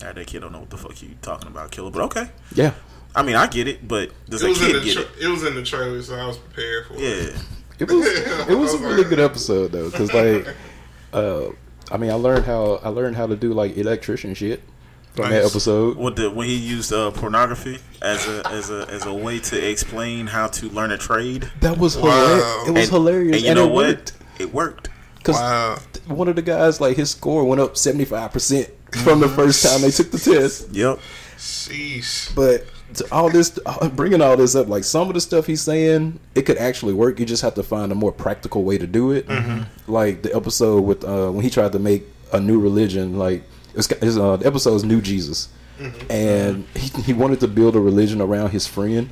that 0.00 0.16
kid 0.26 0.40
don't 0.40 0.50
know 0.52 0.60
what 0.60 0.70
the 0.70 0.76
fuck 0.76 1.00
you 1.00 1.10
talking 1.22 1.46
about, 1.48 1.70
killer. 1.70 1.90
But 1.92 2.02
okay. 2.02 2.28
Yeah. 2.54 2.72
I 3.14 3.22
mean, 3.22 3.36
I 3.36 3.46
get 3.46 3.68
it. 3.68 3.86
But 3.86 4.10
does 4.28 4.42
It 4.42 4.46
a 4.46 4.48
was 4.50 4.60
in 4.60 4.66
kid 4.66 4.76
the 4.80 4.84
get 4.84 4.94
tra- 4.94 5.02
it? 5.04 5.24
it 5.24 5.28
was 5.28 5.44
in 5.44 5.54
the 5.54 5.62
trailer, 5.62 6.02
so 6.02 6.16
I 6.16 6.26
was 6.26 6.38
prepared 6.38 6.86
for 6.86 6.94
it. 6.94 7.00
Yeah. 7.00 7.38
It 7.78 7.90
was 7.90 8.06
it 8.48 8.58
was 8.58 8.74
a 8.74 8.78
really 8.78 9.04
good 9.04 9.20
episode 9.20 9.70
though, 9.72 9.90
because 9.90 10.12
like, 10.12 10.54
uh, 11.12 11.50
I 11.90 11.98
mean, 11.98 12.10
I 12.10 12.14
learned 12.14 12.44
how 12.44 12.80
I 12.82 12.88
learned 12.88 13.14
how 13.16 13.26
to 13.26 13.36
do 13.36 13.52
like 13.54 13.76
electrician 13.76 14.34
shit 14.34 14.60
from 15.16 15.30
that 15.30 15.44
episode. 15.44 15.96
What 15.96 16.16
the 16.16 16.30
when 16.30 16.46
he 16.46 16.54
used 16.56 16.92
uh, 16.92 17.10
pornography 17.10 17.78
as 18.02 18.26
a 18.28 18.46
as 18.48 18.70
a 18.70 18.86
as 18.90 19.04
a 19.06 19.12
way 19.14 19.38
to 19.40 19.68
explain 19.70 20.26
how 20.28 20.46
to 20.48 20.68
learn 20.70 20.92
a 20.92 20.98
trade. 20.98 21.50
That 21.60 21.78
was 21.78 21.96
Wow. 21.96 22.02
hilarious. 22.10 22.68
It 22.68 22.70
was 22.72 22.82
And- 22.82 22.90
hilarious, 22.90 23.36
And 23.36 23.42
you 23.44 23.50
and 23.50 23.58
know 23.58 23.66
it 23.66 23.72
what? 23.72 23.86
worked. 23.86 24.12
It 24.38 24.54
worked. 24.54 24.88
Because 25.18 25.36
Wow. 25.36 25.78
one 26.06 26.28
of 26.28 26.36
the 26.36 26.42
guys, 26.42 26.80
like 26.80 26.96
his 26.96 27.10
score 27.10 27.44
went 27.44 27.60
up 27.60 27.76
seventy 27.76 28.04
five 28.04 28.32
percent 28.32 28.68
from 29.02 29.20
the 29.20 29.28
first 29.28 29.64
time 29.64 29.80
they 29.82 29.90
took 29.90 30.10
the 30.12 30.18
test. 30.18 30.68
Yep. 30.72 31.00
Sheesh. 31.36 32.34
But 32.34 32.64
to 32.94 33.06
all 33.12 33.28
this, 33.30 33.58
uh, 33.66 33.88
bringing 33.88 34.20
all 34.22 34.36
this 34.36 34.54
up, 34.54 34.68
like 34.68 34.84
some 34.84 35.08
of 35.08 35.14
the 35.14 35.20
stuff 35.20 35.46
he's 35.46 35.60
saying, 35.60 36.18
it 36.34 36.42
could 36.42 36.56
actually 36.58 36.94
work. 36.94 37.18
You 37.18 37.26
just 37.26 37.42
have 37.42 37.54
to 37.54 37.62
find 37.62 37.90
a 37.92 37.94
more 37.94 38.12
practical 38.12 38.62
way 38.64 38.78
to 38.78 38.86
do 38.86 39.10
it. 39.12 39.26
Like 39.88 40.22
the 40.22 40.34
episode 40.34 40.82
with 40.82 41.04
uh, 41.04 41.30
when 41.30 41.42
he 41.44 41.50
tried 41.50 41.72
to 41.72 41.78
make 41.78 42.04
a 42.32 42.40
new 42.40 42.58
religion, 42.60 43.18
like 43.18 43.42
it 43.42 43.55
was, 43.76 43.86
his, 43.86 44.18
uh, 44.18 44.36
the 44.36 44.46
episode 44.46 44.74
is 44.74 44.84
New 44.84 45.00
Jesus, 45.00 45.48
and 46.10 46.64
he 46.74 46.88
he 47.02 47.12
wanted 47.12 47.40
to 47.40 47.48
build 47.48 47.76
a 47.76 47.80
religion 47.80 48.20
around 48.20 48.50
his 48.50 48.66
friend, 48.66 49.10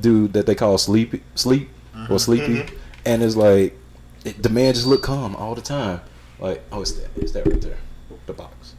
dude 0.00 0.32
that 0.32 0.46
they 0.46 0.54
call 0.54 0.76
Sleepy, 0.78 1.22
Sleep 1.34 1.68
or 2.08 2.18
Sleepy, 2.18 2.66
and 3.04 3.22
it's 3.22 3.36
like 3.36 3.76
it, 4.24 4.42
the 4.42 4.48
man 4.48 4.74
just 4.74 4.86
looked 4.86 5.04
calm 5.04 5.34
all 5.36 5.54
the 5.54 5.60
time. 5.62 6.00
Like 6.38 6.62
oh, 6.72 6.82
it's 6.82 6.92
that, 6.92 7.10
it's 7.16 7.32
that 7.32 7.46
right 7.46 7.60
there, 7.60 7.78
the 8.26 8.32
box. 8.32 8.74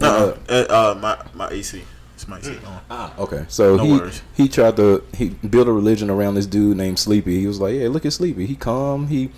Uh, 0.00 0.36
uh, 0.48 0.52
uh, 0.68 0.98
my 1.00 1.16
my 1.34 1.48
AC. 1.50 1.82
It's 2.14 2.26
my 2.26 2.38
AC. 2.38 2.56
on. 2.66 2.80
Ah, 2.90 3.14
okay. 3.18 3.44
So 3.48 3.76
No 3.76 3.84
he 3.84 3.92
worries. 3.92 4.22
he 4.34 4.48
tried 4.48 4.76
to 4.76 5.04
he 5.14 5.28
built 5.30 5.68
a 5.68 5.72
religion 5.72 6.10
around 6.10 6.34
this 6.34 6.46
dude 6.46 6.76
named 6.76 6.98
Sleepy. 6.98 7.38
He 7.38 7.46
was 7.46 7.60
like, 7.60 7.74
"Yeah, 7.74 7.88
look 7.88 8.04
at 8.06 8.12
Sleepy. 8.12 8.46
He 8.46 8.56
calm. 8.56 9.06
He, 9.08 9.30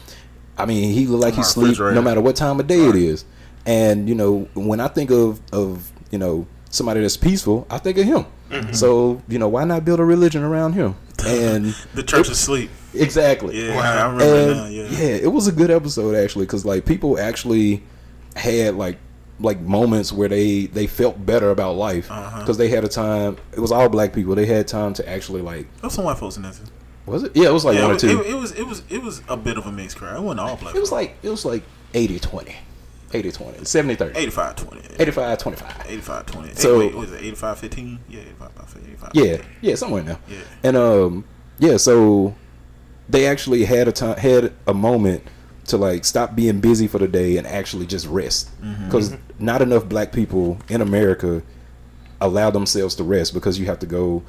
I 0.56 0.64
mean, 0.66 0.92
he 0.92 1.06
look 1.06 1.20
like 1.20 1.34
he 1.34 1.42
sleep 1.42 1.78
no 1.78 2.00
matter 2.00 2.20
what 2.20 2.36
time 2.36 2.60
of 2.60 2.66
day 2.66 2.88
it 2.88 2.96
is." 2.96 3.24
And 3.66 4.08
you 4.08 4.14
know, 4.14 4.48
when 4.54 4.80
I 4.80 4.88
think 4.88 5.10
of 5.10 5.40
of 5.52 5.90
you 6.10 6.18
know 6.18 6.46
somebody 6.70 7.00
that's 7.00 7.16
peaceful, 7.16 7.66
I 7.70 7.78
think 7.78 7.98
of 7.98 8.04
him. 8.04 8.26
Mm-hmm. 8.50 8.72
So 8.72 9.22
you 9.28 9.38
know, 9.38 9.48
why 9.48 9.64
not 9.64 9.84
build 9.84 10.00
a 10.00 10.04
religion 10.04 10.42
around 10.42 10.74
him? 10.74 10.94
And 11.24 11.74
The 11.94 12.02
church 12.02 12.28
of 12.28 12.36
sleep. 12.36 12.70
exactly. 12.92 13.66
Yeah, 13.66 13.76
Wow. 13.76 13.82
I 13.82 14.10
remember 14.12 14.24
And 14.24 14.56
now. 14.58 14.66
Yeah. 14.66 14.88
yeah, 14.90 15.14
it 15.16 15.32
was 15.32 15.46
a 15.46 15.52
good 15.52 15.70
episode 15.70 16.14
actually 16.14 16.44
because 16.46 16.64
like 16.64 16.84
people 16.84 17.18
actually 17.18 17.82
had 18.36 18.74
like 18.76 18.98
like 19.40 19.60
moments 19.60 20.12
where 20.12 20.28
they 20.28 20.66
they 20.66 20.86
felt 20.86 21.24
better 21.24 21.50
about 21.50 21.76
life 21.76 22.10
Uh-huh. 22.10 22.40
because 22.40 22.58
they 22.58 22.68
had 22.68 22.84
a 22.84 22.88
time. 22.88 23.36
It 23.52 23.60
was 23.60 23.72
all 23.72 23.88
black 23.88 24.12
people. 24.12 24.34
They 24.34 24.46
had 24.46 24.68
time 24.68 24.92
to 24.94 25.08
actually 25.08 25.40
like 25.42 25.62
There 25.76 25.84
was 25.88 25.94
some 25.94 26.04
white 26.04 26.18
folks 26.18 26.36
in 26.36 26.42
that 26.42 26.54
too. 26.54 26.62
was 27.06 27.22
it? 27.24 27.32
Yeah, 27.34 27.48
it 27.48 27.52
was 27.52 27.64
like 27.64 27.76
Yeah, 27.76 27.86
one 27.86 27.96
it, 27.96 28.04
or 28.04 28.08
was- 28.08 28.16
two. 28.16 28.20
it, 28.20 28.26
it 28.30 28.34
was 28.36 28.52
it 28.52 28.66
was 28.66 28.82
it 28.90 29.02
was 29.02 29.22
a 29.28 29.36
bit 29.38 29.56
of 29.56 29.66
a 29.66 29.72
mixed 29.72 29.96
crowd. 29.96 30.16
It 30.16 30.22
wasn't 30.22 30.40
all 30.40 30.56
black. 30.56 30.74
It 30.74 30.80
was 30.80 30.92
like 30.92 31.16
it 31.22 31.30
was 31.30 31.44
like 31.46 31.62
80 31.94 32.18
20. 32.20 32.54
80 33.12 33.30
20. 33.32 33.64
70 33.64 33.94
30. 33.96 34.18
85 34.18 34.56
20. 34.56 34.80
85 34.98 35.38
25. 35.38 35.86
85 35.88 36.26
20. 36.26 36.54
So- 36.54 36.78
wait, 36.78 36.94
was 36.94 37.12
it 37.12 37.22
85 37.22 37.58
15? 37.58 37.98
Yeah, 38.08 38.20
85 38.20 38.76
85. 38.88 39.10
Yeah, 39.14 39.36
yeah, 39.60 39.74
somewhere 39.74 40.02
now. 40.02 40.18
Yeah. 40.28 40.38
And 40.62 40.76
um, 40.76 41.24
yeah, 41.58 41.76
so 41.76 42.34
they 43.08 43.26
actually 43.26 43.64
had 43.64 43.86
a 43.88 43.92
time, 43.92 44.16
had 44.16 44.52
a 44.66 44.74
moment 44.74 45.22
to 45.66 45.76
like 45.76 46.04
stop 46.04 46.34
being 46.36 46.60
busy 46.60 46.86
for 46.88 46.98
the 46.98 47.08
day 47.08 47.36
and 47.36 47.46
actually 47.46 47.86
just 47.86 48.06
rest, 48.06 48.50
Mm-hmm. 48.62 48.84
because 48.86 49.16
not 49.38 49.62
enough 49.62 49.86
black 49.88 50.12
people 50.12 50.58
in 50.68 50.80
America 50.80 51.42
allow 52.20 52.50
themselves 52.50 52.94
to 52.96 53.04
rest 53.04 53.34
because 53.34 53.58
you 53.58 53.66
have 53.66 53.78
to 53.80 53.86
go, 53.86 54.22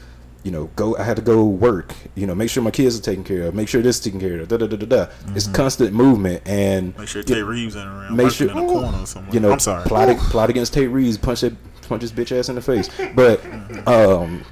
you 0.45 0.51
know, 0.51 0.67
go. 0.77 0.95
I 0.95 1.03
had 1.03 1.15
to 1.17 1.21
go 1.21 1.43
work. 1.43 1.93
You 2.15 2.27
know, 2.27 2.35
make 2.35 2.49
sure 2.49 2.63
my 2.63 2.71
kids 2.71 2.97
are 2.97 3.01
taken 3.01 3.23
care 3.25 3.43
of. 3.47 3.55
Make 3.55 3.67
sure 3.67 3.81
this 3.81 3.97
is 3.97 4.01
taken 4.03 4.19
care 4.21 4.39
of. 4.39 4.47
Da 4.47 4.55
da 4.57 4.67
da 4.67 4.77
da 4.77 4.85
da. 4.85 5.07
It's 5.35 5.47
constant 5.47 5.91
movement 5.93 6.43
and 6.47 6.91
Mm-hmm. 6.93 6.99
Make 7.01 7.09
sure 7.09 7.23
Tate 7.23 7.43
Reeves 7.43 7.75
ain't 7.75 7.87
around. 7.87 8.15
make 8.15 8.31
sure 8.31 8.49
in 8.49 8.57
a 8.57 8.61
corner 8.61 8.97
or 9.01 9.05
somewhere. 9.07 9.33
you 9.33 9.39
know 9.41 9.51
I'm 9.51 9.59
sorry. 9.59 9.83
plot 9.85 10.15
plot 10.29 10.49
against 10.49 10.73
Tate 10.73 10.89
Reeves, 10.91 11.17
punch 11.17 11.41
that 11.41 11.53
punch 11.89 12.01
his 12.03 12.11
bitch 12.13 12.31
ass 12.37 12.47
in 12.47 12.55
the 12.55 12.61
face. 12.61 12.89
But 13.15 13.41
um, 13.87 14.45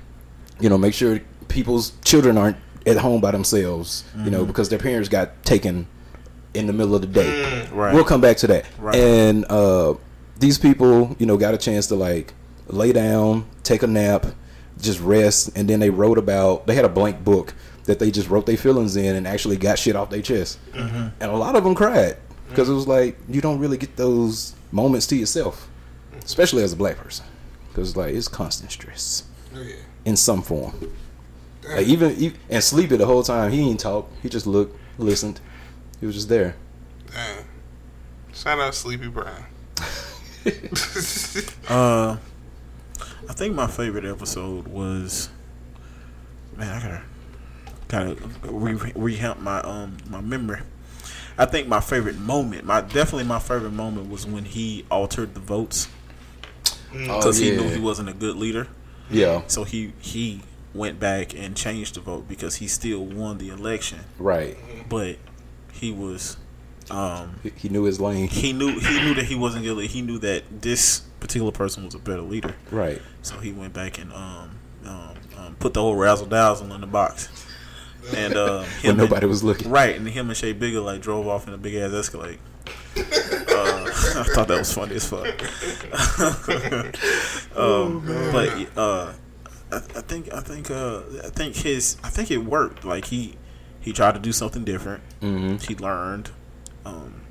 you 0.59 0.67
know, 0.69 0.77
make 0.77 0.93
sure 0.93 1.21
people's 1.47 1.93
children 2.03 2.37
aren't 2.37 2.57
at 2.85 2.97
home 2.97 3.21
by 3.21 3.31
themselves. 3.31 4.03
You 4.17 4.31
know, 4.31 4.45
because 4.45 4.69
their 4.69 4.79
parents 4.79 5.07
got 5.09 5.43
taken 5.45 5.87
in 6.53 6.67
the 6.67 6.73
middle 6.73 6.95
of 6.95 7.01
the 7.01 7.07
day. 7.07 7.67
Right. 7.71 7.93
We'll 7.93 8.03
come 8.03 8.21
back 8.21 8.37
to 8.37 8.47
that. 8.47 8.65
Right. 8.79 8.95
And 8.95 9.45
uh, 9.49 9.95
these 10.39 10.57
people, 10.57 11.15
you 11.19 11.25
know, 11.25 11.37
got 11.37 11.53
a 11.53 11.57
chance 11.57 11.87
to 11.87 11.95
like 11.95 12.33
lay 12.67 12.93
down, 12.93 13.45
take 13.63 13.83
a 13.83 13.87
nap, 13.87 14.25
just 14.81 14.99
rest, 15.01 15.51
and 15.55 15.69
then 15.69 15.79
they 15.79 15.89
wrote 15.89 16.17
about. 16.17 16.67
They 16.67 16.75
had 16.75 16.85
a 16.85 16.89
blank 16.89 17.23
book 17.23 17.53
that 17.85 17.99
they 17.99 18.11
just 18.11 18.29
wrote 18.29 18.45
their 18.45 18.57
feelings 18.57 18.95
in 18.95 19.15
and 19.15 19.27
actually 19.27 19.57
got 19.57 19.77
shit 19.77 19.95
off 19.95 20.09
their 20.09 20.21
chest. 20.21 20.57
Mm-hmm. 20.71 21.07
And 21.19 21.31
a 21.31 21.35
lot 21.35 21.55
of 21.55 21.63
them 21.63 21.75
cried 21.75 22.17
because 22.49 22.69
it 22.69 22.73
was 22.73 22.87
like 22.87 23.17
you 23.27 23.41
don't 23.41 23.59
really 23.59 23.77
get 23.77 23.95
those 23.97 24.55
moments 24.71 25.07
to 25.07 25.15
yourself, 25.15 25.69
especially 26.23 26.63
as 26.63 26.73
a 26.73 26.75
black 26.75 26.97
person, 26.97 27.25
because 27.69 27.95
like 27.97 28.13
it's 28.15 28.27
constant 28.27 28.71
stress 28.71 29.23
Oh, 29.55 29.61
yeah. 29.61 29.75
in 30.05 30.15
some 30.15 30.41
form. 30.41 30.91
Like 31.69 31.87
even, 31.87 32.11
even 32.17 32.37
and 32.49 32.63
sleepy 32.63 32.97
the 32.97 33.05
whole 33.05 33.23
time. 33.23 33.51
He 33.51 33.63
didn't 33.63 33.79
talk. 33.79 34.09
He 34.21 34.27
just 34.29 34.45
looked, 34.47 34.77
listened. 34.97 35.39
He 35.99 36.05
was 36.05 36.15
just 36.15 36.27
there. 36.29 36.55
Damn. 37.11 37.45
Shout 38.33 38.59
out 38.59 38.75
Sleepy 38.75 39.07
Brown. 39.07 39.45
Uh, 41.69 42.17
I 43.29 43.33
think 43.33 43.55
my 43.55 43.67
favorite 43.67 44.05
episode 44.05 44.67
was 44.67 45.29
man. 46.57 46.69
I 46.69 46.81
gotta 46.81 47.01
gotta 47.87 48.51
re- 48.51 48.91
rehab 48.95 49.39
my 49.39 49.61
um 49.61 49.97
my 50.09 50.21
memory. 50.21 50.59
I 51.37 51.45
think 51.45 51.67
my 51.67 51.79
favorite 51.79 52.17
moment, 52.17 52.65
my 52.65 52.81
definitely 52.81 53.23
my 53.23 53.39
favorite 53.39 53.71
moment 53.73 54.09
was 54.09 54.25
when 54.25 54.45
he 54.45 54.85
altered 54.91 55.33
the 55.33 55.39
votes 55.39 55.87
because 56.91 57.37
he 57.37 57.51
knew 57.51 57.69
he 57.69 57.79
wasn't 57.79 58.09
a 58.09 58.13
good 58.13 58.35
leader. 58.35 58.67
Yeah, 59.09 59.41
So 59.47 59.63
he 59.63 59.93
he 59.99 60.41
went 60.73 60.99
back 60.99 61.35
and 61.35 61.55
changed 61.55 61.95
the 61.95 62.01
vote 62.01 62.27
because 62.27 62.55
he 62.55 62.67
still 62.67 63.03
won 63.05 63.37
the 63.37 63.49
election, 63.49 63.99
right. 64.17 64.57
but 64.89 65.17
he 65.71 65.91
was 65.91 66.37
um 66.91 67.35
He, 67.43 67.51
he 67.55 67.69
knew 67.69 67.83
his 67.83 67.99
lane. 67.99 68.27
he 68.27 68.53
knew 68.53 68.79
he 68.79 69.01
knew 69.03 69.13
that 69.15 69.25
he 69.25 69.35
wasn't 69.35 69.63
good. 69.65 69.85
He 69.89 70.01
knew 70.01 70.17
that 70.19 70.43
this 70.61 70.99
particular 71.19 71.51
person 71.51 71.85
was 71.85 71.95
a 71.95 71.99
better 71.99 72.21
leader. 72.21 72.55
Right. 72.71 73.01
So 73.21 73.37
he 73.39 73.51
went 73.51 73.73
back 73.73 73.97
and 73.99 74.11
um, 74.13 74.59
um, 74.85 75.15
um 75.37 75.55
put 75.59 75.73
the 75.73 75.81
whole 75.81 75.95
razzle 75.95 76.27
dazzle 76.27 76.71
in 76.73 76.81
the 76.81 76.87
box. 76.87 77.29
And 78.15 78.35
um, 78.35 78.65
him 78.81 78.83
When 78.83 78.97
nobody 78.97 79.23
and, 79.23 79.29
was 79.29 79.43
looking. 79.43 79.69
right, 79.71 79.95
and 79.95 80.07
him 80.07 80.27
and 80.29 80.37
Shay 80.37 80.53
Bigger 80.53 80.81
like 80.81 81.01
drove 81.01 81.27
off 81.27 81.47
in 81.47 81.53
a 81.53 81.57
big 81.57 81.75
ass 81.75 81.91
Escalade. 81.93 82.39
uh, 82.97 82.99
I 83.05 84.23
thought 84.35 84.47
that 84.49 84.59
was 84.59 84.73
funny 84.73 84.95
as 84.95 85.07
fuck. 85.07 85.25
um, 87.57 88.05
but 88.31 88.77
uh, 88.77 89.13
I, 89.71 89.75
I 89.77 90.01
think 90.01 90.33
I 90.33 90.39
think 90.41 90.69
uh, 90.71 91.01
I 91.23 91.29
think 91.29 91.55
his 91.55 91.97
I 92.03 92.09
think 92.09 92.31
it 92.31 92.37
worked. 92.39 92.85
Like 92.85 93.05
he 93.05 93.35
he 93.79 93.93
tried 93.93 94.13
to 94.15 94.19
do 94.19 94.31
something 94.31 94.63
different. 94.63 95.03
hmm 95.21 95.55
He 95.57 95.75
learned, 95.75 96.31
um, 96.85 97.21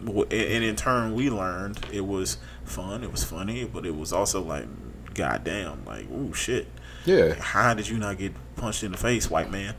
and 0.00 0.32
and 0.32 0.64
in 0.64 0.76
turn 0.76 1.14
we 1.14 1.30
learned 1.30 1.78
it 1.92 2.06
was 2.06 2.38
fun. 2.64 3.02
It 3.04 3.10
was 3.12 3.24
funny, 3.24 3.64
but 3.64 3.84
it 3.86 3.94
was 3.96 4.12
also 4.12 4.40
like, 4.42 4.66
goddamn, 5.14 5.84
like, 5.84 6.10
ooh, 6.10 6.32
shit. 6.32 6.66
Yeah. 7.04 7.34
How 7.34 7.74
did 7.74 7.88
you 7.88 7.98
not 7.98 8.18
get 8.18 8.32
punched 8.56 8.82
in 8.84 8.92
the 8.92 8.98
face, 8.98 9.30
white 9.30 9.50
man? 9.50 9.74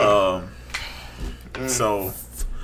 Um, 0.00 0.50
so 1.68 2.10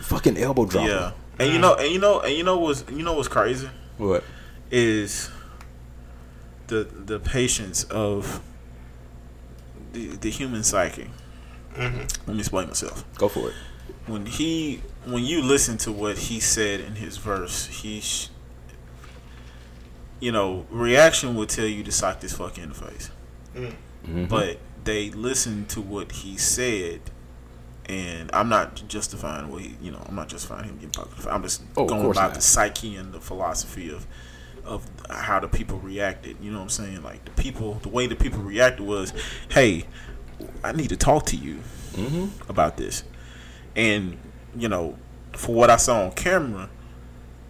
Fucking 0.03 0.37
elbow 0.39 0.67
drop. 0.67 0.87
yeah, 0.87 1.13
and 1.39 1.53
you 1.53 1.59
know, 1.59 1.75
and 1.75 1.91
you 1.93 1.99
know, 1.99 2.21
and 2.21 2.35
you 2.35 2.45
know 2.45 2.59
what's 2.59 2.85
you 2.91 3.03
know 3.03 3.15
what's 3.15 3.29
crazy 3.29 3.69
What? 3.99 4.23
is 4.71 5.31
the 6.69 6.85
the 6.85 7.19
patience 7.19 7.85
of 7.85 8.41
the 9.93 10.09
the 10.17 10.31
human 10.31 10.63
psyche. 10.63 11.11
Let 11.77 12.29
me 12.29 12.39
explain 12.39 12.69
myself. 12.69 13.05
Go 13.19 13.29
for 13.29 13.49
it. 13.49 13.55
when 14.07 14.27
he 14.27 14.81
when 15.07 15.25
you 15.25 15.41
listen 15.43 15.79
to 15.79 15.93
what 15.93 16.19
he 16.19 16.41
said 16.41 16.81
in 16.81 16.97
his 16.97 17.17
verse, 17.17 17.67
he 17.67 18.01
sh- 18.01 18.29
you 20.21 20.33
know, 20.33 20.67
reaction 20.71 21.35
will 21.35 21.47
tell 21.47 21.67
you 21.67 21.83
to 21.85 21.93
sock 21.93 22.21
this 22.21 22.33
fuck 22.33 22.59
in 22.59 22.71
the 22.71 22.75
face. 22.75 23.11
Mhm. 23.55 24.29
But 24.29 24.59
they 24.85 25.11
listened 25.11 25.69
to 25.71 25.81
what 25.81 26.13
he 26.13 26.37
said 26.37 27.01
and 27.89 28.31
I'm 28.33 28.49
not 28.49 28.83
justifying 28.89 29.49
what 29.49 29.63
he 29.63 29.77
you 29.81 29.93
know, 29.93 30.03
I'm 30.09 30.15
not 30.17 30.29
justifying 30.29 30.65
him 30.65 30.75
getting 30.77 30.91
popular. 30.91 31.31
I'm 31.33 31.43
just 31.43 31.63
Oh, 31.77 31.87
going 31.87 32.05
about 32.07 32.15
not. 32.15 32.35
the 32.35 32.41
psyche 32.41 32.97
and 32.97 33.13
the 33.13 33.21
philosophy 33.21 33.91
of 33.91 34.07
of 34.65 34.83
how 35.09 35.39
the 35.39 35.47
people 35.47 35.79
reacted. 35.79 36.37
You 36.43 36.51
know 36.51 36.59
what 36.59 36.65
I'm 36.65 36.69
saying? 36.71 37.03
Like 37.05 37.25
the 37.25 37.31
people, 37.41 37.75
the 37.83 37.89
way 37.89 38.09
the 38.09 38.17
people 38.17 38.41
reacted 38.41 38.85
was, 38.85 39.13
"Hey, 39.51 39.85
I 40.65 40.73
need 40.73 40.89
to 40.89 40.97
talk 40.97 41.27
to 41.27 41.37
you 41.37 41.61
about 42.49 42.77
this," 42.77 43.05
and 43.77 44.17
you 44.57 44.69
know, 44.69 44.97
for 45.33 45.55
what 45.55 45.71
I 45.71 45.77
saw 45.77 46.05
on 46.05 46.13
camera, 46.13 46.69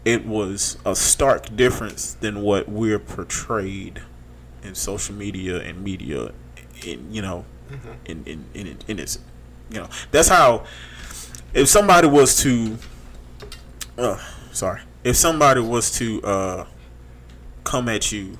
it 0.04 0.26
was 0.26 0.78
a 0.84 0.94
stark 0.94 1.54
difference 1.56 2.14
than 2.14 2.42
what 2.42 2.68
we're 2.68 2.98
portrayed 2.98 4.02
in 4.62 4.74
social 4.74 5.14
media 5.14 5.60
and 5.60 5.82
media. 5.82 6.32
In 6.84 7.12
you 7.12 7.22
know, 7.22 7.44
in 8.04 8.24
in 8.24 8.44
in 8.54 8.66
in, 8.66 8.78
in 8.88 8.98
its, 8.98 9.18
you 9.70 9.78
know, 9.78 9.88
that's 10.10 10.28
how. 10.28 10.64
If 11.54 11.68
somebody 11.68 12.06
was 12.06 12.36
to, 12.42 12.76
uh, 13.96 14.18
sorry, 14.52 14.82
if 15.04 15.16
somebody 15.16 15.60
was 15.60 15.90
to 15.92 16.22
uh, 16.22 16.66
come 17.64 17.88
at 17.88 18.12
you 18.12 18.36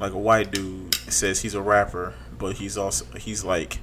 like 0.00 0.12
a 0.12 0.18
white 0.18 0.50
dude 0.50 0.94
says 0.94 1.42
he's 1.42 1.54
a 1.54 1.62
rapper, 1.62 2.14
but 2.36 2.56
he's 2.56 2.76
also 2.78 3.04
he's 3.16 3.44
like 3.44 3.80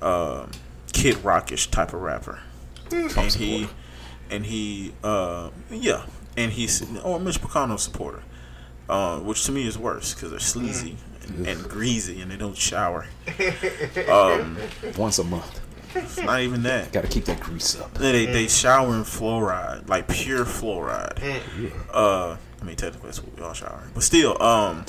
um, 0.00 0.50
kid 0.92 1.22
rockish 1.24 1.68
type 1.68 1.92
of 1.92 2.00
rapper, 2.00 2.40
and 2.92 3.32
he 3.32 3.68
and 4.30 4.46
he 4.46 4.92
uh, 5.02 5.50
yeah, 5.70 6.04
and 6.36 6.52
he's 6.52 6.82
or 7.00 7.18
Mitch 7.20 7.40
McConnell 7.40 7.78
supporter, 7.78 8.22
uh, 8.88 9.18
which 9.20 9.44
to 9.46 9.52
me 9.52 9.66
is 9.66 9.78
worse 9.78 10.14
because 10.14 10.30
they're 10.30 10.40
sleazy 10.40 10.96
and, 11.26 11.46
and 11.46 11.62
greasy 11.68 12.20
and 12.20 12.30
they 12.30 12.36
don't 12.36 12.56
shower. 12.56 13.06
Um, 14.08 14.56
Once 14.96 15.18
a 15.18 15.24
month. 15.24 15.60
not 16.24 16.40
even 16.40 16.62
that. 16.62 16.92
Got 16.92 17.02
to 17.02 17.08
keep 17.08 17.26
that 17.26 17.40
grease 17.40 17.78
up. 17.78 17.92
They 17.94 18.26
they 18.26 18.48
shower 18.48 18.94
in 18.94 19.02
fluoride, 19.02 19.88
like 19.88 20.08
pure 20.08 20.44
fluoride. 20.44 21.20
Uh, 21.92 22.36
I 22.60 22.64
mean 22.64 22.76
technically 22.76 23.08
that's 23.08 23.22
what 23.22 23.36
we 23.36 23.42
all 23.42 23.52
shower, 23.52 23.82
but 23.94 24.02
still, 24.02 24.40
um, 24.42 24.84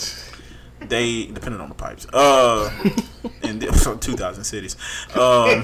they 0.79 1.25
depending 1.25 1.59
on 1.61 1.69
the 1.69 1.75
pipes. 1.75 2.07
Uh, 2.13 2.69
in 3.43 3.59
the, 3.59 3.97
2,000 4.01 4.43
cities. 4.43 4.75
Um, 5.15 5.63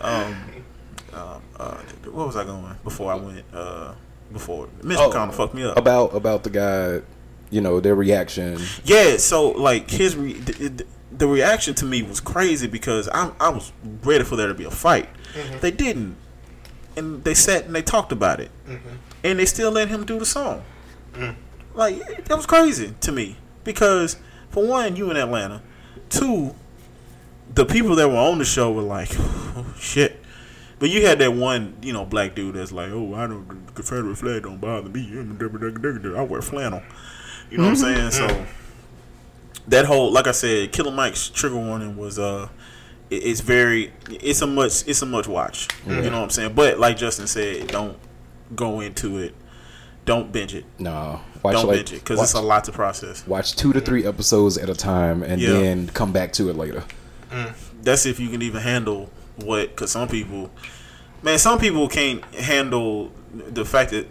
um, 0.00 0.36
um, 1.16 1.42
uh, 1.58 1.74
what 2.10 2.26
was 2.26 2.36
I 2.36 2.44
going 2.44 2.74
before 2.84 3.10
I 3.12 3.16
went? 3.16 3.44
Uh, 3.52 3.94
before 4.32 4.68
Mitch 4.82 4.98
Oh. 4.98 5.10
McConnell 5.10 5.34
fucked 5.34 5.54
me 5.54 5.64
up. 5.64 5.76
About 5.76 6.14
about 6.14 6.42
the 6.44 6.50
guy, 6.50 7.00
you 7.50 7.60
know, 7.60 7.80
their 7.80 7.94
reaction. 7.94 8.58
Yeah, 8.84 9.16
so 9.16 9.50
like 9.50 9.90
his 9.90 10.16
re- 10.16 10.32
the, 10.34 10.68
the, 10.68 10.86
the 11.12 11.26
reaction 11.28 11.74
to 11.76 11.84
me 11.84 12.02
was 12.02 12.20
crazy 12.20 12.66
because 12.66 13.08
I 13.08 13.30
I 13.40 13.48
was 13.50 13.72
ready 14.02 14.24
for 14.24 14.36
there 14.36 14.48
to 14.48 14.54
be 14.54 14.64
a 14.64 14.70
fight. 14.70 15.08
They 15.60 15.70
didn't, 15.70 16.16
and 16.96 17.22
they 17.24 17.34
sat 17.34 17.64
and 17.66 17.74
they 17.74 17.82
talked 17.82 18.10
about 18.12 18.40
it, 18.40 18.50
and 19.24 19.38
they 19.38 19.46
still 19.46 19.70
let 19.70 19.88
him 19.88 20.04
do 20.04 20.18
the 20.18 20.26
song. 20.26 20.64
Like 21.74 22.24
that 22.26 22.36
was 22.36 22.46
crazy 22.46 22.94
to 23.00 23.12
me 23.12 23.36
because 23.64 24.16
for 24.50 24.66
one, 24.66 24.96
you 24.96 25.10
in 25.10 25.16
Atlanta, 25.16 25.62
two, 26.08 26.54
the 27.54 27.64
people 27.66 27.94
that 27.96 28.08
were 28.08 28.16
on 28.16 28.38
the 28.38 28.44
show 28.44 28.72
were 28.72 28.82
like, 28.82 29.10
oh, 29.18 29.74
shit. 29.78 30.20
But 30.78 30.90
you 30.90 31.06
had 31.06 31.18
that 31.20 31.32
one, 31.32 31.74
you 31.80 31.92
know, 31.92 32.04
black 32.04 32.34
dude 32.34 32.54
that's 32.54 32.72
like, 32.72 32.90
oh, 32.90 33.14
I 33.14 33.26
don't, 33.26 33.66
the 33.66 33.72
Confederate 33.72 34.16
flag 34.16 34.42
don't 34.42 34.60
bother 34.60 34.88
me. 34.90 35.08
I 36.16 36.22
wear 36.22 36.42
flannel. 36.42 36.82
You 37.50 37.58
know 37.58 37.64
what 37.64 37.70
I'm 37.70 37.76
mm-hmm. 37.76 38.10
saying? 38.10 38.28
So 38.28 38.46
that 39.68 39.86
whole, 39.86 40.12
like 40.12 40.26
I 40.26 40.32
said, 40.32 40.72
Killer 40.72 40.90
Mike's 40.90 41.28
trigger 41.30 41.56
warning 41.56 41.96
was, 41.96 42.18
uh, 42.18 42.48
it- 43.08 43.22
it's 43.22 43.40
very, 43.40 43.92
it's 44.10 44.42
a 44.42 44.46
much, 44.46 44.86
it's 44.86 45.00
a 45.00 45.06
much 45.06 45.26
watch. 45.26 45.68
Mm-hmm. 45.68 45.90
You 45.90 46.10
know 46.10 46.18
what 46.18 46.24
I'm 46.24 46.30
saying? 46.30 46.52
But 46.54 46.78
like 46.78 46.98
Justin 46.98 47.26
said, 47.26 47.68
don't 47.68 47.96
go 48.54 48.80
into 48.80 49.18
it. 49.18 49.34
Don't 50.04 50.30
binge 50.30 50.54
it. 50.54 50.64
No, 50.78 51.20
watch 51.42 51.54
don't 51.54 51.66
like 51.66 51.78
binge 51.78 51.92
it 51.94 52.00
because 52.00 52.22
it's 52.22 52.34
a 52.34 52.40
lot 52.40 52.64
to 52.64 52.72
process. 52.72 53.26
watch 53.26 53.56
two 53.56 53.72
to 53.72 53.80
three 53.80 54.06
episodes 54.06 54.56
at 54.56 54.68
a 54.70 54.74
time, 54.74 55.22
and 55.24 55.40
Yeah. 55.40 55.50
then 55.54 55.88
come 55.88 56.12
back 56.12 56.32
to 56.34 56.48
it 56.48 56.56
later. 56.56 56.84
Mm. 57.30 57.52
that's 57.82 58.06
if 58.06 58.20
you 58.20 58.28
can 58.28 58.40
even 58.40 58.62
handle 58.62 59.10
what 59.36 59.70
because 59.70 59.90
some 59.90 60.08
people 60.08 60.50
man 61.22 61.38
some 61.38 61.58
people 61.58 61.88
can't 61.88 62.24
handle 62.34 63.12
the 63.32 63.64
fact 63.64 63.90
that 63.90 64.06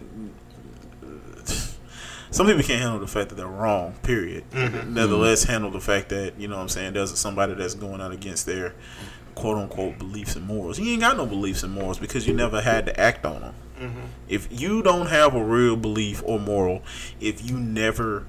some 2.32 2.47
people 2.47 2.63
can't 2.63 2.82
handle 2.82 2.99
the 2.99 3.07
fact 3.07 3.30
that 3.30 3.36
they're 3.36 3.47
wrong 3.47 3.93
period. 4.03 4.43
Mm-hmm. 4.51 4.93
Nevertheless 4.93 5.43
mm-hmm. 5.43 5.51
handle 5.53 5.71
the 5.71 5.80
fact 5.80 6.09
that 6.09 6.38
you 6.38 6.47
know 6.47 6.57
what 6.57 6.63
i'm 6.63 6.69
saying 6.69 6.93
there's 6.93 7.17
somebody 7.17 7.53
that's 7.53 7.76
going 7.76 8.01
out 8.01 8.11
against 8.11 8.45
their 8.45 8.73
quote 9.36 9.57
unquote 9.57 9.97
beliefs 9.97 10.36
and 10.36 10.45
morals. 10.45 10.80
You 10.80 10.91
ain't 10.91 11.01
got 11.01 11.17
no 11.17 11.26
beliefs 11.26 11.63
and 11.63 11.73
morals 11.73 11.99
because 11.99 12.28
you 12.28 12.34
never 12.34 12.61
had 12.61 12.86
to 12.88 12.99
act 12.99 13.26
on 13.26 13.41
them 13.41 13.55
mm-hmm. 13.80 14.05
if 14.28 14.47
you 14.51 14.82
don't 14.82 15.07
have 15.07 15.36
a 15.36 15.43
real 15.43 15.76
belief 15.76 16.21
or 16.26 16.39
moral 16.39 16.82
if 17.19 17.47
you 17.49 17.57
never 17.57 18.26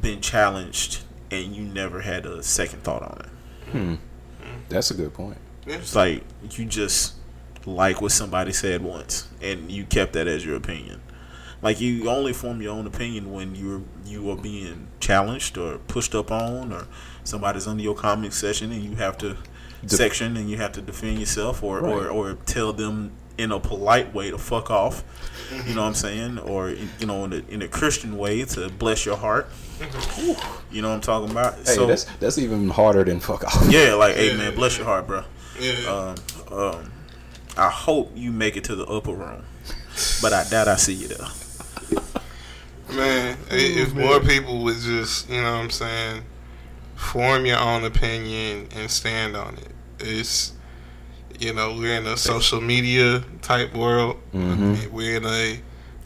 been 0.00 0.20
challenged 0.20 1.02
and 1.30 1.54
you 1.54 1.62
never 1.62 2.00
had 2.00 2.26
a 2.26 2.42
second 2.42 2.82
thought 2.82 3.02
on 3.02 3.20
it. 3.20 3.70
Hmm. 3.70 3.94
That's 4.68 4.90
a 4.90 4.94
good 4.94 5.12
point. 5.12 5.38
It's 5.66 5.94
like 5.94 6.24
you 6.50 6.64
just 6.64 7.14
like 7.66 8.00
what 8.00 8.12
somebody 8.12 8.52
said 8.52 8.82
once, 8.82 9.28
and 9.42 9.70
you 9.70 9.84
kept 9.84 10.12
that 10.14 10.26
as 10.26 10.44
your 10.44 10.56
opinion. 10.56 11.00
Like 11.60 11.80
you 11.80 12.08
only 12.08 12.32
form 12.32 12.62
your 12.62 12.72
own 12.72 12.86
opinion 12.86 13.32
when 13.32 13.54
you're 13.54 13.82
you 14.04 14.30
are 14.30 14.36
being 14.36 14.88
challenged 15.00 15.58
or 15.58 15.78
pushed 15.78 16.14
up 16.14 16.30
on, 16.30 16.72
or 16.72 16.86
somebody's 17.24 17.66
under 17.66 17.82
your 17.82 17.94
comment 17.94 18.32
section 18.32 18.72
and 18.72 18.82
you 18.82 18.96
have 18.96 19.18
to 19.18 19.36
section 19.86 20.36
and 20.36 20.48
you 20.48 20.56
have 20.56 20.72
to 20.72 20.80
defend 20.80 21.18
yourself, 21.18 21.62
or 21.62 21.80
Right. 21.80 21.92
or, 21.92 22.08
or 22.08 22.34
tell 22.46 22.72
them 22.72 23.12
in 23.36 23.52
a 23.52 23.60
polite 23.60 24.12
way 24.12 24.30
to 24.30 24.38
fuck 24.38 24.70
off. 24.70 25.04
You 25.50 25.74
know 25.74 25.82
what 25.82 25.88
I'm 25.88 25.92
mm-hmm. 25.92 25.94
saying? 25.94 26.38
Or 26.40 26.70
you 26.70 27.06
know 27.06 27.24
in 27.24 27.32
a, 27.32 27.42
in 27.48 27.62
a 27.62 27.68
Christian 27.68 28.18
way 28.18 28.44
to 28.44 28.68
bless 28.68 29.06
your 29.06 29.16
heart. 29.16 29.48
Mm-hmm. 29.78 30.74
You 30.74 30.82
know 30.82 30.88
what 30.88 30.96
I'm 30.96 31.00
talking 31.00 31.30
about? 31.30 31.54
Hey, 31.54 31.74
so 31.74 31.86
that's 31.86 32.04
that's 32.20 32.38
even 32.38 32.68
harder 32.68 33.04
than 33.04 33.20
fuck 33.20 33.44
off. 33.44 33.66
yeah, 33.70 33.94
like 33.94 34.16
hey 34.16 34.36
man, 34.36 34.54
bless 34.54 34.76
your 34.76 34.86
heart, 34.86 35.06
bro. 35.06 35.24
Yeah. 35.60 36.14
Um, 36.50 36.56
um, 36.58 36.92
I 37.56 37.68
hope 37.70 38.12
you 38.14 38.30
make 38.32 38.56
it 38.56 38.64
to 38.64 38.76
the 38.76 38.84
upper 38.86 39.12
room, 39.12 39.42
but 40.22 40.32
I 40.32 40.44
doubt 40.48 40.68
I 40.68 40.76
see 40.76 40.94
you 40.94 41.08
there. 41.08 41.26
Man, 42.94 43.36
i- 43.50 43.54
if 43.54 43.92
more 43.94 44.20
people 44.20 44.62
would 44.64 44.78
just, 44.78 45.28
you 45.28 45.42
know 45.42 45.52
what 45.56 45.64
I'm 45.64 45.70
saying, 45.70 46.22
form 46.96 47.44
your 47.44 47.58
own 47.58 47.84
opinion 47.84 48.68
and 48.74 48.90
stand 48.90 49.36
on 49.36 49.54
it. 49.56 49.70
It's, 50.00 50.52
you 51.38 51.52
know, 51.52 51.74
we're 51.74 51.94
in 51.96 52.06
a 52.06 52.16
social 52.16 52.60
media 52.60 53.22
type 53.42 53.74
world. 53.74 54.16
Mhm. 54.34 54.90
We're 54.90 55.16
in 55.18 55.26
a, 55.26 55.60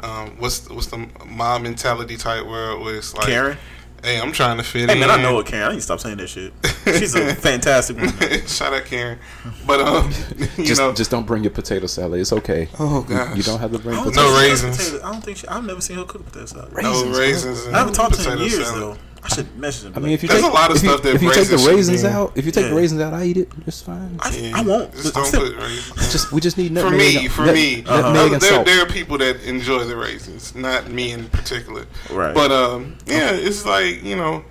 um, 0.04 0.32
what's 0.38 0.68
what's 0.68 0.88
the 0.88 1.06
mob 1.26 1.62
mentality 1.62 2.16
type 2.16 2.46
world 2.46 2.82
where 2.82 2.96
it's 2.96 3.14
like, 3.14 3.26
Karen, 3.26 3.58
hey, 4.02 4.20
I'm 4.20 4.32
trying 4.32 4.56
to 4.58 4.62
fit 4.62 4.88
hey 4.88 4.94
in. 4.94 5.00
man, 5.00 5.10
I 5.10 5.22
know 5.22 5.38
it, 5.38 5.46
Karen. 5.46 5.66
I 5.68 5.70
need 5.70 5.76
to 5.76 5.82
stop 5.82 6.00
saying 6.00 6.16
that 6.18 6.28
shit. 6.28 6.52
She's 6.84 7.14
a 7.14 7.34
fantastic 7.34 7.96
woman. 7.96 8.12
Shout 8.46 8.72
out 8.72 8.84
Karen. 8.84 9.18
But, 9.66 9.80
um, 9.80 10.10
you 10.56 10.64
just 10.64 10.80
know, 10.80 10.92
just 10.92 11.10
don't 11.10 11.26
bring 11.26 11.44
your 11.44 11.52
potato 11.52 11.86
salad. 11.86 12.20
It's 12.20 12.32
okay. 12.32 12.68
oh, 12.78 13.00
You- 13.08 13.14
gosh. 13.14 13.36
You 13.36 13.42
don't 13.42 13.60
have 13.60 13.72
to 13.72 13.78
bring 13.78 13.96
potato. 13.98 14.22
No 14.22 14.38
raisins. 14.40 14.76
potato- 14.90 15.06
I 15.06 15.12
don't 15.12 15.20
think 15.22 15.36
she. 15.38 15.46
I've 15.48 15.64
never 15.64 15.80
seen 15.80 15.96
her 15.98 16.04
cook 16.04 16.24
potato 16.26 16.46
salad. 16.46 16.72
no 16.74 16.90
Raisins, 17.04 17.18
raisins. 17.18 17.66
I 17.74 17.78
haven't 17.78 17.94
talked 17.94 18.14
to 18.14 18.22
her 18.30 18.32
in 18.36 18.38
years 18.40 18.66
salad. 18.66 18.80
though. 18.82 18.96
I 19.24 19.28
should 19.28 19.56
message 19.56 19.86
him. 19.86 19.92
I 19.94 20.00
mean, 20.00 20.12
if 20.12 20.22
you 20.22 20.28
There's 20.28 20.42
take 20.42 20.50
a 20.50 20.54
lot 20.54 20.70
of 20.70 20.76
if 20.78 20.82
you, 20.82 20.88
stuff 20.88 21.02
that 21.04 21.14
if 21.14 21.22
you 21.22 21.32
take 21.32 21.46
the 21.46 21.56
raisins 21.56 21.62
should 21.62 21.74
raisins 21.76 22.02
be 22.02 22.08
in. 22.08 22.12
out, 22.14 22.32
if 22.36 22.44
you 22.46 22.50
take 22.52 22.66
the 22.66 22.74
raisins 22.74 23.00
out, 23.00 23.12
I 23.14 23.24
eat 23.24 23.36
it. 23.36 23.48
It's 23.66 23.80
fine. 23.80 24.16
I, 24.20 24.30
Yeah. 24.36 24.52
I 24.58 24.62
won't. 24.62 24.92
Just 24.94 25.14
don't 25.14 25.26
still- 25.26 25.46
put 25.52 25.56
raisins. 25.58 26.12
Just 26.12 26.32
we 26.32 26.40
just 26.40 26.58
need 26.58 26.76
For 26.78 26.90
me, 26.90 27.28
for 27.28 27.44
nut- 27.46 27.54
me, 27.54 27.84
Uh-huh. 27.86 28.12
nutmeg 28.12 28.40
there, 28.40 28.64
there 28.64 28.82
are 28.82 28.86
people 28.86 29.18
that 29.18 29.40
enjoy 29.44 29.84
the 29.84 29.96
raisins, 29.96 30.54
not 30.56 30.90
me 30.90 31.12
in 31.12 31.26
particular. 31.28 31.86
Right. 32.10 32.34
But 32.34 32.50
um, 32.50 32.98
yeah, 33.06 33.30
it's 33.30 33.64
like 33.64 34.02
you 34.02 34.16
know, 34.16 34.44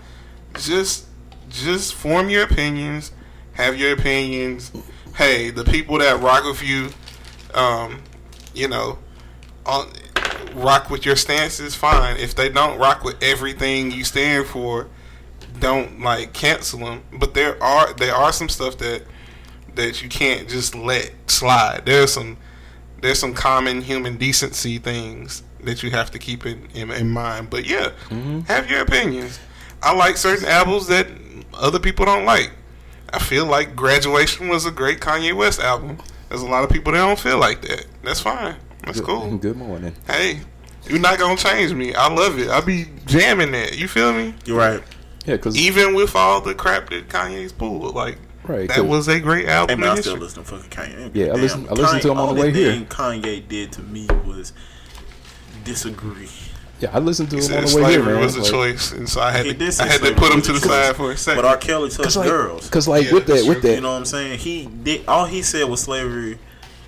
just 0.58 1.06
just 1.50 1.94
form 1.94 2.30
your 2.30 2.44
opinions, 2.44 3.12
have 3.54 3.78
your 3.78 3.92
opinions. 3.94 4.72
Hey, 5.16 5.50
the 5.50 5.66
people 5.66 5.98
that 5.98 6.22
rock 6.22 6.46
with 6.46 6.64
you, 6.64 6.90
um, 7.54 8.02
you 8.54 8.70
know, 8.70 9.00
on 9.66 9.90
rock 10.54 10.90
with 10.90 11.06
your 11.06 11.16
stances, 11.16 11.76
fine. 11.76 12.18
If 12.18 12.36
they 12.36 12.50
don't 12.50 12.80
rock 12.80 13.04
with 13.04 13.22
everything 13.22 13.92
you 13.92 14.04
stand 14.04 14.48
for, 14.48 14.88
don't 15.60 16.02
like 16.02 16.34
cancel 16.34 16.80
them. 16.80 17.04
But 17.14 17.34
there 17.34 17.62
are 17.62 17.94
there 17.94 18.16
are 18.16 18.32
some 18.32 18.50
stuff 18.50 18.78
that 18.78 19.04
that 19.76 20.02
you 20.02 20.10
can't 20.10 20.50
just 20.50 20.76
let 20.76 21.14
slide. 21.28 21.86
There's 21.86 22.14
some 22.14 22.38
there's 23.02 23.20
some 23.20 23.34
common 23.34 23.82
human 23.82 24.18
decency 24.18 24.78
things 24.78 25.44
that 25.64 25.84
you 25.84 25.92
have 25.92 26.12
to 26.12 26.20
keep 26.20 26.46
in, 26.46 26.68
in, 26.74 26.92
in 26.92 27.10
mind. 27.10 27.50
But 27.50 27.66
yeah, 27.66 27.92
mm-hmm. 28.10 28.42
have 28.42 28.70
your 28.70 28.82
opinions. 28.82 29.40
I 29.82 29.94
like 29.94 30.18
certain 30.18 30.48
albums 30.48 30.88
that 30.88 31.08
other 31.54 31.80
people 31.80 32.06
don't 32.06 32.26
like. 32.26 32.52
I 33.14 33.20
feel 33.20 33.46
like 33.46 33.76
Graduation 33.76 34.48
was 34.48 34.66
a 34.66 34.72
great 34.72 35.00
Kanye 35.00 35.36
West 35.36 35.60
album. 35.60 35.98
There's 36.30 36.42
a 36.42 36.48
lot 36.48 36.64
of 36.64 36.70
people 36.70 36.94
that 36.94 37.00
don't 37.00 37.20
feel 37.20 37.40
like 37.40 37.62
that. 37.64 37.86
That's 38.04 38.22
fine. 38.22 38.56
That's 38.84 39.00
Good, 39.00 39.06
cool. 39.06 39.38
good 39.38 39.58
morning. 39.58 39.94
Hey, 40.08 40.42
you're 40.90 41.00
not 41.00 41.20
gonna 41.20 41.38
change 41.38 41.74
me. 41.74 41.94
I 41.94 42.12
love 42.12 42.40
it. 42.40 42.50
I 42.50 42.62
be 42.62 42.88
jamming 43.06 43.52
that. 43.52 43.78
You 43.78 43.88
feel 43.88 44.14
me? 44.14 44.34
You're 44.46 44.58
right. 44.58 44.82
Yeah, 45.26 45.36
because 45.36 45.56
Even 45.56 45.94
with 45.94 46.16
all 46.16 46.42
the 46.42 46.56
crap 46.56 46.90
that 46.90 47.08
Kanye's 47.10 47.52
pulled, 47.52 47.94
like 47.96 48.18
Right, 48.44 48.68
that 48.70 48.88
was 48.88 49.08
a 49.08 49.20
great 49.20 49.46
Hey 49.46 49.52
album. 49.52 49.82
man, 49.82 49.90
I 49.90 49.96
in 49.98 50.02
still 50.02 50.16
history. 50.16 50.42
listen 50.44 50.44
to 50.62 50.68
fucking 50.68 50.96
Kanye. 51.10 51.12
Yeah, 51.14 51.28
I 51.28 51.34
listen- 51.34 51.68
I 51.70 51.74
listened 51.74 52.02
to 52.02 52.12
him 52.12 52.18
on 52.18 52.36
the 52.36 52.42
way 52.42 52.52
here. 52.52 52.72
thing 52.72 52.86
Kanye 52.88 53.48
did 53.48 53.72
to 53.74 53.82
me 53.84 54.08
was 54.26 54.52
disagree. 55.64 56.28
Yeah, 56.80 56.90
I 56.92 56.98
listened 56.98 57.30
to 57.30 57.36
He 57.38 57.44
him 57.46 57.54
on 57.54 57.66
the 57.66 57.76
way 57.76 57.84
here, 57.92 58.00
slavery 58.02 58.14
man. 58.16 58.24
was 58.24 58.36
a 58.36 58.42
Like- 58.42 58.50
choice, 58.52 58.92
and 58.94 59.08
so 59.08 59.22
I 59.22 59.30
had 59.32 59.44
to, 59.60 59.84
I 59.84 59.86
had 59.86 60.02
to 60.02 60.14
put 60.16 60.34
him 60.34 60.42
to 60.42 60.54
the 60.54 60.60
side 60.60 60.96
for 60.96 61.12
a 61.12 61.18
second. 61.18 61.44
But 61.44 61.48
R. 61.48 61.58
Kelly 61.58 61.92
touched 61.92 62.16
like, 62.16 62.28
girls. 62.28 62.68
cause 62.72 62.88
like 62.88 63.06
Yeah, 63.06 63.14
with 63.14 63.28
that, 63.28 63.46
with 63.46 63.62
true. 63.62 63.70
that, 63.70 63.76
You 63.76 63.82
know 63.82 63.92
what 63.92 63.98
I'm 64.00 64.06
saying? 64.06 64.40
He 64.40 64.66
did 64.66 65.02
all 65.08 65.26
he 65.26 65.44
said 65.44 65.66
was 65.70 65.82
slavery. 65.82 66.40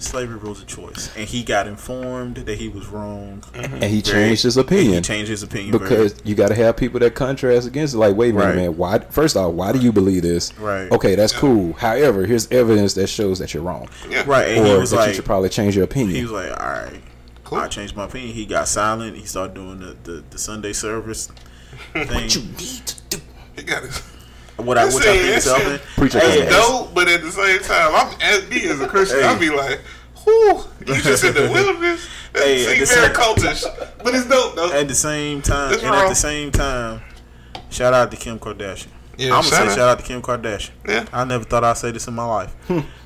Slavery 0.03 0.37
was 0.37 0.61
a 0.61 0.65
choice, 0.65 1.15
and 1.15 1.27
he 1.27 1.43
got 1.43 1.65
informed 1.67 2.35
that 2.37 2.57
he 2.57 2.67
was 2.69 2.87
wrong. 2.87 3.43
Mm-hmm. 3.53 3.73
and 3.75 3.83
he 3.83 4.01
Very- 4.01 4.01
changed 4.01 4.43
his 4.43 4.57
and 4.57 4.69
He 4.69 4.75
opinion 4.75 5.03
changed 5.03 5.29
his 5.29 5.43
opinion 5.43 5.71
because 5.71 6.15
you 6.23 6.35
got 6.35 6.49
to 6.49 6.55
have 6.55 6.77
people 6.77 6.99
that 6.99 7.15
contrast 7.15 7.67
against 7.67 7.93
it. 7.93 7.97
Like, 7.97 8.15
wait 8.15 8.31
a 8.31 8.33
minute, 8.33 8.45
Right. 8.47 8.55
man. 8.55 8.77
Why? 8.77 8.99
First 8.99 9.35
off, 9.37 9.53
why 9.53 9.71
do 9.71 9.79
you 9.79 9.91
believe 9.91 10.21
this? 10.23 10.57
Right. 10.59 10.91
Okay, 10.91 11.15
that's 11.15 11.33
cool. 11.33 11.73
However, 11.73 12.25
here's 12.25 12.51
evidence 12.51 12.93
that 12.95 13.07
shows 13.07 13.39
that 13.39 13.53
you're 13.53 13.63
wrong, 13.63 13.87
yeah. 14.09 14.23
right. 14.27 14.49
And 14.49 14.65
or 14.65 14.73
he 14.73 14.77
was 14.77 14.91
that 14.91 15.07
you 15.07 15.13
should 15.15 15.25
probably 15.25 15.49
change 15.49 15.75
your 15.75 15.85
opinion. 15.85 16.15
he 16.15 16.21
was 16.23 16.31
like, 16.31 16.49
all 16.51 16.67
right. 16.67 17.01
Cool. 17.43 17.57
I 17.57 17.67
changed 17.67 17.95
my 17.95 18.05
opinion. 18.05 18.33
He 18.33 18.45
got 18.45 18.67
silent. 18.67 19.15
He 19.17 19.25
started 19.25 19.53
doing 19.53 19.79
the, 19.79 19.95
the, 20.03 20.23
the 20.29 20.37
Sunday 20.37 20.73
service 20.73 21.27
thing. 21.93 22.29
You 22.29 22.41
need 22.57 22.87
to 22.87 23.01
do. 23.09 23.17
He 23.55 23.63
got 23.63 23.83
his. 23.83 24.01
What 24.57 24.77
I 24.77 24.83
That's 24.85 24.95
which 24.95 25.05
I 25.05 25.17
think 25.17 25.37
is 25.37 25.45
helping. 25.45 25.79
Preacher 25.97 26.19
Hey, 26.19 26.41
it's- 26.41 26.51
dope, 26.67 26.93
but 26.93 27.07
at 27.07 27.21
the 27.21 27.31
same 27.31 27.59
time, 27.61 27.91
I'm 27.95 28.21
as 28.21 28.47
me 28.49 28.65
as 28.67 28.79
a 28.81 28.87
Christian. 28.87 29.19
Hey. 29.19 29.25
I'll 29.25 29.39
be 29.39 29.49
like, 29.49 29.79
"Whoo, 30.25 30.63
you 30.85 31.01
just 31.01 31.23
in 31.23 31.33
the 31.33 31.41
wilderness." 31.53 32.07
That 32.33 32.43
Hey, 32.43 32.65
at 32.65 32.77
seems 32.77 32.89
the 32.89 32.95
very 32.95 33.13
same- 33.13 33.23
cultish, 33.23 34.03
but 34.03 34.15
it's 34.15 34.27
dope 34.27 34.55
though. 34.55 34.71
At 34.71 34.87
the 34.87 34.95
same 34.95 35.41
time, 35.41 35.71
That's 35.71 35.83
and 35.83 35.95
at 35.95 36.09
the 36.09 36.15
same 36.15 36.51
time, 36.51 37.01
shout 37.69 37.93
out 37.93 38.09
to 38.11 38.17
Kim 38.17 38.39
Kardashian. 38.39 38.87
Yeah, 39.17 39.27
I'm 39.35 39.43
gonna 39.43 39.55
say 39.55 39.57
out. 39.67 39.75
shout 39.75 39.89
out 39.89 39.99
to 39.99 40.05
Kim 40.05 40.21
Kardashian. 40.21 40.71
Yeah. 40.87 41.05
I 41.13 41.23
never 41.25 41.43
thought 41.43 41.63
I'd 41.63 41.77
say 41.77 41.91
this 41.91 42.07
in 42.07 42.15
my 42.15 42.25
life 42.25 42.55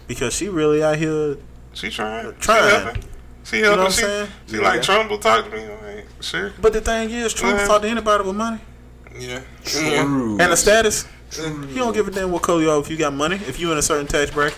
because 0.08 0.34
she 0.34 0.48
really 0.48 0.82
out 0.84 0.96
here. 0.98 1.38
She 1.74 1.90
trying, 1.90 2.34
Trying. 2.40 2.64
She 2.70 2.76
helping. 2.86 3.04
She 3.44 3.62
know 3.62 3.72
what. 3.72 3.80
I'm 3.82 3.92
she, 3.92 4.02
saying? 4.02 4.28
she 4.48 4.56
Yeah. 4.56 4.62
like 4.64 4.82
Trump 4.82 5.10
will 5.10 5.20
talk 5.20 5.46
to 5.46 5.52
me. 5.52 5.68
Like, 5.68 6.08
sure. 6.22 6.54
But 6.62 6.74
the 6.74 6.82
thing 6.82 7.10
is, 7.12 7.34
Trump 7.34 7.60
Yeah. 7.60 7.68
talk 7.68 7.82
to 7.82 7.88
anybody 7.90 8.24
with 8.24 8.36
money 8.36 8.60
Yeah. 9.18 9.42
yeah. 9.76 10.02
and 10.02 10.42
a 10.42 10.56
status. 10.58 11.06
He 11.32 11.76
don't 11.76 11.94
give 11.94 12.08
a 12.08 12.12
damn 12.12 12.32
what 12.32 12.42
color 12.42 12.62
you 12.62 12.72
are 12.72 12.80
if 12.80 12.90
you 12.90 12.98
got 12.98 13.14
money. 13.14 13.36
If 13.36 13.60
you 13.60 13.72
in 13.72 13.78
a 13.78 13.82
certain 13.82 14.08
tax 14.08 14.32
bracket, 14.32 14.58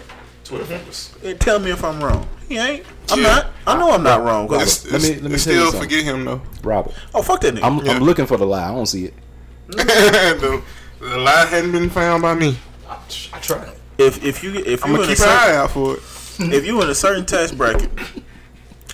tell 1.39 1.59
me 1.59 1.71
if 1.71 1.83
I'm 1.83 2.03
wrong. 2.03 2.27
He 2.47 2.57
ain't. 2.57 2.85
I'm 3.11 3.19
Yeah. 3.21 3.27
not. 3.27 3.47
I 3.67 3.77
know 3.77 3.91
I'm 3.91 4.03
not 4.03 4.23
wrong. 4.23 4.47
It's, 4.51 4.89
Let 4.91 5.01
me- 5.01 5.15
let 5.15 5.23
me 5.23 5.33
it's 5.33 5.43
tell 5.45 5.53
you 5.53 5.59
still 5.59 5.71
something. 5.71 5.81
forget 5.81 6.03
him 6.03 6.25
though. 6.25 6.41
Robert, 6.63 6.93
oh 7.13 7.21
fuck 7.21 7.41
that 7.41 7.55
nigga. 7.55 7.63
I'm 7.63 7.77
Yeah. 7.85 7.93
I'm 7.93 8.03
looking 8.03 8.25
for 8.25 8.37
the 8.37 8.45
lie. 8.45 8.65
I 8.69 8.73
don't 8.73 8.85
see 8.85 9.05
it. 9.05 9.13
the, 9.67 10.61
the 10.99 11.17
lie 11.17 11.45
hadn't 11.45 11.71
been 11.71 11.89
found 11.89 12.21
by 12.21 12.33
me. 12.35 12.57
I 12.89 13.39
tried. 13.39 13.71
if 13.97 14.23
if 14.23 14.43
you 14.43 14.55
if 14.55 14.83
I'm 14.83 14.91
you 14.91 14.97
gonna 14.97 15.07
in 15.09 15.13
a 15.13 15.15
keep 15.15 15.25
an 15.25 15.29
eye 15.31 15.45
certain, 15.45 15.55
out 15.59 15.71
for 15.71 15.93
it. 15.95 15.99
if 16.53 16.65
you 16.65 16.81
in 16.81 16.89
a 16.89 16.95
certain 16.95 17.25
tax 17.25 17.51
bracket 17.51 17.89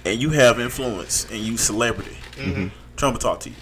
and 0.03 0.19
you 0.21 0.31
have 0.31 0.59
influence 0.59 1.27
and 1.31 1.39
you 1.39 1.57
celebrity, 1.57 2.17
mm-hmm. 2.37 2.67
Trump 2.97 3.13
will 3.15 3.19
talk 3.21 3.39
to 3.41 3.49
you. 3.49 3.55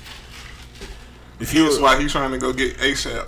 If 1.40 1.54
you 1.54 1.66
That's 1.66 1.80
why 1.80 2.00
he's 2.02 2.12
trying 2.12 2.32
to 2.32 2.38
go 2.38 2.54
get 2.54 2.78
ASAP. 2.78 3.28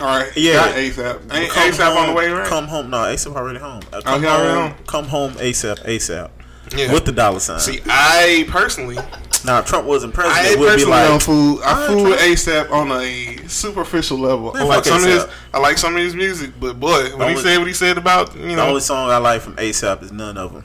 All 0.00 0.06
right, 0.06 0.30
Yeah. 0.36 0.54
got 0.54 0.74
ASAP. 0.76 1.34
Ain't 1.34 1.50
come 1.52 1.70
ASAP 1.70 1.86
on 1.88 1.94
the 1.94 2.00
home- 2.06 2.14
way, 2.14 2.28
right? 2.30 2.46
Come 2.46 2.66
home. 2.68 2.90
No, 2.90 2.98
ASAP 2.98 3.36
already 3.36 3.58
home. 3.58 3.80
Uh, 3.92 3.96
Oh, 3.98 4.00
come 4.02 4.22
he 4.22 4.28
home. 4.28 4.46
home? 4.70 4.74
Come 4.86 5.04
home 5.08 5.34
ASAP. 5.34 5.78
ASAP. 5.86 6.30
Yeah. 6.76 6.92
With 6.92 7.04
the 7.04 7.12
dollar 7.12 7.40
sign. 7.40 7.58
See, 7.60 7.82
I 7.88 8.46
personally, 8.48 8.96
now, 9.44 9.58
if 9.58 9.66
Trump 9.66 9.86
wasn't 9.86 10.12
I 10.16 10.22
president, 10.22 10.60
would 10.60 10.66
be 10.66 10.70
personally 10.72 10.90
like, 10.98 11.08
don't 11.08 11.22
fool. 11.22 11.60
I 11.64 11.72
Alright, 11.72 11.86
fool 11.88 12.12
ASAP 12.12 12.70
on 12.70 12.92
a 12.92 13.38
superficial 13.48 14.18
level. 14.18 14.52
I 14.56 14.62
like 14.62 14.84
some 14.84 15.02
of 15.02 15.08
his. 15.10 15.24
I 15.52 15.58
like 15.58 15.78
some 15.78 15.96
of 15.96 16.02
his 16.02 16.14
music, 16.14 16.52
but 16.60 16.78
boy, 16.78 17.10
when 17.16 17.28
he 17.30 17.34
only- 17.34 17.42
said 17.42 17.58
what 17.58 17.66
he 17.66 17.72
said 17.74 17.98
about 17.98 18.36
you 18.36 18.50
know, 18.50 18.56
the 18.56 18.62
only 18.62 18.80
song 18.80 19.10
I 19.10 19.16
like 19.18 19.42
from 19.42 19.56
ASAP 19.56 20.02
is 20.04 20.12
none 20.12 20.36
of 20.38 20.52
them. 20.54 20.64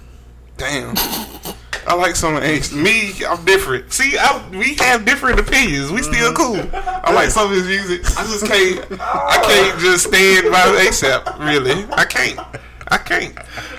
damn. 0.57 0.93
I 1.87 1.93
like 1.93 2.15
some 2.15 2.35
of 2.35 2.43
Ace. 2.43 2.73
Me, 2.73 3.13
I'm 3.27 3.43
different. 3.45 3.93
See, 3.93 4.17
I, 4.17 4.47
we 4.49 4.75
have 4.75 5.05
different 5.05 5.39
opinions. 5.39 5.91
We 5.91 6.01
still 6.01 6.33
mm-hmm. 6.33 6.71
cool. 6.71 6.81
I 7.03 7.13
like 7.13 7.29
some 7.29 7.51
of 7.51 7.55
his 7.55 7.67
music. 7.67 8.01
I 8.17 8.23
just 8.23 8.45
can't. 8.47 9.01
I 9.01 9.41
can't 9.45 9.79
just 9.79 10.07
stand 10.07 10.51
by 10.51 10.61
ASAP. 10.85 11.39
Really, 11.39 11.85
I 11.93 12.05
can't. 12.05 12.39
I 12.87 12.97
can't. 12.97 13.37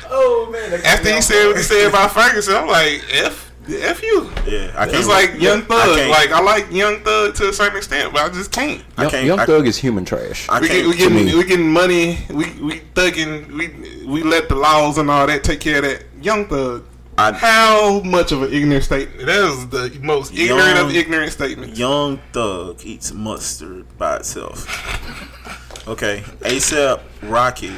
Oh 0.08 0.48
man. 0.52 0.80
After 0.84 1.12
he 1.14 1.20
said 1.20 1.46
what 1.46 1.56
he 1.56 1.62
said 1.62 1.88
about 1.88 2.12
Ferguson, 2.12 2.54
I'm 2.54 2.66
like, 2.68 3.02
f, 3.12 3.52
f 3.68 4.02
you. 4.02 4.30
Yeah, 4.46 4.72
I 4.76 4.84
can't. 4.86 4.96
It's 4.98 5.08
like 5.08 5.40
Young 5.40 5.62
Thug. 5.62 5.96
can't- 5.96 6.10
Like 6.10 6.30
I 6.30 6.40
like 6.40 6.70
Young 6.72 7.00
Thug 7.00 7.34
to 7.36 7.48
a 7.48 7.52
certain 7.52 7.76
extent, 7.76 8.12
but 8.12 8.22
I 8.22 8.28
just 8.28 8.52
can't. 8.52 8.82
I 8.96 9.02
Young, 9.02 9.10
can't- 9.10 9.26
Young 9.26 9.38
I- 9.40 9.46
Thug 9.46 9.66
is 9.66 9.76
human 9.76 10.04
trash. 10.04 10.48
I 10.48 10.60
We 10.60 10.68
can't. 10.68 10.82
get, 10.82 10.86
we 10.88 11.04
to 11.04 11.10
me. 11.10 11.24
getting 11.24 11.38
we 11.38 11.44
getting 11.44 11.72
money. 11.72 12.18
We 12.30 12.44
we 12.60 12.80
thugging. 12.94 13.50
We 13.52 14.06
we 14.06 14.22
let 14.22 14.48
the 14.48 14.54
laws 14.56 14.98
and 14.98 15.10
all 15.10 15.26
that 15.26 15.42
take 15.44 15.60
care 15.60 15.78
of 15.78 15.84
that. 15.84 16.04
Young 16.22 16.46
Thug. 16.46 16.84
I- 17.18 17.32
How 17.32 18.00
much 18.00 18.30
of 18.32 18.42
an 18.42 18.52
ignorant 18.52 18.84
statement? 18.84 19.26
That 19.26 19.44
is 19.44 19.66
the 19.68 19.98
most 20.02 20.34
ignorant 20.36 20.78
of 20.78 20.94
ignorant 20.94 21.32
statements. 21.32 21.78
Young 21.78 22.20
Thug 22.32 22.80
eats 22.84 23.12
mustard 23.12 23.86
by 23.96 24.16
itself. 24.16 24.66
Okay, 25.88 26.22
ASAP 26.40 27.00
Rocky. 27.22 27.72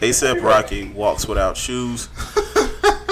ASAP 0.00 0.42
Rocky 0.42 0.88
walks 0.90 1.26
without 1.26 1.56
shoes. 1.56 2.08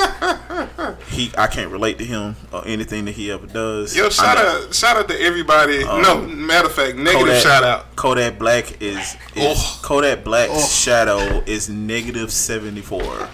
He, 1.08 1.30
I 1.36 1.46
can't 1.46 1.70
relate 1.70 1.98
to 1.98 2.04
him 2.04 2.36
or 2.52 2.66
anything 2.66 3.04
that 3.04 3.12
he 3.12 3.30
ever 3.30 3.46
does. 3.46 3.94
Yo, 3.94 4.08
shout 4.08 4.38
out, 4.38 4.74
shout 4.74 4.96
out 4.96 5.08
to 5.08 5.20
everybody. 5.20 5.82
Um, 5.84 6.00
no, 6.02 6.20
matter 6.22 6.68
of 6.68 6.72
fact, 6.74 6.96
negative 6.96 7.18
Kodak, 7.26 7.42
shout 7.42 7.62
out. 7.64 7.96
Kodak 7.96 8.38
Black 8.38 8.80
is, 8.80 8.98
is 8.98 9.16
Oh. 9.36 9.80
Kodak 9.82 10.24
Black's 10.24 10.52
Oh. 10.54 10.66
shadow 10.68 11.42
is 11.46 11.68
negative 11.68 12.32
seventy 12.32 12.80
four. 12.80 13.02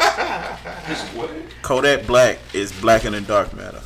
Kodak 1.63 2.07
Black 2.07 2.39
is 2.53 2.73
blacker 2.81 3.11
than 3.11 3.25
dark 3.25 3.55
matter. 3.55 3.81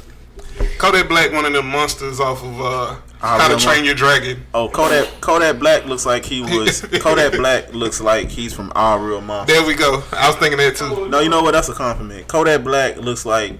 Kodak 0.83 1.09
Black, 1.09 1.33
one 1.33 1.45
of 1.45 1.53
them 1.53 1.69
monsters 1.69 2.19
off 2.19 2.43
of 2.43 2.61
uh, 2.61 2.97
I 3.23 3.39
How 3.39 3.47
to. 3.47 3.57
Train 3.57 3.85
Your 3.85 3.95
Dragon. 3.95 4.45
Oh, 4.53 4.69
Kodak 4.69 5.21
Kodak 5.21 5.61
Black 5.61 5.87
looks 5.87 6.05
like 6.05 6.25
he 6.25 6.41
was 6.59 6.81
Kodak 6.81 7.35
Black 7.35 7.73
looks 7.73 8.01
like 8.01 8.29
he's 8.29 8.53
from 8.53 8.73
Our 8.75 8.99
Real 8.99 9.21
Monster. 9.21 9.55
There 9.55 9.65
we 9.65 9.77
go. 9.77 10.03
I 10.11 10.27
was 10.27 10.35
thinking 10.39 10.59
that 10.59 10.75
too. 10.75 11.09
No, 11.09 11.21
you 11.21 11.29
know 11.29 11.41
what? 11.41 11.53
That's 11.53 11.69
a 11.69 11.73
compliment. 11.73 12.27
Kodak 12.27 12.65
Black 12.65 12.97
looks 12.97 13.25
like 13.25 13.53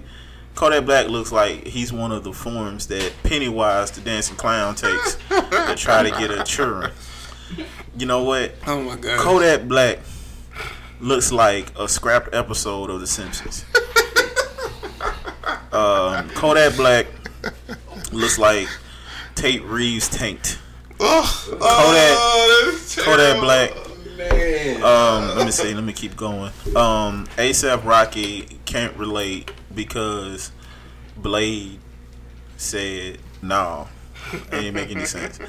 Kodak 0.55 0.83
Black 0.83 1.07
looks 1.07 1.31
like 1.31 1.65
he's 1.65 1.93
one 1.93 2.11
of 2.11 2.25
the 2.25 2.33
forms 2.33 2.87
that 2.87 3.13
Pennywise 3.23 3.91
the 3.91 4.01
dancing 4.01 4.35
clown 4.35 4.75
takes 4.75 5.15
to 5.29 5.75
try 5.77 6.03
to 6.03 6.11
get 6.11 6.29
a 6.29 6.43
children. 6.43 6.91
You 7.97 8.05
know 8.05 8.23
what? 8.23 8.53
Oh 8.67 8.81
my 8.81 8.97
god. 8.97 9.17
Kodak 9.17 9.69
Black 9.69 9.99
looks 10.99 11.31
like 11.31 11.71
a 11.79 11.87
scrapped 11.87 12.35
episode 12.35 12.89
of 12.89 12.99
The 12.99 13.07
Simpsons. 13.07 13.63
Um, 15.73 16.29
Kodak 16.29 16.75
Black 16.75 17.07
looks 18.11 18.37
like 18.37 18.67
Tate 19.35 19.63
Reeves 19.63 20.09
tanked. 20.09 20.59
Oh, 20.99 21.45
Kodak- 21.49 21.59
oh, 21.61 22.79
Kodak 22.97 23.17
terrible. 23.17 23.41
Black. 23.41 23.93
Um, 24.83 25.35
let 25.37 25.45
me 25.45 25.51
see. 25.51 25.73
Let 25.73 25.83
me 25.83 25.93
keep 25.93 26.15
going. 26.15 26.51
Um, 26.75 27.27
ASAP 27.37 27.83
Rocky 27.83 28.59
can't 28.65 28.95
relate 28.97 29.51
because 29.73 30.51
Blade 31.17 31.79
said 32.57 33.17
no. 33.41 33.87
It 34.31 34.51
didn't 34.51 34.75
make 34.75 34.91
any 34.91 35.05
sense. 35.05 35.39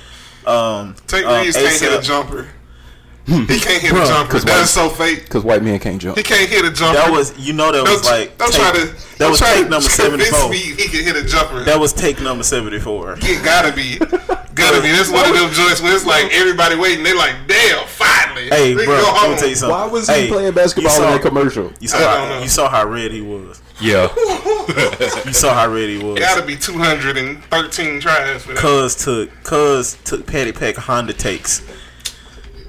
Um, 0.46 0.94
Tate 1.06 1.24
um, 1.24 1.42
Reeves 1.42 1.56
can't 1.56 1.80
hit 1.80 2.00
a 2.00 2.02
jumper. 2.02 2.48
Hmm. 3.26 3.44
He 3.46 3.58
can't 3.58 3.80
hit 3.80 3.90
a 3.90 3.94
Bruh, 3.94 4.06
jumper. 4.06 4.32
'cause 4.32 4.44
That's 4.44 4.70
so 4.70 4.90
fake. 4.90 5.24
Because 5.24 5.44
white 5.44 5.62
men 5.62 5.78
can't 5.78 5.98
jump. 6.00 6.18
He 6.18 6.22
can't 6.22 6.46
hit 6.48 6.62
a 6.64 6.70
jumper. 6.70 6.98
That 7.00 7.10
was 7.10 7.32
you 7.38 7.54
know 7.54 7.72
that 7.72 7.82
was 7.82 8.02
don't, 8.02 8.12
like 8.20 8.36
don't 8.36 8.52
take- 8.52 8.60
try 8.60 8.70
to. 8.72 8.86
that 8.86 9.18
don't 9.18 9.30
was 9.30 9.38
try 9.40 9.54
take 9.54 9.64
to 9.64 9.70
number 9.70 9.88
seventy 9.88 10.24
four. 10.26 10.50
me 10.50 10.58
he 10.58 10.88
can 10.88 11.04
hit 11.04 11.16
a 11.16 11.24
jumper. 11.24 11.64
That 11.64 11.80
was 11.80 11.94
take 11.94 12.20
number 12.20 12.44
seventy 12.44 12.78
four. 12.78 13.16
It 13.22 13.42
gotta 13.42 13.72
be. 13.74 13.96
Gotta 14.54 14.82
be. 14.82 14.90
That's 14.92 15.08
one 15.10 15.24
of 15.28 15.34
them 15.34 15.50
joints 15.52 15.80
where 15.80 15.94
it's 15.96 16.04
like 16.04 16.32
everybody 16.34 16.76
waiting. 16.76 17.02
They 17.02 17.14
like, 17.14 17.34
damn, 17.48 17.86
finally. 17.88 18.48
Hey, 18.50 18.74
They 18.74 18.84
bro, 18.84 18.96
go 19.00 19.02
let 19.02 19.16
home. 19.16 19.32
me 19.32 19.38
tell 19.38 19.48
you 19.48 19.54
something. 19.56 19.74
Why 19.78 19.86
was 19.86 20.06
he 20.06 20.14
Hey, 20.14 20.28
playing 20.28 20.52
basketball 20.52 20.92
saw, 20.92 21.06
in 21.06 21.12
that 21.14 21.22
commercial? 21.22 21.72
You 21.80 21.88
saw, 21.88 21.96
I 21.96 22.00
don't 22.00 22.10
how, 22.28 22.28
know. 22.36 22.42
you 22.42 22.48
saw 22.48 22.68
how 22.68 22.86
red 22.86 23.10
he 23.10 23.20
was. 23.22 23.60
Yeah. 23.80 24.08
You 25.26 25.32
saw 25.32 25.52
how 25.54 25.70
red 25.70 25.88
he 25.88 25.98
was. 25.98 26.18
Gotta 26.18 26.42
be 26.44 26.56
213 26.56 28.00
tries 28.00 28.42
for 28.42 28.52
that. 28.54 28.58
Cuz 28.58 28.94
took 28.94 29.30
Cuz 29.44 29.96
took 30.04 30.26
Patty 30.26 30.52
Pack 30.52 30.76
Honda 30.76 31.12
takes. 31.12 31.62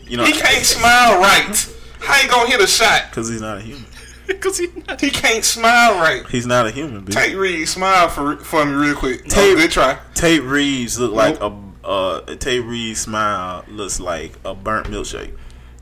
You 0.08 0.18
know, 0.18 0.26
He 0.26 0.34
can't 0.34 0.66
smile 0.66 1.20
right. 1.20 1.70
How 1.99 2.22
you 2.22 2.30
gonna 2.30 2.49
hit 2.49 2.62
a 2.62 2.68
shot? 2.68 3.03
because 3.10 3.28
he's 3.30 3.41
not 3.41 3.58
a 3.58 3.62
human. 3.62 3.86
Cause 4.39 4.58
he, 4.58 4.68
he 4.99 5.12
can't 5.12 5.45
smile 5.45 5.95
right. 5.99 6.26
He's 6.28 6.47
not 6.47 6.66
a 6.66 6.72
human. 6.72 7.06
Bitch. 7.06 7.14
Tate 7.14 7.36
Reeves, 7.38 7.72
smile 7.72 8.10
for 8.10 8.38
for 8.38 8.66
me 8.66 8.74
real 8.74 8.95
quick. 8.95 9.22
Oh, 9.26 9.30
Tate- 9.30 9.56
good 9.58 9.72
try. 9.72 9.99
Tate 10.16 10.41
Reeves 10.41 10.99
look 10.99 11.12
like 11.14 11.39
a 11.41 11.56
uh, 11.84 12.22
Tate 12.38 12.64
Reeves 12.64 13.01
smile 13.01 13.64
looks 13.68 13.99
like 13.99 14.34
a 14.43 14.56
burnt 14.56 14.88
milkshake. 14.88 15.34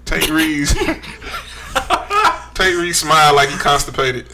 Tate 0.03 0.29
Reeves. 0.29 0.73
Tate 2.53 2.75
Reeves 2.75 2.99
smile 2.99 3.33
like 3.35 3.49
he 3.49 3.57
constipated. 3.57 4.27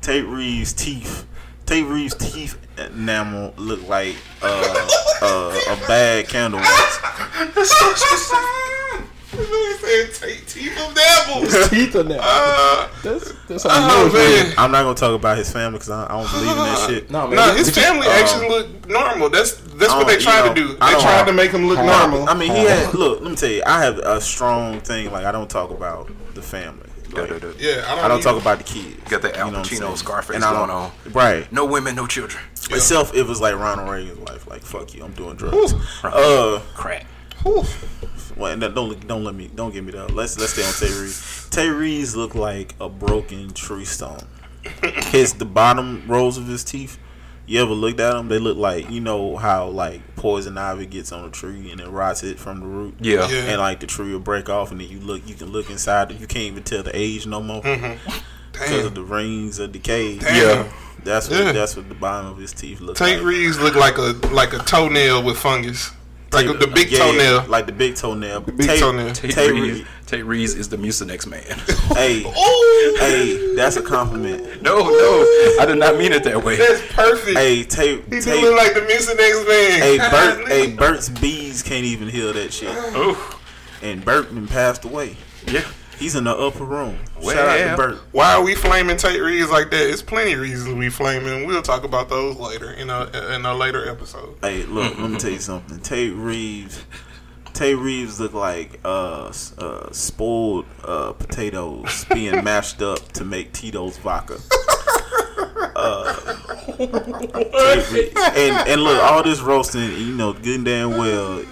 Tate 0.00 0.26
Reeves 0.26 0.72
teeth. 0.72 1.24
Tate 1.64 1.86
Reeves 1.86 2.14
teeth 2.14 2.58
enamel 2.78 3.54
look 3.56 3.86
like 3.88 4.16
uh, 4.42 4.88
uh, 5.22 5.60
a 5.70 5.76
bad 5.86 6.28
candle 6.28 6.58
wax. 6.60 6.98
He 9.32 9.74
said 9.78 10.14
Tate 10.14 10.46
teeth 10.46 10.78
of 10.88 10.94
devils. 10.94 11.68
Teeth 11.70 11.96
on 11.96 12.08
that. 12.08 12.20
Uh, 12.22 12.88
That's, 13.02 13.32
That's 13.48 13.62
how 13.64 13.70
Oh, 13.72 14.12
man. 14.12 14.54
I'm 14.58 14.70
not 14.70 14.82
gonna 14.82 14.94
talk 14.94 15.14
about 15.18 15.38
his 15.38 15.50
family 15.50 15.78
because 15.78 15.90
I, 15.90 16.04
I 16.04 16.08
don't 16.22 16.30
believe 16.30 16.50
in 16.50 16.56
that 16.56 16.86
shit. 16.88 17.10
No, 17.10 17.26
man. 17.26 17.36
No, 17.36 17.54
his 17.54 17.68
Did 17.68 17.76
you- 17.76 17.82
family 17.82 18.06
um, 18.06 18.12
actually 18.12 18.48
look 18.48 18.88
normal. 18.88 19.30
That's 19.30 19.52
that's 19.52 19.92
what 19.94 20.06
they 20.06 20.14
don't- 20.14 20.22
tried 20.22 20.48
you 20.48 20.54
to 20.54 20.54
do. 20.54 20.68
They 20.74 20.78
don't- 20.78 21.00
tried 21.00 21.26
to 21.26 21.32
make 21.32 21.50
him 21.50 21.66
look 21.66 21.78
normal. 21.78 22.28
I 22.28 22.34
mean, 22.34 22.52
he 22.52 22.58
had. 22.64 22.92
Look, 22.94 23.22
let 23.22 23.30
me 23.30 23.36
tell 23.36 23.48
you, 23.50 23.62
I 23.66 23.82
have 23.82 23.98
a 23.98 24.20
strong 24.20 24.80
thing. 24.80 25.10
Like, 25.10 25.24
I 25.24 25.32
don't 25.32 25.48
talk 25.50 25.70
about 25.70 26.10
the 26.34 26.42
family. 26.42 26.88
Like, 27.12 27.28
yeah, 27.58 27.84
I 27.86 27.94
don't. 27.94 28.04
I 28.04 28.08
don't 28.08 28.22
talk 28.22 28.40
about 28.40 28.58
the 28.58 28.64
kids. 28.64 28.96
Got 29.10 29.22
that 29.22 29.36
Al 29.36 29.46
You 29.46 29.52
know 29.52 29.58
what 29.60 29.70
I'm 29.72 29.76
Pacino, 29.78 29.78
saying? 29.84 29.96
Scarface 29.96 30.36
And 30.36 30.44
I 30.44 30.52
don't- 30.52 30.68
going 30.68 30.70
on. 30.70 30.92
Right. 31.12 31.50
No 31.52 31.64
women, 31.64 31.94
no 31.94 32.06
children. 32.06 32.42
Itself, 32.70 33.14
it 33.14 33.26
was 33.26 33.40
like 33.40 33.54
Ronald 33.54 33.90
Reagan's 33.90 34.18
wife. 34.20 34.46
Like, 34.46 34.62
fuck 34.62 34.94
you, 34.94 35.04
I'm 35.04 35.12
doing 35.12 35.36
drugs. 35.36 35.74
Uh, 36.04 36.60
Crack. 36.74 37.06
Whew. 37.42 37.64
Well, 38.42 38.52
and 38.52 38.60
that- 38.62 38.74
don't 38.74 39.06
don't 39.06 39.22
let 39.22 39.36
me 39.36 39.48
don't 39.54 39.72
get 39.72 39.84
me 39.84 39.92
that. 39.92 40.12
Let's 40.12 40.36
let's 40.38 40.52
stay 40.52 40.64
on 40.64 40.72
Tate 40.72 41.00
Reeves. 41.00 41.48
Tate 41.50 41.72
Reeves 41.72 42.16
looked 42.16 42.34
like 42.34 42.74
a 42.80 42.88
broken 42.88 43.52
tree 43.52 43.84
stump. 43.84 44.24
His 45.06 45.34
the 45.34 45.44
bottom 45.44 46.02
rows 46.08 46.38
of 46.38 46.48
his 46.48 46.64
teeth. 46.64 46.98
You 47.46 47.60
ever 47.60 47.72
looked 47.72 48.00
at 48.00 48.14
them? 48.14 48.28
They 48.28 48.38
look 48.38 48.56
like 48.56 48.90
you 48.90 49.00
know 49.00 49.36
how 49.36 49.68
like 49.68 50.16
poison 50.16 50.58
ivy 50.58 50.86
gets 50.86 51.12
on 51.12 51.24
a 51.24 51.30
tree 51.30 51.70
and 51.70 51.80
it 51.80 51.88
rots 51.88 52.24
it 52.24 52.38
from 52.38 52.60
the 52.60 52.66
root. 52.66 52.94
Yeah. 53.00 53.28
Yeah. 53.28 53.44
And 53.44 53.60
like 53.60 53.78
the 53.80 53.86
tree 53.86 54.12
will 54.12 54.18
break 54.20 54.48
off, 54.48 54.72
and 54.72 54.80
then 54.80 54.88
you 54.88 54.98
look, 54.98 55.22
you 55.26 55.34
can 55.34 55.48
look 55.52 55.70
inside. 55.70 56.10
You 56.12 56.26
can't 56.26 56.44
even 56.46 56.64
tell 56.64 56.82
the 56.82 56.96
age 56.96 57.26
no 57.26 57.40
more 57.40 57.62
mm-hmm. 57.62 58.20
because 58.52 58.70
Damn. 58.70 58.86
of 58.86 58.94
the 58.94 59.04
rings 59.04 59.58
of 59.60 59.70
decay. 59.72 60.18
Damn. 60.18 60.34
Yeah. 60.34 60.72
That's 61.04 61.28
what 61.28 61.38
Yeah. 61.38 61.52
that's 61.52 61.76
what 61.76 61.88
the 61.88 61.94
bottom 61.94 62.30
of 62.30 62.38
his 62.38 62.52
teeth 62.52 62.80
look 62.80 62.96
Tate 62.96 63.18
like. 63.18 63.26
Reeves 63.26 63.58
look 63.60 63.74
like 63.74 63.98
a 63.98 64.14
like 64.32 64.52
a 64.52 64.58
toenail 64.58 65.22
with 65.22 65.36
fungus, 65.36 65.90
like 66.32 66.46
Tate- 66.46 66.60
the 66.60 66.66
big 66.66 66.90
yeah, 66.90 66.98
toenail. 66.98 67.44
like 67.48 67.66
the 67.66 67.72
big 67.72 67.94
toenail. 67.96 68.40
The 68.40 68.52
big 68.52 68.78
toenail. 68.80 69.12
Tate, 69.12 69.30
Tate 69.32 69.50
Reeves, 69.52 69.78
Reeves. 69.78 69.88
Tate 70.06 70.24
Reeves 70.24 70.54
is 70.54 70.68
the 70.68 70.76
Mucinex 70.76 71.26
man. 71.26 71.42
Hey, 71.96 72.22
Ooh, 72.24 72.96
hey, 72.98 73.54
that's 73.54 73.76
a 73.76 73.82
compliment. 73.82 74.62
no, 74.62 74.78
no, 74.78 75.56
I 75.60 75.64
did 75.66 75.76
not 75.78 75.96
mean 75.98 76.12
it 76.12 76.24
that 76.24 76.42
way. 76.42 76.56
that's 76.56 76.80
perfect. 76.92 77.36
Hey, 77.36 77.64
Tate, 77.64 78.02
he 78.04 78.20
do 78.20 78.40
look 78.40 78.56
like 78.56 78.72
the 78.74 78.80
Mucinex 78.80 79.46
man. 79.46 79.80
hey, 79.82 79.98
Burt, 79.98 80.48
hey, 80.48 80.72
Burt's 80.74 81.08
Bees 81.10 81.62
can't 81.62 81.84
even 81.84 82.08
heal 82.08 82.32
that 82.32 82.52
shit. 82.52 82.70
Oh, 82.72 83.40
And 83.82 84.02
Burt 84.04 84.28
passed 84.48 84.84
away. 84.84 85.16
yeah. 85.46 85.64
He's 86.02 86.16
in 86.16 86.24
the 86.24 86.36
upper 86.36 86.64
room. 86.64 86.98
Well. 87.22 87.36
Shout 87.36 87.60
out 87.60 87.70
to 87.70 87.76
Burt. 87.76 87.98
Why 88.10 88.34
are 88.34 88.42
we 88.42 88.56
flaming 88.56 88.96
Tate 88.96 89.22
Reeves 89.22 89.52
like 89.52 89.70
that? 89.70 89.88
It's 89.88 90.02
plenty 90.02 90.32
of 90.32 90.40
reasons 90.40 90.74
we 90.74 90.90
flaming. 90.90 91.46
We'll 91.46 91.62
talk 91.62 91.84
about 91.84 92.08
those 92.08 92.36
later 92.38 92.72
in 92.72 92.90
a 92.90 93.04
in 93.32 93.46
a 93.46 93.54
later 93.54 93.88
episode. 93.88 94.34
Hey, 94.42 94.64
look, 94.64 94.98
let 94.98 95.10
me 95.10 95.16
tell 95.16 95.30
you 95.30 95.38
something. 95.38 95.78
Tate 95.78 96.12
Reeves, 96.12 96.82
Tate 97.52 97.78
Reeves 97.78 98.18
look 98.18 98.34
like 98.34 98.80
uh, 98.84 99.32
uh 99.58 99.92
spoiled 99.92 100.66
uh 100.82 101.12
potatoes 101.12 102.04
being 102.12 102.42
mashed 102.44 102.82
up 102.82 103.12
to 103.12 103.24
make 103.24 103.52
Tito's 103.52 103.96
vodka. 103.98 104.38
Uh, 105.74 106.14
and 106.78 108.68
and 108.68 108.82
look, 108.82 109.02
all 109.02 109.22
this 109.22 109.40
roasting, 109.40 109.90
you 109.92 110.14
know, 110.14 110.32
good 110.32 110.56
and 110.56 110.64
damn 110.64 110.90
well, 110.90 111.42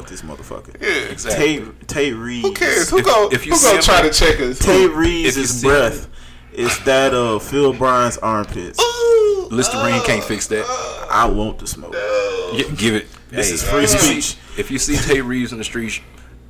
fuck 0.00 0.08
this 0.10 0.22
motherfucker. 0.22 0.80
Yeah, 0.80 1.10
Exactly. 1.12 1.58
Tate 1.60 1.88
Tate 1.88 2.14
Reeves. 2.16 2.46
Who 2.48 2.54
cares? 2.54 2.90
Who 2.90 2.98
If- 2.98 3.04
go? 3.04 3.28
if 3.32 3.46
you 3.46 3.54
who 3.54 3.62
gonna 3.62 3.82
try 3.82 4.00
him- 4.00 4.10
to 4.10 4.18
check 4.18 4.40
us? 4.40 4.58
Tate 4.58 4.68
If 4.76 4.80
you 4.90 4.92
Reeves' 4.94 5.50
see 5.50 5.66
breath 5.66 6.08
is 6.52 6.78
that 6.84 7.14
of 7.14 7.42
Phil 7.42 7.72
Bryant's 7.72 8.18
armpits. 8.18 8.80
Ooh, 8.80 9.48
Listerine 9.50 10.00
can't 10.02 10.24
fix 10.24 10.46
that. 10.48 10.64
Uh, 10.64 10.72
uh. 10.72 11.06
I 11.10 11.24
want 11.26 11.58
the 11.58 11.66
smoke. 11.66 11.94
Yeah, 12.52 12.64
give 12.76 12.94
it. 12.94 13.06
This 13.30 13.48
hey, 13.48 13.54
is 13.54 13.62
free 13.62 13.84
if 13.84 13.92
you 13.92 13.98
see- 13.98 14.20
speech. 14.20 14.36
if 14.58 14.70
you 14.70 14.78
see 14.78 14.96
Tate 14.96 15.24
Reeves 15.24 15.52
in 15.52 15.58
the 15.58 15.64
street, 15.64 16.00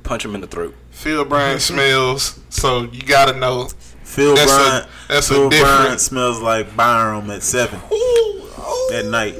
punch 0.03 0.23
him 0.25 0.35
in 0.35 0.41
the 0.41 0.47
throat. 0.47 0.73
Phil 0.91 1.25
Bryant 1.25 1.61
smells, 1.61 2.39
so 2.49 2.83
you 2.91 3.01
gotta 3.01 3.33
know. 3.37 3.69
Phil 4.03 4.35
That's 4.35 4.51
a- 4.51 4.55
Bryant. 4.55 4.85
that's 5.07 5.29
a 5.29 5.33
Phil 5.33 5.49
different- 5.49 5.77
Bryant 5.81 5.99
smells 6.01 6.39
like 6.39 6.75
Byram 6.77 7.29
at 7.31 7.41
seven 7.43 7.79
at 8.93 9.05
night. 9.05 9.35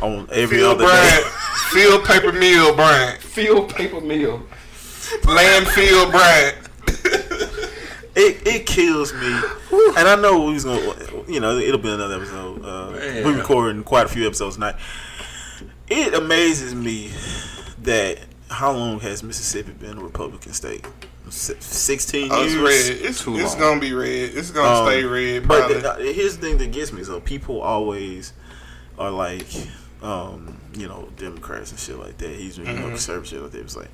On 0.00 0.28
every 0.32 0.58
Phil 0.58 0.70
other 0.72 0.84
Bryant, 0.84 1.24
day. 1.24 1.30
Phil 1.74 2.00
Paper 2.02 2.32
Mill 2.32 2.74
Bryant, 2.76 3.20
Phil 3.20 3.64
Paper 3.66 4.00
Mill. 4.00 4.40
Landfill 5.22 6.10
Bryant. 6.10 6.56
It 8.16 8.46
it 8.46 8.64
kills 8.66 9.12
me, 9.12 9.26
and 9.98 10.06
I 10.08 10.14
know 10.14 10.44
we's 10.44 10.62
gonna, 10.64 10.80
you 11.26 11.40
know, 11.40 11.58
it'll 11.58 11.80
be 11.80 11.90
another 11.90 12.14
episode. 12.14 12.64
Uh, 12.64 12.92
we're 13.24 13.36
recording 13.36 13.82
quite 13.82 14.06
a 14.06 14.08
few 14.08 14.24
episodes 14.24 14.54
tonight. 14.54 14.76
It 15.88 16.14
amazes 16.14 16.76
me 16.76 17.10
that 17.82 18.20
how 18.48 18.70
long 18.70 19.00
has 19.00 19.24
Mississippi 19.24 19.72
been 19.72 19.98
a 19.98 20.00
Republican 20.00 20.52
state? 20.52 20.86
Si- 21.28 21.54
Sixteen 21.58 22.28
Oh, 22.30 22.44
it's 22.44 22.54
years. 22.54 22.88
red. 22.90 23.04
It's, 23.04 23.24
Too 23.24 23.34
it's 23.36 23.50
long. 23.54 23.60
gonna 23.60 23.80
be 23.80 23.92
red. 23.92 24.30
It's 24.36 24.52
gonna 24.52 24.80
Um, 24.82 24.86
stay 24.86 25.02
red. 25.04 25.48
But 25.48 25.68
the, 25.68 25.90
uh, 25.94 25.96
here's 25.98 26.36
the 26.36 26.46
thing 26.46 26.58
that 26.58 26.70
gets 26.70 26.92
me. 26.92 27.02
So 27.02 27.18
people 27.18 27.60
always 27.62 28.32
are 28.96 29.10
like, 29.10 29.46
um, 30.02 30.58
you 30.76 30.88
know, 30.88 31.08
Democrats 31.16 31.70
and 31.70 31.78
shit 31.80 31.98
like 31.98 32.18
that. 32.18 32.30
He's 32.30 32.58
you 32.58 32.64
Mm-hmm. 32.64 32.80
know 32.82 32.88
conservative 32.88 33.28
shit 33.28 33.42
like 33.42 33.52
that. 33.52 33.60
It's 33.60 33.76
like 33.76 33.90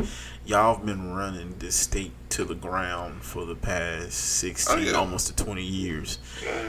y'all 0.46 0.76
have 0.76 0.86
been 0.86 1.12
running 1.14 1.54
this 1.58 1.74
state 1.76 2.12
to 2.30 2.44
the 2.44 2.54
ground 2.54 3.22
for 3.22 3.44
the 3.44 3.54
past 3.54 4.12
sixteen, 4.14 4.78
Oh, 4.78 4.80
yeah. 4.80 4.92
almost 4.92 5.26
to 5.28 5.44
twenty 5.44 5.64
years, 5.64 6.18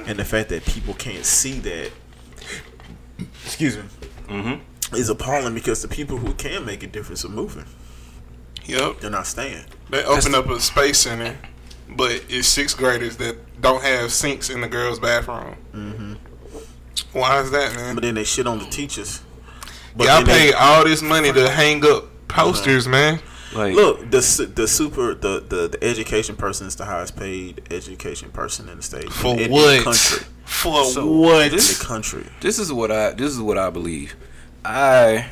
and 0.05 0.17
the 0.19 0.25
fact 0.25 0.49
that 0.49 0.65
people 0.65 0.93
can't 0.93 1.25
see 1.25 1.59
that. 1.59 1.91
Excuse 3.45 3.77
me. 3.77 3.83
Mm-hmm. 4.27 4.95
Is 4.95 5.09
appalling 5.09 5.53
because 5.53 5.81
the 5.81 5.87
people 5.87 6.17
who 6.17 6.33
can 6.33 6.65
make 6.65 6.83
a 6.83 6.87
difference 6.87 7.23
are 7.23 7.29
moving. 7.29 7.65
yep. 8.65 8.99
They're 8.99 9.09
not 9.09 9.25
staying. 9.27 9.63
They 9.89 10.03
opened 10.03 10.35
up 10.35 10.49
a 10.49 10.59
space 10.59 10.99
center, 10.99 11.37
but 11.89 12.23
it's 12.27 12.47
sixth 12.47 12.77
graders 12.77 13.15
that 13.17 13.61
don't 13.61 13.83
have 13.83 14.11
sinks 14.11 14.49
in 14.49 14.59
the 14.61 14.67
girls' 14.67 14.99
bathroom. 14.99 15.55
Mm-hmm. 15.73 16.13
Why 17.17 17.39
is 17.39 17.51
that, 17.51 17.73
man? 17.75 17.95
But 17.95 18.01
then 18.03 18.15
they 18.15 18.23
shit 18.25 18.47
on 18.47 18.59
the 18.59 18.65
teachers. 18.65 19.21
But 19.95 20.07
Y'all 20.07 20.17
then 20.17 20.25
they- 20.25 20.31
paid 20.51 20.53
all 20.53 20.83
this 20.83 21.01
money 21.01 21.31
to 21.33 21.49
hang 21.49 21.85
up 21.85 22.05
posters, 22.27 22.87
man. 22.87 23.19
Like, 23.53 23.75
Look, 23.75 24.09
the 24.11 24.51
the 24.55 24.65
super 24.67 25.13
the, 25.13 25.43
the 25.47 25.67
the 25.67 25.83
education 25.83 26.37
person 26.37 26.67
is 26.67 26.75
the 26.77 26.85
highest 26.85 27.17
paid 27.17 27.61
education 27.69 28.31
person 28.31 28.69
in 28.69 28.77
the 28.77 28.83
state 28.83 29.11
For 29.11 29.33
in, 29.33 29.39
in 29.39 29.51
what? 29.51 29.77
the 29.77 29.83
country. 29.83 30.25
For 30.45 30.85
So, 30.85 31.05
what? 31.07 31.45
In 31.51 31.57
the 31.57 31.83
country, 31.85 32.25
this 32.39 32.59
is 32.59 32.71
what 32.71 32.91
I 32.91 33.11
this 33.11 33.31
is 33.33 33.39
what 33.41 33.57
I 33.57 33.69
believe. 33.69 34.15
I 34.63 35.27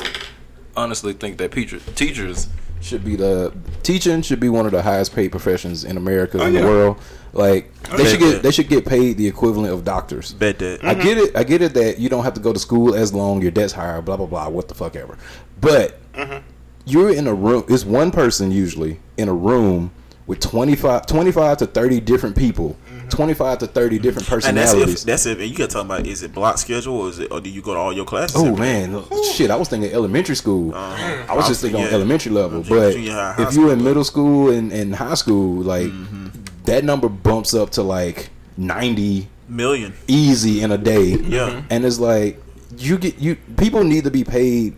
honestly 0.75 1.13
think 1.13 1.37
that 1.37 1.51
teacher, 1.53 1.79
teachers 1.95 2.47
should 2.81 3.03
be 3.03 3.15
the 3.15 3.53
teaching 3.83 4.21
should 4.21 4.39
be 4.39 4.49
one 4.49 4.65
of 4.65 4.71
the 4.71 4.81
highest 4.81 5.13
paid 5.13 5.29
professions 5.31 5.83
in 5.83 5.97
America 5.97 6.39
Oh, 6.41 6.45
in 6.45 6.53
yeah. 6.53 6.61
the 6.61 6.67
world. 6.67 6.97
Like 7.33 7.71
they 7.83 8.05
should 8.05 8.19
that. 8.19 8.31
get 8.31 8.43
they 8.43 8.51
should 8.51 8.69
get 8.69 8.85
paid 8.85 9.17
the 9.17 9.27
equivalent 9.27 9.73
of 9.73 9.83
doctors. 9.83 10.33
bet 10.33 10.59
that. 10.59 10.83
I 10.83 10.93
mm-hmm. 10.93 11.03
get 11.03 11.17
it. 11.17 11.35
I 11.37 11.43
get 11.43 11.61
it 11.61 11.73
that 11.75 11.99
you 11.99 12.09
don't 12.09 12.23
have 12.23 12.33
to 12.35 12.39
go 12.39 12.53
to 12.53 12.59
school 12.59 12.95
as 12.95 13.13
long. 13.13 13.41
Your 13.41 13.51
debt's 13.51 13.73
higher. 13.73 14.01
Blah 14.01 14.17
blah 14.17 14.25
blah. 14.25 14.49
What 14.49 14.67
the 14.67 14.73
fuck 14.73 14.95
ever. 14.95 15.17
But 15.61 15.99
mm-hmm. 16.13 16.43
you're 16.85 17.13
in 17.13 17.27
a 17.27 17.33
room. 17.33 17.65
It's 17.67 17.85
one 17.85 18.11
person 18.11 18.51
usually 18.51 18.99
in 19.17 19.29
a 19.29 19.33
room 19.33 19.91
with 20.25 20.39
25, 20.39 21.05
25 21.05 21.57
to 21.57 21.67
thirty 21.67 21.99
different 21.99 22.35
people. 22.35 22.77
Twenty 23.09 23.33
five 23.33 23.57
to 23.59 23.67
thirty 23.67 23.99
different 23.99 24.27
and 24.31 24.55
that's 24.57 24.71
personalities. 24.71 25.01
if 25.01 25.05
that's 25.05 25.25
if 25.25 25.39
and 25.39 25.49
you 25.49 25.55
got 25.57 25.69
talking 25.69 25.87
about 25.89 26.05
is 26.07 26.23
it 26.23 26.33
block 26.33 26.57
schedule 26.57 26.95
or 27.01 27.09
is 27.09 27.19
it 27.19 27.31
or 27.31 27.41
do 27.41 27.49
you 27.49 27.61
go 27.61 27.73
to 27.73 27.79
all 27.79 27.93
your 27.93 28.05
classes? 28.05 28.35
Oh 28.37 28.55
man, 28.55 29.03
shit! 29.33 29.49
I 29.51 29.55
was 29.55 29.67
thinking 29.69 29.91
elementary 29.91 30.35
school. 30.35 30.73
Uh-huh. 30.73 31.25
I 31.27 31.35
was 31.35 31.47
just 31.47 31.61
thinking 31.61 31.81
on 31.83 31.87
elementary 31.89 32.31
level, 32.31 32.61
Junior- 32.63 32.81
but 32.87 32.93
junior 32.93 33.11
high 33.13 33.43
if 33.43 33.53
you're 33.53 33.73
in 33.73 33.83
middle 33.83 34.03
school 34.03 34.49
and, 34.51 34.71
and 34.71 34.95
high 34.95 35.15
school, 35.15 35.61
like 35.63 35.87
Mm-hmm. 35.87 36.27
that 36.65 36.83
number 36.83 37.09
bumps 37.09 37.53
up 37.53 37.71
to 37.71 37.83
like 37.83 38.29
ninety 38.57 39.27
million. 39.47 39.93
easy 40.07 40.61
in 40.61 40.71
a 40.71 40.77
day. 40.77 41.15
Yeah. 41.15 41.63
and 41.69 41.85
it's 41.85 41.99
like 41.99 42.41
you 42.77 42.97
get 42.97 43.17
you 43.19 43.35
people 43.57 43.83
need 43.83 44.03
to 44.03 44.11
be 44.11 44.23
paid 44.23 44.75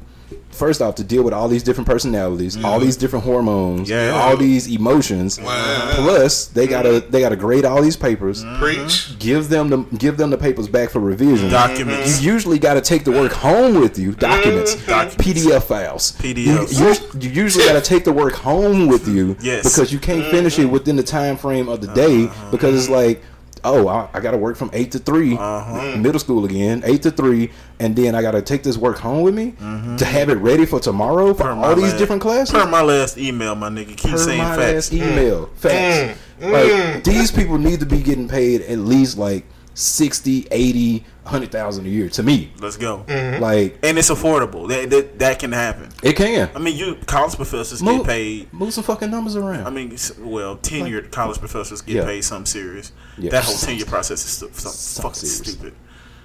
first 0.51 0.81
off 0.81 0.95
to 0.95 1.03
deal 1.03 1.23
with 1.23 1.33
all 1.33 1.47
these 1.47 1.63
different 1.63 1.87
personalities, 1.87 2.57
all 2.57 2.75
mm-hmm. 2.75 2.85
these 2.85 2.97
different 2.97 3.25
hormones, 3.25 3.89
Yeah. 3.89 4.11
all 4.11 4.37
these 4.37 4.67
emotions. 4.67 5.39
Wow. 5.39 5.91
Plus, 5.95 6.47
they 6.47 6.67
gotta 6.67 6.89
mm-hmm. 6.89 7.11
they 7.11 7.21
gotta 7.21 7.35
grade 7.35 7.65
all 7.65 7.81
these 7.81 7.97
papers. 7.97 8.43
Mm-hmm. 8.43 8.61
Preach. 8.61 9.19
Give 9.19 9.49
them 9.49 9.69
the 9.69 9.77
give 9.97 10.17
them 10.17 10.29
the 10.29 10.37
papers 10.37 10.67
back 10.67 10.89
for 10.89 10.99
revision. 10.99 11.49
Documents. 11.49 12.21
You 12.21 12.33
usually 12.33 12.59
got 12.59 12.75
to 12.75 12.81
take 12.81 13.03
the 13.03 13.11
work 13.11 13.31
home 13.31 13.79
with 13.79 13.97
you. 13.97 14.13
Documents, 14.13 14.75
Documents. 14.85 15.15
PDF 15.15 15.63
files, 15.63 16.13
PDFs. 16.13 17.13
You, 17.13 17.21
you, 17.21 17.29
usually 17.29 17.65
got 17.65 17.73
to 17.73 17.81
take 17.81 18.03
the 18.03 18.13
work 18.13 18.33
home 18.33 18.87
with 18.87 19.07
you. 19.07 19.35
Yes. 19.41 19.65
Uh-huh. 19.65 19.69
Because 19.69 19.93
you 19.93 19.99
can't 19.99 20.25
finish 20.31 20.59
it 20.59 20.65
within 20.65 20.95
the 20.95 21.03
time 21.03 21.37
frame 21.37 21.69
of 21.69 21.81
the 21.81 21.87
uh-huh. 21.87 21.95
day 21.95 22.51
because 22.51 22.75
it's 22.75 22.89
like. 22.89 23.23
Oh, 23.63 23.87
I, 23.87 24.07
I 24.13 24.19
got 24.19 24.31
to 24.31 24.37
work 24.37 24.57
from 24.57 24.69
eight 24.73 24.91
to 24.93 24.99
3 24.99 25.37
Uh-huh. 25.37 25.97
middle 25.97 26.19
school 26.19 26.45
again, 26.45 26.81
eight 26.85 27.03
to 27.03 27.11
three, 27.11 27.51
and 27.79 27.95
then 27.95 28.15
I 28.15 28.21
got 28.21 28.31
to 28.31 28.41
take 28.41 28.63
this 28.63 28.77
work 28.77 28.97
home 28.97 29.21
with 29.21 29.35
me 29.35 29.51
to 29.97 30.05
have 30.05 30.29
it 30.29 30.35
ready 30.37 30.65
for 30.65 30.79
tomorrow 30.79 31.33
for 31.33 31.43
Mm-hmm. 31.43 31.61
Per 31.61 31.67
all 31.67 31.75
these 31.75 31.91
last- 31.91 31.97
different 31.99 32.21
classes. 32.21 32.51
Per 32.53 32.65
my 32.67 32.81
last 32.81 33.17
email, 33.17 33.53
my 33.55 33.69
nigga. 33.69 33.95
Keep 33.97 34.11
Per 34.11 34.17
saying 34.17 34.39
my 34.39 34.55
facts. 34.55 34.91
last 34.91 34.93
email, 34.93 35.45
facts. 35.55 36.19
Like 36.39 37.03
these 37.03 37.31
people 37.31 37.57
need 37.59 37.79
to 37.81 37.85
be 37.85 38.01
getting 38.01 38.27
paid 38.27 38.61
at 38.61 38.79
least 38.79 39.17
like 39.17 39.45
60, 39.81 40.47
80, 40.51 40.99
100,000 41.23 41.85
a 41.85 41.89
year 41.89 42.09
to 42.09 42.23
me. 42.23 42.51
Let's 42.59 42.77
go. 42.77 43.03
Mm-hmm. 43.07 43.41
Like 43.41 43.77
And 43.83 43.97
it's 43.97 44.09
affordable. 44.09 44.67
That, 44.67 44.89
that 44.89 45.19
that 45.19 45.39
can 45.39 45.51
happen. 45.51 45.89
it 46.03 46.15
can. 46.15 46.49
I 46.55 46.59
mean, 46.59 46.77
you 46.77 46.95
college 47.05 47.35
professors 47.35 47.81
Move- 47.81 47.99
get 47.99 48.07
paid. 48.07 48.53
Move 48.53 48.73
some 48.73 48.83
fucking 48.83 49.09
numbers 49.09 49.35
around. 49.35 49.65
I 49.65 49.69
mean, 49.69 49.89
well, 50.19 50.57
tenured 50.57 51.11
college 51.11 51.39
professors 51.39 51.81
get 51.81 51.95
Yeah. 51.97 52.05
paid 52.05 52.21
something 52.21 52.45
serious. 52.45 52.91
Yeah. 53.17 53.31
That 53.31 53.43
whole 53.43 53.55
tenure 53.55 53.85
process 53.85 54.23
is 54.25 54.31
stu- 54.31 54.49
some 54.53 55.03
fucking 55.03 55.15
serious. 55.15 55.53
stupid. 55.53 55.73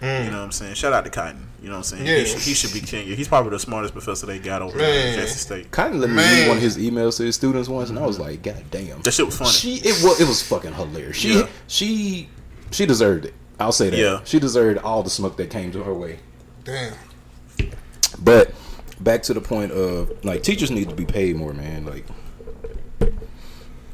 Mm. 0.01 0.25
You 0.27 0.31
know 0.31 0.39
what 0.39 0.45
I'm 0.45 0.53
saying? 0.53 0.75
Shout 0.75 0.93
out 0.93 1.05
to 1.05 1.11
Cotton. 1.11 1.49
You 1.63 1.69
know 1.69 1.77
what 1.77 1.91
I'm 1.93 1.99
saying? 1.99 2.07
Yeah. 2.07 2.19
He, 2.19 2.25
should, 2.27 2.41
he 2.41 2.55
should 2.55 2.73
be 2.75 2.81
tenured. 2.81 3.15
He's 3.17 3.29
probably 3.29 3.51
the 3.51 3.59
smartest 3.59 3.95
professor 3.95 4.27
they 4.27 4.39
got 4.39 4.61
over 4.61 4.77
there 4.77 4.89
Man. 4.89 5.15
at 5.15 5.21
Jackson 5.21 5.39
State. 5.39 5.71
Cotton 5.71 6.01
let 6.01 6.11
me 6.11 6.17
Man. 6.17 6.41
read 6.41 6.49
one 6.49 6.57
of 6.59 6.63
his 6.63 6.77
emails 6.77 7.17
to 7.17 7.25
his 7.25 7.35
students 7.35 7.69
once, 7.69 7.89
and 7.89 7.99
I 7.99 8.07
was 8.07 8.19
mm-hmm. 8.19 8.29
like, 8.29 8.43
God 8.43 8.63
damn. 8.71 9.01
That 9.01 9.13
shit 9.13 9.25
was 9.25 9.39
funny. 9.39 9.51
She 9.51 9.77
it 9.77 10.03
was 10.05 10.21
it 10.21 10.29
was 10.29 10.43
fucking 10.43 10.75
hilarious. 10.75 11.17
She 11.17 11.39
Yeah. 11.39 11.49
she 11.67 12.29
she 12.71 12.85
deserved 12.85 13.25
it. 13.25 13.35
I'll 13.59 13.73
say 13.73 13.91
that. 13.91 13.99
Yeah. 13.99 14.21
She 14.25 14.39
deserved 14.39 14.79
all 14.79 15.03
the 15.03 15.11
smoke 15.11 15.37
that 15.39 15.51
came 15.51 15.73
to 15.73 15.83
her 15.83 15.95
way. 15.95 16.19
Damn. 16.65 16.95
But 18.23 18.53
back 19.01 19.23
to 19.25 19.35
the 19.35 19.41
point 19.41 19.73
of 19.73 20.25
like 20.25 20.43
teachers 20.43 20.71
need 20.71 20.89
to 20.89 20.95
be 20.95 21.05
paid 21.07 21.37
more, 21.37 21.53
man. 21.53 21.85
Like 21.87 22.05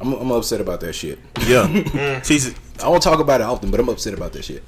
I'm 0.01 0.13
I'm 0.15 0.31
upset 0.33 0.61
about 0.61 0.81
that 0.81 0.95
shit. 0.95 1.19
yeah. 1.47 1.67
Mm. 1.93 2.25
She's 2.25 2.55
I 2.83 2.89
won't 2.89 3.03
talk 3.03 3.21
about 3.21 3.41
it 3.41 3.45
often, 3.45 3.71
but 3.71 3.79
I'm 3.79 3.89
upset 3.89 4.15
about 4.15 4.33
that 4.33 4.45
shit. 4.45 4.63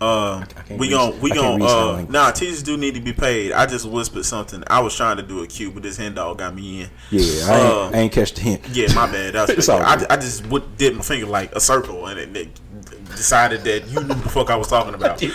Uh 0.00 0.44
can't 0.44 0.78
we 0.78 0.86
read- 0.86 0.94
gon' 0.94 1.20
we 1.20 1.32
I 1.32 1.34
can't 1.34 1.60
gon' 1.60 2.06
uh 2.06 2.10
nah 2.10 2.30
teachers 2.30 2.62
do 2.62 2.76
need 2.76 2.94
to 2.94 3.00
be 3.00 3.12
paid. 3.12 3.50
I 3.52 3.66
just 3.66 3.84
whispered 3.84 4.24
something. 4.24 4.62
I 4.68 4.78
was 4.80 4.94
trying 4.94 5.16
to 5.16 5.22
do 5.24 5.42
a 5.42 5.46
cue, 5.46 5.70
but 5.72 5.82
this 5.82 5.96
hen 5.96 6.14
dog 6.14 6.38
got 6.38 6.54
me 6.54 6.82
in. 6.82 6.90
Yeah, 7.10 7.20
I 7.20 7.56
ain't, 7.56 7.72
Uh, 7.72 7.88
I 7.88 7.96
ain't 8.02 8.12
catch 8.12 8.32
the 8.34 8.40
hint. 8.42 8.62
Yeah, 8.72 8.92
my 8.94 9.10
bad. 9.10 9.34
That 9.34 9.56
was 9.56 9.68
I, 9.68 9.96
good. 9.96 10.06
I 10.08 10.16
just 10.16 10.46
would, 10.46 10.76
did 10.76 10.94
my 10.94 11.02
finger 11.02 11.26
like 11.26 11.50
a 11.56 11.60
circle, 11.60 12.06
and 12.06 12.18
it, 12.20 12.36
it 12.36 12.60
decided 13.06 13.64
that 13.64 13.88
you 13.88 14.00
knew 14.00 14.14
the 14.14 14.28
fuck 14.28 14.50
I 14.50 14.56
was 14.56 14.68
talking 14.68 14.94
about. 14.94 15.20
Like, 15.22 15.32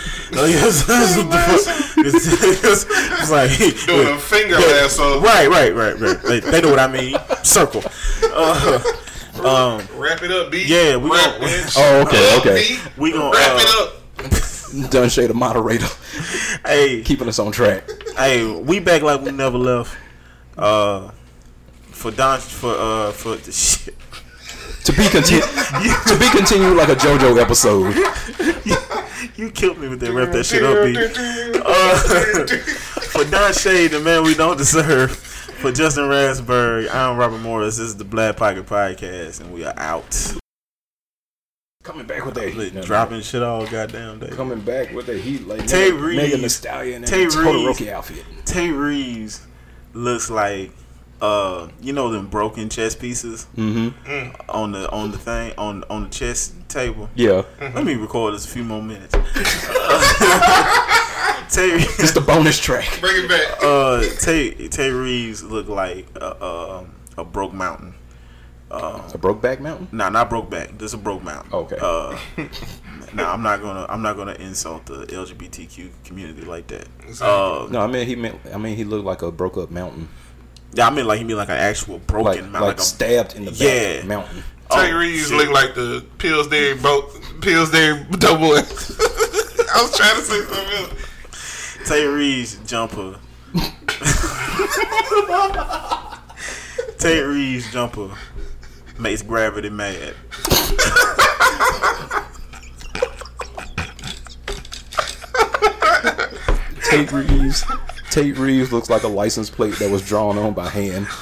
it's, 0.54 0.84
it's, 0.88 1.66
it's, 1.96 2.64
it's, 2.64 2.86
it's 2.88 3.30
like 3.30 3.50
Doing 3.86 4.08
a 4.14 4.18
finger 4.18 4.56
lasso. 4.56 5.20
right, 5.20 5.48
right, 5.48 5.74
right, 5.74 5.98
right. 6.00 6.22
They, 6.22 6.40
they 6.40 6.60
know 6.62 6.70
what 6.70 6.78
I 6.78 6.86
mean. 6.88 7.16
Circle. 7.42 7.82
Uh, 8.32 8.80
um, 9.44 9.86
Wrap 9.98 10.22
it 10.22 10.30
up, 10.30 10.50
B. 10.50 10.64
Yeah, 10.66 10.96
we 10.96 11.10
Wrap 11.10 11.38
gon- 11.38 11.48
it. 11.50 11.72
Oh, 11.76 12.02
okay, 12.06 12.38
okay. 12.38 12.74
B. 12.76 12.80
We 12.96 13.12
gon' 13.12 13.30
wrap 13.32 13.50
uh, 13.52 13.58
it 13.60 13.68
up. 13.82 14.00
Done 14.90 15.08
Shay 15.08 15.26
the 15.26 15.34
moderator, 15.34 15.86
hey, 16.66 17.02
keeping 17.02 17.28
us 17.28 17.38
on 17.38 17.52
track. 17.52 17.88
hey, 18.16 18.44
we 18.60 18.80
back 18.80 19.02
like 19.02 19.20
we 19.20 19.30
never 19.30 19.58
left. 19.58 19.96
Uh, 20.56 21.10
for 21.84 22.10
Don, 22.10 22.38
for 22.40 22.74
uh, 22.76 23.12
for 23.12 23.36
the 23.36 23.52
shit. 23.52 23.94
To 24.84 24.92
be 24.92 25.08
continued, 25.08 25.44
to 26.06 26.16
be 26.18 26.28
continued 26.30 26.76
like 26.76 26.88
a 26.88 26.94
JoJo 26.96 27.40
episode. 27.40 27.94
You 29.36 29.50
killed 29.50 29.78
me 29.78 29.88
with 29.88 29.98
that. 30.00 30.12
Wrap 30.12 30.30
that 30.32 30.44
shit 30.44 30.62
up, 30.62 30.84
B. 30.84 30.94
Uh, 31.64 32.46
for 33.00 33.24
Don 33.28 33.52
Shade, 33.52 33.90
the 33.90 33.98
man 33.98 34.22
we 34.22 34.34
don't 34.34 34.56
deserve. 34.56 35.10
For 35.16 35.72
Justin 35.72 36.08
Raspberry, 36.08 36.88
I'm 36.90 37.16
Robert 37.16 37.38
Morris. 37.38 37.78
This 37.78 37.86
is 37.88 37.96
the 37.96 38.04
Black 38.04 38.36
Pocket 38.36 38.66
Podcast, 38.66 39.40
and 39.40 39.52
we 39.52 39.64
are 39.64 39.74
out. 39.76 40.36
Coming 41.84 42.06
back 42.06 42.24
with 42.24 42.34
that 42.36 42.48
heat, 42.48 42.80
Dropping 42.82 43.20
shit 43.20 43.42
all 43.42 43.66
goddamn 43.66 44.18
day. 44.18 44.28
Coming 44.30 44.60
back 44.60 44.92
with 44.94 45.04
that 45.06 45.18
heat, 45.20 45.46
like 45.46 45.66
Tay 45.66 45.90
Megan- 45.90 46.02
Reeves. 46.02 46.22
Megan 46.22 46.40
Thee 46.42 46.48
Stallion 46.48 46.94
and 47.02 47.06
Tay 47.06 47.26
Todoroki 47.26 47.88
outfit. 47.92 48.24
Tate 48.46 48.72
Reeves 48.72 49.46
looks 49.92 50.30
like, 50.30 50.70
uh, 51.20 51.68
you 51.82 51.92
know 51.92 52.10
them 52.10 52.28
broken 52.28 52.70
chess 52.70 52.94
pieces 52.94 53.46
Mm-hmm. 53.56 54.30
on 54.48 54.72
the 54.72 54.90
on 54.90 55.10
the 55.12 55.18
thing 55.18 55.52
on 55.58 55.84
on 55.90 56.04
the 56.04 56.08
chess 56.08 56.54
table. 56.68 57.10
Yeah, 57.14 57.42
Let 57.60 57.84
me 57.84 57.94
record 57.96 58.32
this 58.34 58.46
a 58.46 58.48
few 58.48 58.64
more 58.64 58.82
minutes. 58.82 59.12
Tay, 61.54 61.68
it's 61.76 62.12
the 62.12 62.22
bonus 62.26 62.58
track. 62.58 62.98
Bring 63.00 63.24
it 63.24 63.28
back. 63.28 63.58
uh, 63.62 64.02
Tay 64.20 64.68
Tate 64.68 64.92
Reeves 64.92 65.42
look 65.42 65.68
like 65.68 66.06
a, 66.16 66.24
a, 66.24 66.86
a 67.18 67.24
broke 67.24 67.52
mountain. 67.52 67.94
A 68.76 69.18
Brokeback 69.18 69.60
Mountain. 69.60 69.88
Nah, 69.92 70.08
not 70.08 70.30
broke 70.30 70.50
back. 70.50 70.76
This 70.78 70.88
is 70.88 70.94
a 70.94 70.98
broke 70.98 71.22
mountain. 71.22 71.52
Okay. 71.52 71.76
Uh, 71.80 72.18
nah, 73.14 73.32
I'm 73.32 73.42
not 73.42 73.60
gonna. 73.60 73.86
I'm 73.88 74.02
not 74.02 74.16
gonna 74.16 74.34
insult 74.34 74.86
the 74.86 75.06
LGBTQ 75.06 75.90
community 76.04 76.42
like 76.42 76.66
that. 76.68 76.88
Uh, 77.20 77.68
No, 77.70 77.80
I 77.80 77.86
mean 77.86 78.06
he 78.06 78.16
meant. 78.16 78.38
I 78.52 78.58
mean 78.58 78.76
he 78.76 78.84
looked 78.84 79.04
like 79.04 79.22
a 79.22 79.30
broke 79.30 79.56
up 79.56 79.70
mountain, 79.70 80.08
yeah, 80.74 80.88
I 80.88 80.90
mean 80.90 81.06
like 81.06 81.18
he 81.18 81.24
mean 81.24 81.36
like 81.36 81.48
an 81.48 81.56
actual 81.56 81.98
broken 82.00 82.24
like 82.24 82.36
mountain, 82.40 82.52
like 82.52 82.62
like, 82.62 82.78
a 82.78 82.82
stabbed 82.82 83.36
in 83.36 83.44
the 83.44 83.52
back 83.52 83.60
Yeah. 83.60 84.02
mountain. 84.02 84.42
Tay 84.70 84.90
oh, 84.92 84.98
Reeves 84.98 85.30
look 85.30 85.50
like 85.50 85.74
the 85.74 86.04
Pillsbury 86.18 86.74
boat, 86.76 87.10
Pillsbury 87.40 88.04
double. 88.18 88.54
I 88.56 89.82
was 89.82 89.96
trying 89.96 90.16
to 90.16 90.22
say 90.22 90.40
something 90.40 90.78
else. 90.78 90.92
Tate 91.86 92.08
Reeves 92.08 92.56
jumper. 92.66 93.18
Tate 96.98 97.24
Reeves 97.24 97.70
jumper 97.72 98.10
makes 98.98 99.22
gravity 99.22 99.70
mad. 99.70 100.14
Tate 106.84 107.12
Reeves. 107.12 107.64
Tate 108.10 108.38
Reeves 108.38 108.72
looks 108.72 108.88
like 108.88 109.02
a 109.02 109.08
license 109.08 109.50
plate 109.50 109.74
that 109.76 109.90
was 109.90 110.06
drawn 110.06 110.38
on 110.38 110.52
by 110.52 110.68
hand. 110.68 111.06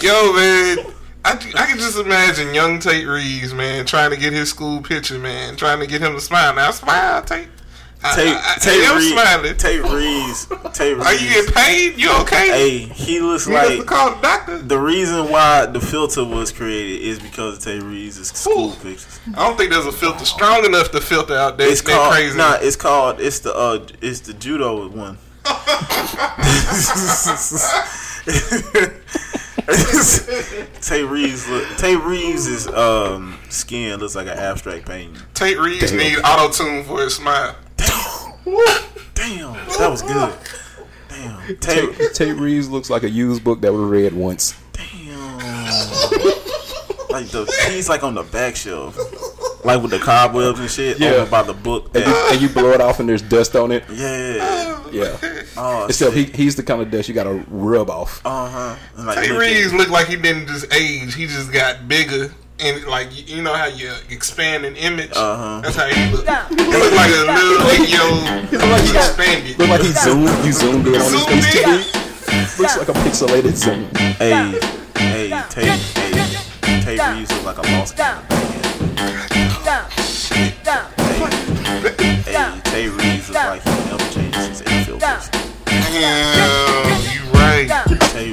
Yo, 0.00 0.32
man. 0.32 0.78
I, 1.24 1.32
I 1.32 1.66
can 1.66 1.78
just 1.78 1.98
imagine 1.98 2.54
young 2.54 2.78
Tate 2.78 3.06
Reeves, 3.06 3.52
man, 3.52 3.84
trying 3.84 4.10
to 4.10 4.16
get 4.16 4.32
his 4.32 4.48
school 4.48 4.80
picture, 4.80 5.18
man, 5.18 5.56
trying 5.56 5.80
to 5.80 5.86
get 5.86 6.00
him 6.00 6.14
to 6.14 6.20
smile. 6.20 6.54
Now, 6.54 6.70
smile, 6.70 7.22
Tate. 7.22 7.48
I, 8.00 8.14
Tay, 8.14 8.28
I, 8.30 8.54
I, 8.54 8.58
Tay, 8.60 8.70
I 8.70 8.90
am 8.90 8.96
Reeves, 8.96 9.10
smiling. 9.12 9.56
Tate 9.56 9.82
Reeves. 9.82 10.46
Tate 10.72 10.96
Reeves. 10.96 11.06
Are 11.06 11.14
you 11.14 11.28
getting 11.30 11.52
paid? 11.52 11.98
You 11.98 12.12
okay? 12.20 12.48
Hey, 12.48 12.78
he 12.78 13.18
looks 13.20 13.46
you 13.48 13.54
have 13.54 13.68
to 13.68 13.78
like 13.78 13.86
call 13.86 14.14
the 14.14 14.20
doctor. 14.22 14.58
the 14.58 14.78
reason 14.78 15.28
why 15.30 15.66
the 15.66 15.80
filter 15.80 16.22
was 16.24 16.52
created 16.52 17.02
is 17.02 17.18
because 17.18 17.56
of 17.58 17.64
Tate 17.64 17.82
Reeves' 17.82 18.28
school 18.38 18.70
pictures. 18.72 19.18
I 19.36 19.46
don't 19.48 19.56
think 19.58 19.72
there's 19.72 19.86
a 19.86 19.90
filter 19.92 20.24
strong 20.24 20.64
enough 20.64 20.92
to 20.92 21.00
filter 21.00 21.34
out 21.36 21.58
that, 21.58 21.68
It's 21.68 21.82
that 21.82 21.90
called 21.92 22.12
crazy. 22.14 22.38
nah. 22.38 22.58
It's 22.60 22.76
called 22.76 23.20
it's 23.20 23.40
the 23.40 23.52
uh 23.52 23.84
it's 24.00 24.20
the 24.20 24.32
judo 24.34 24.88
one. 24.88 25.18
Tate 30.80 31.04
Reeves 31.06 31.48
look 31.48 31.66
Tate 31.76 32.00
Reeves' 32.00 32.66
um 32.68 33.38
skin 33.50 33.98
looks 34.00 34.14
like 34.14 34.26
an 34.26 34.38
abstract 34.38 34.86
painting. 34.86 35.16
Tate 35.34 35.58
Reeves 35.58 35.90
Damn. 35.90 35.98
need 35.98 36.18
auto 36.24 36.50
tune 36.52 36.84
for 36.84 37.02
his 37.02 37.16
smile. 37.16 37.54
Damn, 39.14 39.52
that 39.78 39.88
was 39.90 40.02
good. 40.02 40.32
Damn, 41.08 41.56
Tay, 41.58 41.86
Tate, 41.92 42.14
Tate 42.14 42.36
Reeves 42.36 42.68
looks 42.68 42.88
like 42.90 43.02
a 43.02 43.10
used 43.10 43.42
book 43.42 43.60
that 43.62 43.72
was 43.72 43.82
read 43.82 44.12
once. 44.12 44.54
damn. 44.72 45.38
Like 47.10 47.26
the 47.28 47.46
he's 47.70 47.88
like 47.88 48.02
on 48.04 48.14
the 48.14 48.22
back 48.22 48.54
shelf, 48.54 48.96
like 49.64 49.80
with 49.80 49.90
the 49.90 49.98
cobwebs 49.98 50.60
and 50.60 50.70
shit. 50.70 50.98
Yeah. 51.00 51.10
over 51.12 51.30
by 51.30 51.42
the 51.42 51.54
book. 51.54 51.90
And 51.96 52.04
you, 52.06 52.28
and 52.30 52.40
you 52.42 52.48
blow 52.50 52.70
it 52.72 52.80
off 52.82 53.00
and 53.00 53.08
there's 53.08 53.22
dust 53.22 53.56
on 53.56 53.72
it. 53.72 53.84
yeah. 53.90 54.74
Yeah. 54.92 55.16
Oh, 55.56 55.86
Except 55.86 56.14
he, 56.14 56.24
he's 56.24 56.54
the 56.56 56.62
kind 56.62 56.80
of 56.80 56.90
dust 56.90 57.08
you 57.08 57.14
gotta 57.14 57.44
rub 57.48 57.90
off. 57.90 58.22
Uh 58.24 58.48
huh. 58.48 59.02
Like, 59.04 59.18
Tate 59.26 59.38
Reeves 59.38 59.72
look 59.74 59.88
like 59.90 60.06
he 60.06 60.16
didn't 60.16 60.46
just 60.48 60.72
age; 60.72 61.14
he 61.14 61.26
just 61.26 61.50
got 61.52 61.88
bigger. 61.88 62.32
And 62.60 62.84
like 62.86 63.08
you- 63.16 63.36
you 63.36 63.42
know 63.42 63.54
how 63.54 63.66
you 63.66 63.92
expand 64.10 64.64
an 64.64 64.74
image, 64.76 65.10
Uh-huh. 65.14 65.60
that's 65.62 65.76
how 65.76 65.86
you 65.86 66.10
look. 66.10 66.26
He 66.26 66.64
look 66.66 66.92
like 66.92 67.10
a 67.10 67.24
little 67.32 67.70
eight 67.70 67.88
year 67.88 68.02
old. 68.02 68.24
like 68.24 68.82
he 68.82 68.96
expanded. 68.96 69.58
Look 69.58 69.68
like 69.68 69.82
he 69.82 69.92
zoomed, 69.92 70.44
you 70.44 70.52
zoomed 70.52 70.86
in 70.88 70.94
on 70.96 71.00
his 71.00 71.10
Zoomed 71.22 71.44
face 71.44 71.54
in. 71.54 71.62
too. 71.62 72.62
Looks 72.62 72.76
like 72.76 72.88
a 72.88 72.92
pixelated 72.94 73.54
zoom. 73.54 73.88
Hey, 74.18 74.58
hey, 74.98 75.30
Tay, 75.50 75.66
hey, 75.66 76.82
Tate 76.82 77.00
Reeves 77.14 77.30
look 77.32 77.44
like 77.44 77.58
a 77.58 77.62
lost 77.78 77.96
man. 77.96 79.28
Hey, 81.18 82.60
Tate 82.64 82.90
Reeves 82.92 83.28
look 83.28 83.36
like 83.44 83.62
he 83.62 83.70
never 83.90 84.08
changes 84.12 84.46
his 84.48 84.60
infield 84.62 85.00
position. 85.00 85.52
Damn, 85.64 87.02
you 87.06 87.22
right. 87.34 87.68
Tay, 88.12 88.32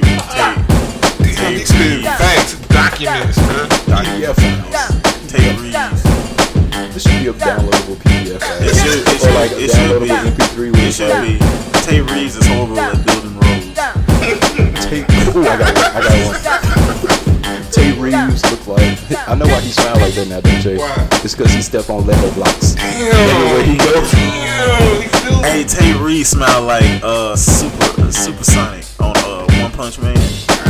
Damn, 1.36 1.52
he 1.52 1.64
spit 1.64 2.04
facts, 2.04 2.35
documents, 2.90 3.36
man. 3.38 3.68
PDF 3.68 4.36
files. 4.36 5.30
Tate 5.30 5.58
Reeves. 5.60 6.02
This 6.94 7.02
should 7.02 7.20
be 7.20 7.28
a 7.28 7.32
downloadable 7.34 7.96
PDF 7.96 8.40
file. 8.40 8.62
It 8.62 8.74
should, 8.76 9.02
it 9.06 9.22
Or 9.26 9.32
like 9.34 9.50
a 9.52 9.58
it 9.60 9.70
should 9.70 10.00
be. 10.02 10.08
downloadable 10.08 10.30
MP3 10.32 10.70
with 10.72 10.80
It 10.80 10.92
should 10.92 11.22
be. 11.22 11.34
Tate 11.84 12.10
Reeves 12.10 12.36
is 12.36 12.46
horrible 12.46 12.78
at 12.80 13.04
building 13.06 13.34
roads. 13.34 13.74
Tate, 14.86 15.04
ooh, 15.34 15.42
I 15.42 15.58
got 15.58 15.74
one. 15.74 15.84
I 15.92 16.40
got 16.42 16.62
one. 17.04 17.62
Tate 17.72 17.96
Reeves 17.98 18.42
look 18.50 18.66
like. 18.66 19.28
I 19.28 19.34
know 19.34 19.46
why 19.46 19.60
he 19.60 19.70
smiled 19.72 20.00
like 20.00 20.14
that 20.14 20.28
now, 20.28 20.40
don't 20.40 20.64
you? 20.64 20.78
Why? 20.78 21.08
It's 21.24 21.34
because 21.34 21.52
he 21.52 21.62
stepped 21.62 21.90
on 21.90 22.06
Lego 22.06 22.30
blocks. 22.34 22.76
Everywhere 22.78 23.12
Damn, 23.12 23.70
he 23.70 23.76
goes. 23.78 24.10
damn, 24.12 25.42
Hey, 25.42 25.64
Tate 25.64 26.00
Reeves 26.00 26.30
smile 26.30 26.62
like 26.62 27.02
uh 27.02 27.36
super 27.36 28.02
uh, 28.02 28.10
supersonic 28.10 28.84
on 29.00 29.16
uh 29.18 29.46
One 29.60 29.72
Punch 29.72 29.98
Man. 30.00 30.16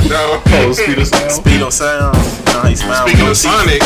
No. 0.08 0.40
Oh, 0.46 0.72
speed 0.72 0.98
of 0.98 1.06
sound. 1.08 1.44
You 1.50 1.58
know 1.58 1.70
how 2.60 2.68
he 2.68 2.76
smiles. 2.76 3.10
Speaking 3.10 3.28
of. 3.28 3.36
Sonic, 3.36 3.82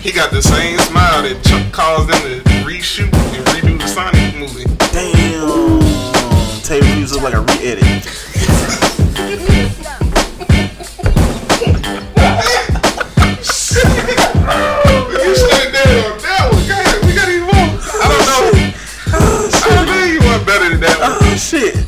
He 0.00 0.10
got 0.10 0.32
the 0.32 0.42
same 0.42 0.78
smile 0.78 1.22
that 1.22 1.44
Chuck 1.44 1.72
caused 1.72 2.08
them 2.08 2.20
to 2.22 2.40
reshoot 2.66 3.12
and 3.12 3.46
redo 3.54 3.78
the 3.78 3.86
Sonic 3.86 4.34
movie. 4.34 4.64
Damn. 4.90 5.80
Tate 6.62 6.82
Reeves 6.94 7.12
look 7.12 7.22
like 7.22 7.34
a 7.34 7.40
re-edit. 7.40 7.84
You 7.84 7.86
on 15.46 15.72
that 15.72 16.50
one. 16.50 17.06
We 17.06 17.14
got 17.14 17.28
even 17.28 17.46
more. 17.46 17.54
Oh, 17.54 18.02
I 18.02 18.10
don't 18.10 18.26
know. 18.26 18.42
Oh, 19.14 19.50
I 19.54 19.74
don't 19.76 19.86
know 19.86 20.04
you 20.04 20.18
want 20.26 20.42
better 20.46 20.68
than 20.70 20.80
that 20.80 20.98
one. 20.98 21.14
Oh 21.20 21.36
shit. 21.36 21.78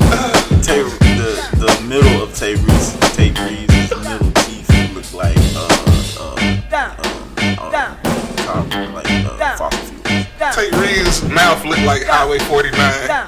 Mouth 11.33 11.65
looked 11.65 11.83
like 11.83 12.03
Highway 12.03 12.39
49. 12.39 12.71
Damn. 12.77 13.27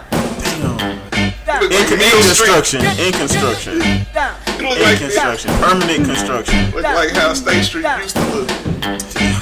In, 1.62 1.70
like 1.72 1.92
in 1.92 1.98
Neil 2.00 2.22
Street. 2.22 2.52
construction, 2.52 2.82
in 3.00 3.14
construction, 3.14 3.80
It 3.82 4.06
look 4.62 4.78
in 4.78 4.84
like 4.84 5.00
construction, 5.00 5.52
permanent 5.62 6.06
construction. 6.06 6.72
Look 6.72 6.84
like 6.84 7.12
how 7.12 7.34
State 7.34 7.64
Street 7.64 7.86
used 8.02 8.16
to 8.18 8.26
look. 8.34 8.50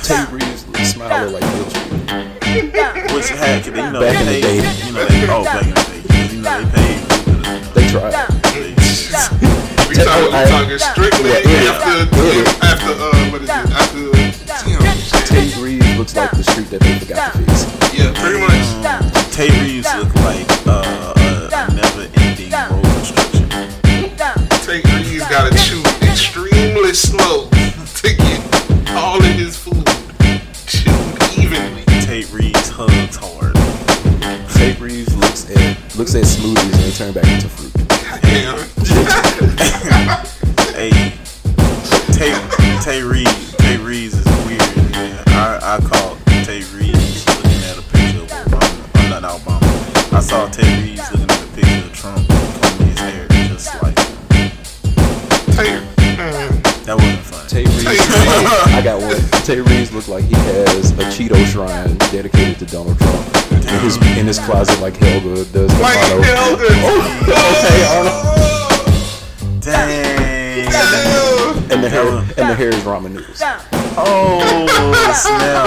Tate 0.03 0.29
Reeves 0.31 0.63
smile 0.93 1.29
like 1.31 1.41
Bill 1.41 1.69
Street. 1.69 3.11
Which 3.13 3.29
had, 3.29 3.65
you 3.65 3.71
know, 3.73 3.99
Back 3.99 4.19
in 4.21 4.27
the 4.27 4.41
day. 4.41 4.55
you 4.85 4.93
know, 4.93 5.05
they, 5.05 5.27
oh, 5.27 5.43
back 5.43 5.63
in 5.63 5.73
the 5.73 5.83
day, 5.83 6.35
you 6.35 6.41
know, 6.41 6.61
they 6.61 6.69
paid. 6.71 6.99
They 7.73 7.85
tried. 7.89 8.13
We 9.89 9.95
talking, 9.95 10.31
we 10.31 10.37
I- 10.37 10.45
talking 10.49 10.79
strictly 10.79 11.29
Yeah, 11.31 11.71
after, 11.73 12.07
after, 12.65 12.93
uh, 12.93 13.31
what 13.31 13.41
is 13.41 13.49
it? 13.49 13.55
After, 13.73 14.03
damn, 14.45 14.81
Tate 15.27 15.55
Reeves 15.57 15.97
looks 15.97 16.15
like 16.15 16.31
the 16.31 16.43
street 16.43 16.69
that 16.69 16.79
they 16.81 16.99
forgot 16.99 17.33
to 17.33 17.39
fix. 17.39 17.52
Yeah. 19.33 19.47
Tate 19.47 19.61
Reeves 19.63 19.95
look 19.95 20.13
like 20.15 20.67
uh, 20.67 21.13
a, 21.17 21.49
a 21.51 21.73
never-ending 21.73 22.51
road 22.51 22.83
construction. 22.83 23.49
Tate 24.61 24.85
Reeves 24.93 25.27
gotta 25.27 25.55
chew 25.57 25.81
extremely 26.07 26.93
slow 26.93 27.49
to 27.95 28.13
get 28.15 28.89
all 28.91 29.17
of 29.17 29.23
his 29.33 29.57
food 29.57 29.85
chewed 30.67 31.37
evenly. 31.37 31.83
Tate 32.05 32.31
Reeves 32.31 32.69
hugs 32.69 33.15
hard. 33.15 33.55
Tate 34.53 34.79
Reeves 34.79 35.15
looks 35.15 35.49
at 35.49 35.95
looks 35.97 36.13
at 36.15 36.23
smoothies 36.25 36.63
and 36.63 36.83
they 36.83 36.91
turn 36.91 37.13
back 37.13 37.27
into 37.27 37.42
his 64.35 64.43
closet, 64.45 64.79
like 64.81 64.95
Helga 64.97 65.35
does. 65.45 65.51
the 65.51 65.67
Like 65.81 65.95
motto. 65.95 66.21
Helga. 66.21 66.63
Okay, 67.33 67.83
Arnold. 67.85 69.61
Dang. 69.61 70.33
And 71.71 71.83
the 71.83 71.89
hair 71.89 72.07
and 72.07 72.49
the 72.49 72.55
hair 72.55 72.69
is 72.69 72.75
ramen 72.83 73.11
noodles. 73.13 73.41
Oh 73.95 74.65
snap! 75.13 75.65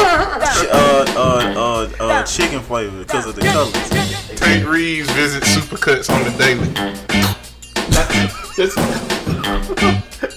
Ch- 0.52 0.68
uh, 0.70 1.04
uh, 1.16 1.88
uh, 2.00 2.04
uh, 2.04 2.22
chicken 2.24 2.60
flavor 2.60 2.98
because 2.98 3.26
of 3.26 3.34
the 3.36 3.42
colors. 3.42 3.72
Tate 4.40 4.66
Reeves 4.66 5.10
visits 5.12 5.48
Supercuts 5.56 6.10
on 6.10 6.22
the 6.24 6.30
daily. 6.38 6.68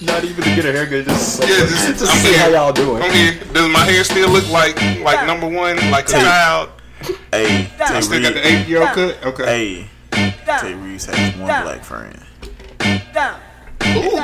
Not 0.02 0.24
even 0.24 0.42
to 0.44 0.54
get 0.54 0.64
a 0.64 0.72
haircut, 0.72 1.04
just, 1.06 1.40
Yeah, 1.42 1.46
just- 1.48 1.86
just 1.88 2.04
to 2.04 2.10
I'm 2.10 2.18
see 2.18 2.28
here. 2.30 2.38
how 2.38 2.48
y'all 2.48 2.72
doing. 2.72 3.02
I'm 3.02 3.12
here. 3.12 3.38
Does 3.52 3.70
my 3.72 3.84
hair 3.84 4.02
still 4.04 4.30
look 4.30 4.48
like 4.50 4.76
like 5.02 5.26
number 5.26 5.46
one, 5.48 5.76
like 5.90 6.08
a 6.08 6.12
child? 6.12 6.70
Hey, 7.32 7.70
I 7.80 7.86
Tay 7.86 8.00
still 8.00 8.22
got 8.22 8.34
the 8.34 8.46
eight 8.46 8.66
year 8.68 8.80
old 8.80 8.90
cut. 8.90 9.24
Okay. 9.24 9.44
Hey, 9.44 10.30
Tate 10.60 10.76
Reeves 10.76 11.06
has 11.06 11.36
one 11.36 11.46
black 11.46 11.84
friend. 11.84 12.18
Ooh. 13.96 14.20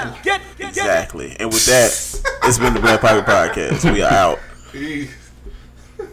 Exactly. 0.59 1.37
And 1.39 1.53
with 1.53 1.67
that, 1.67 1.87
it's 2.45 2.59
been 2.59 2.75
the 2.75 2.81
Red 2.81 3.01
Pocket 3.01 3.25
Podcast. 3.25 3.91
We 3.93 4.03
are 4.03 4.13
out. 4.13 4.39
Peace. 4.73 5.11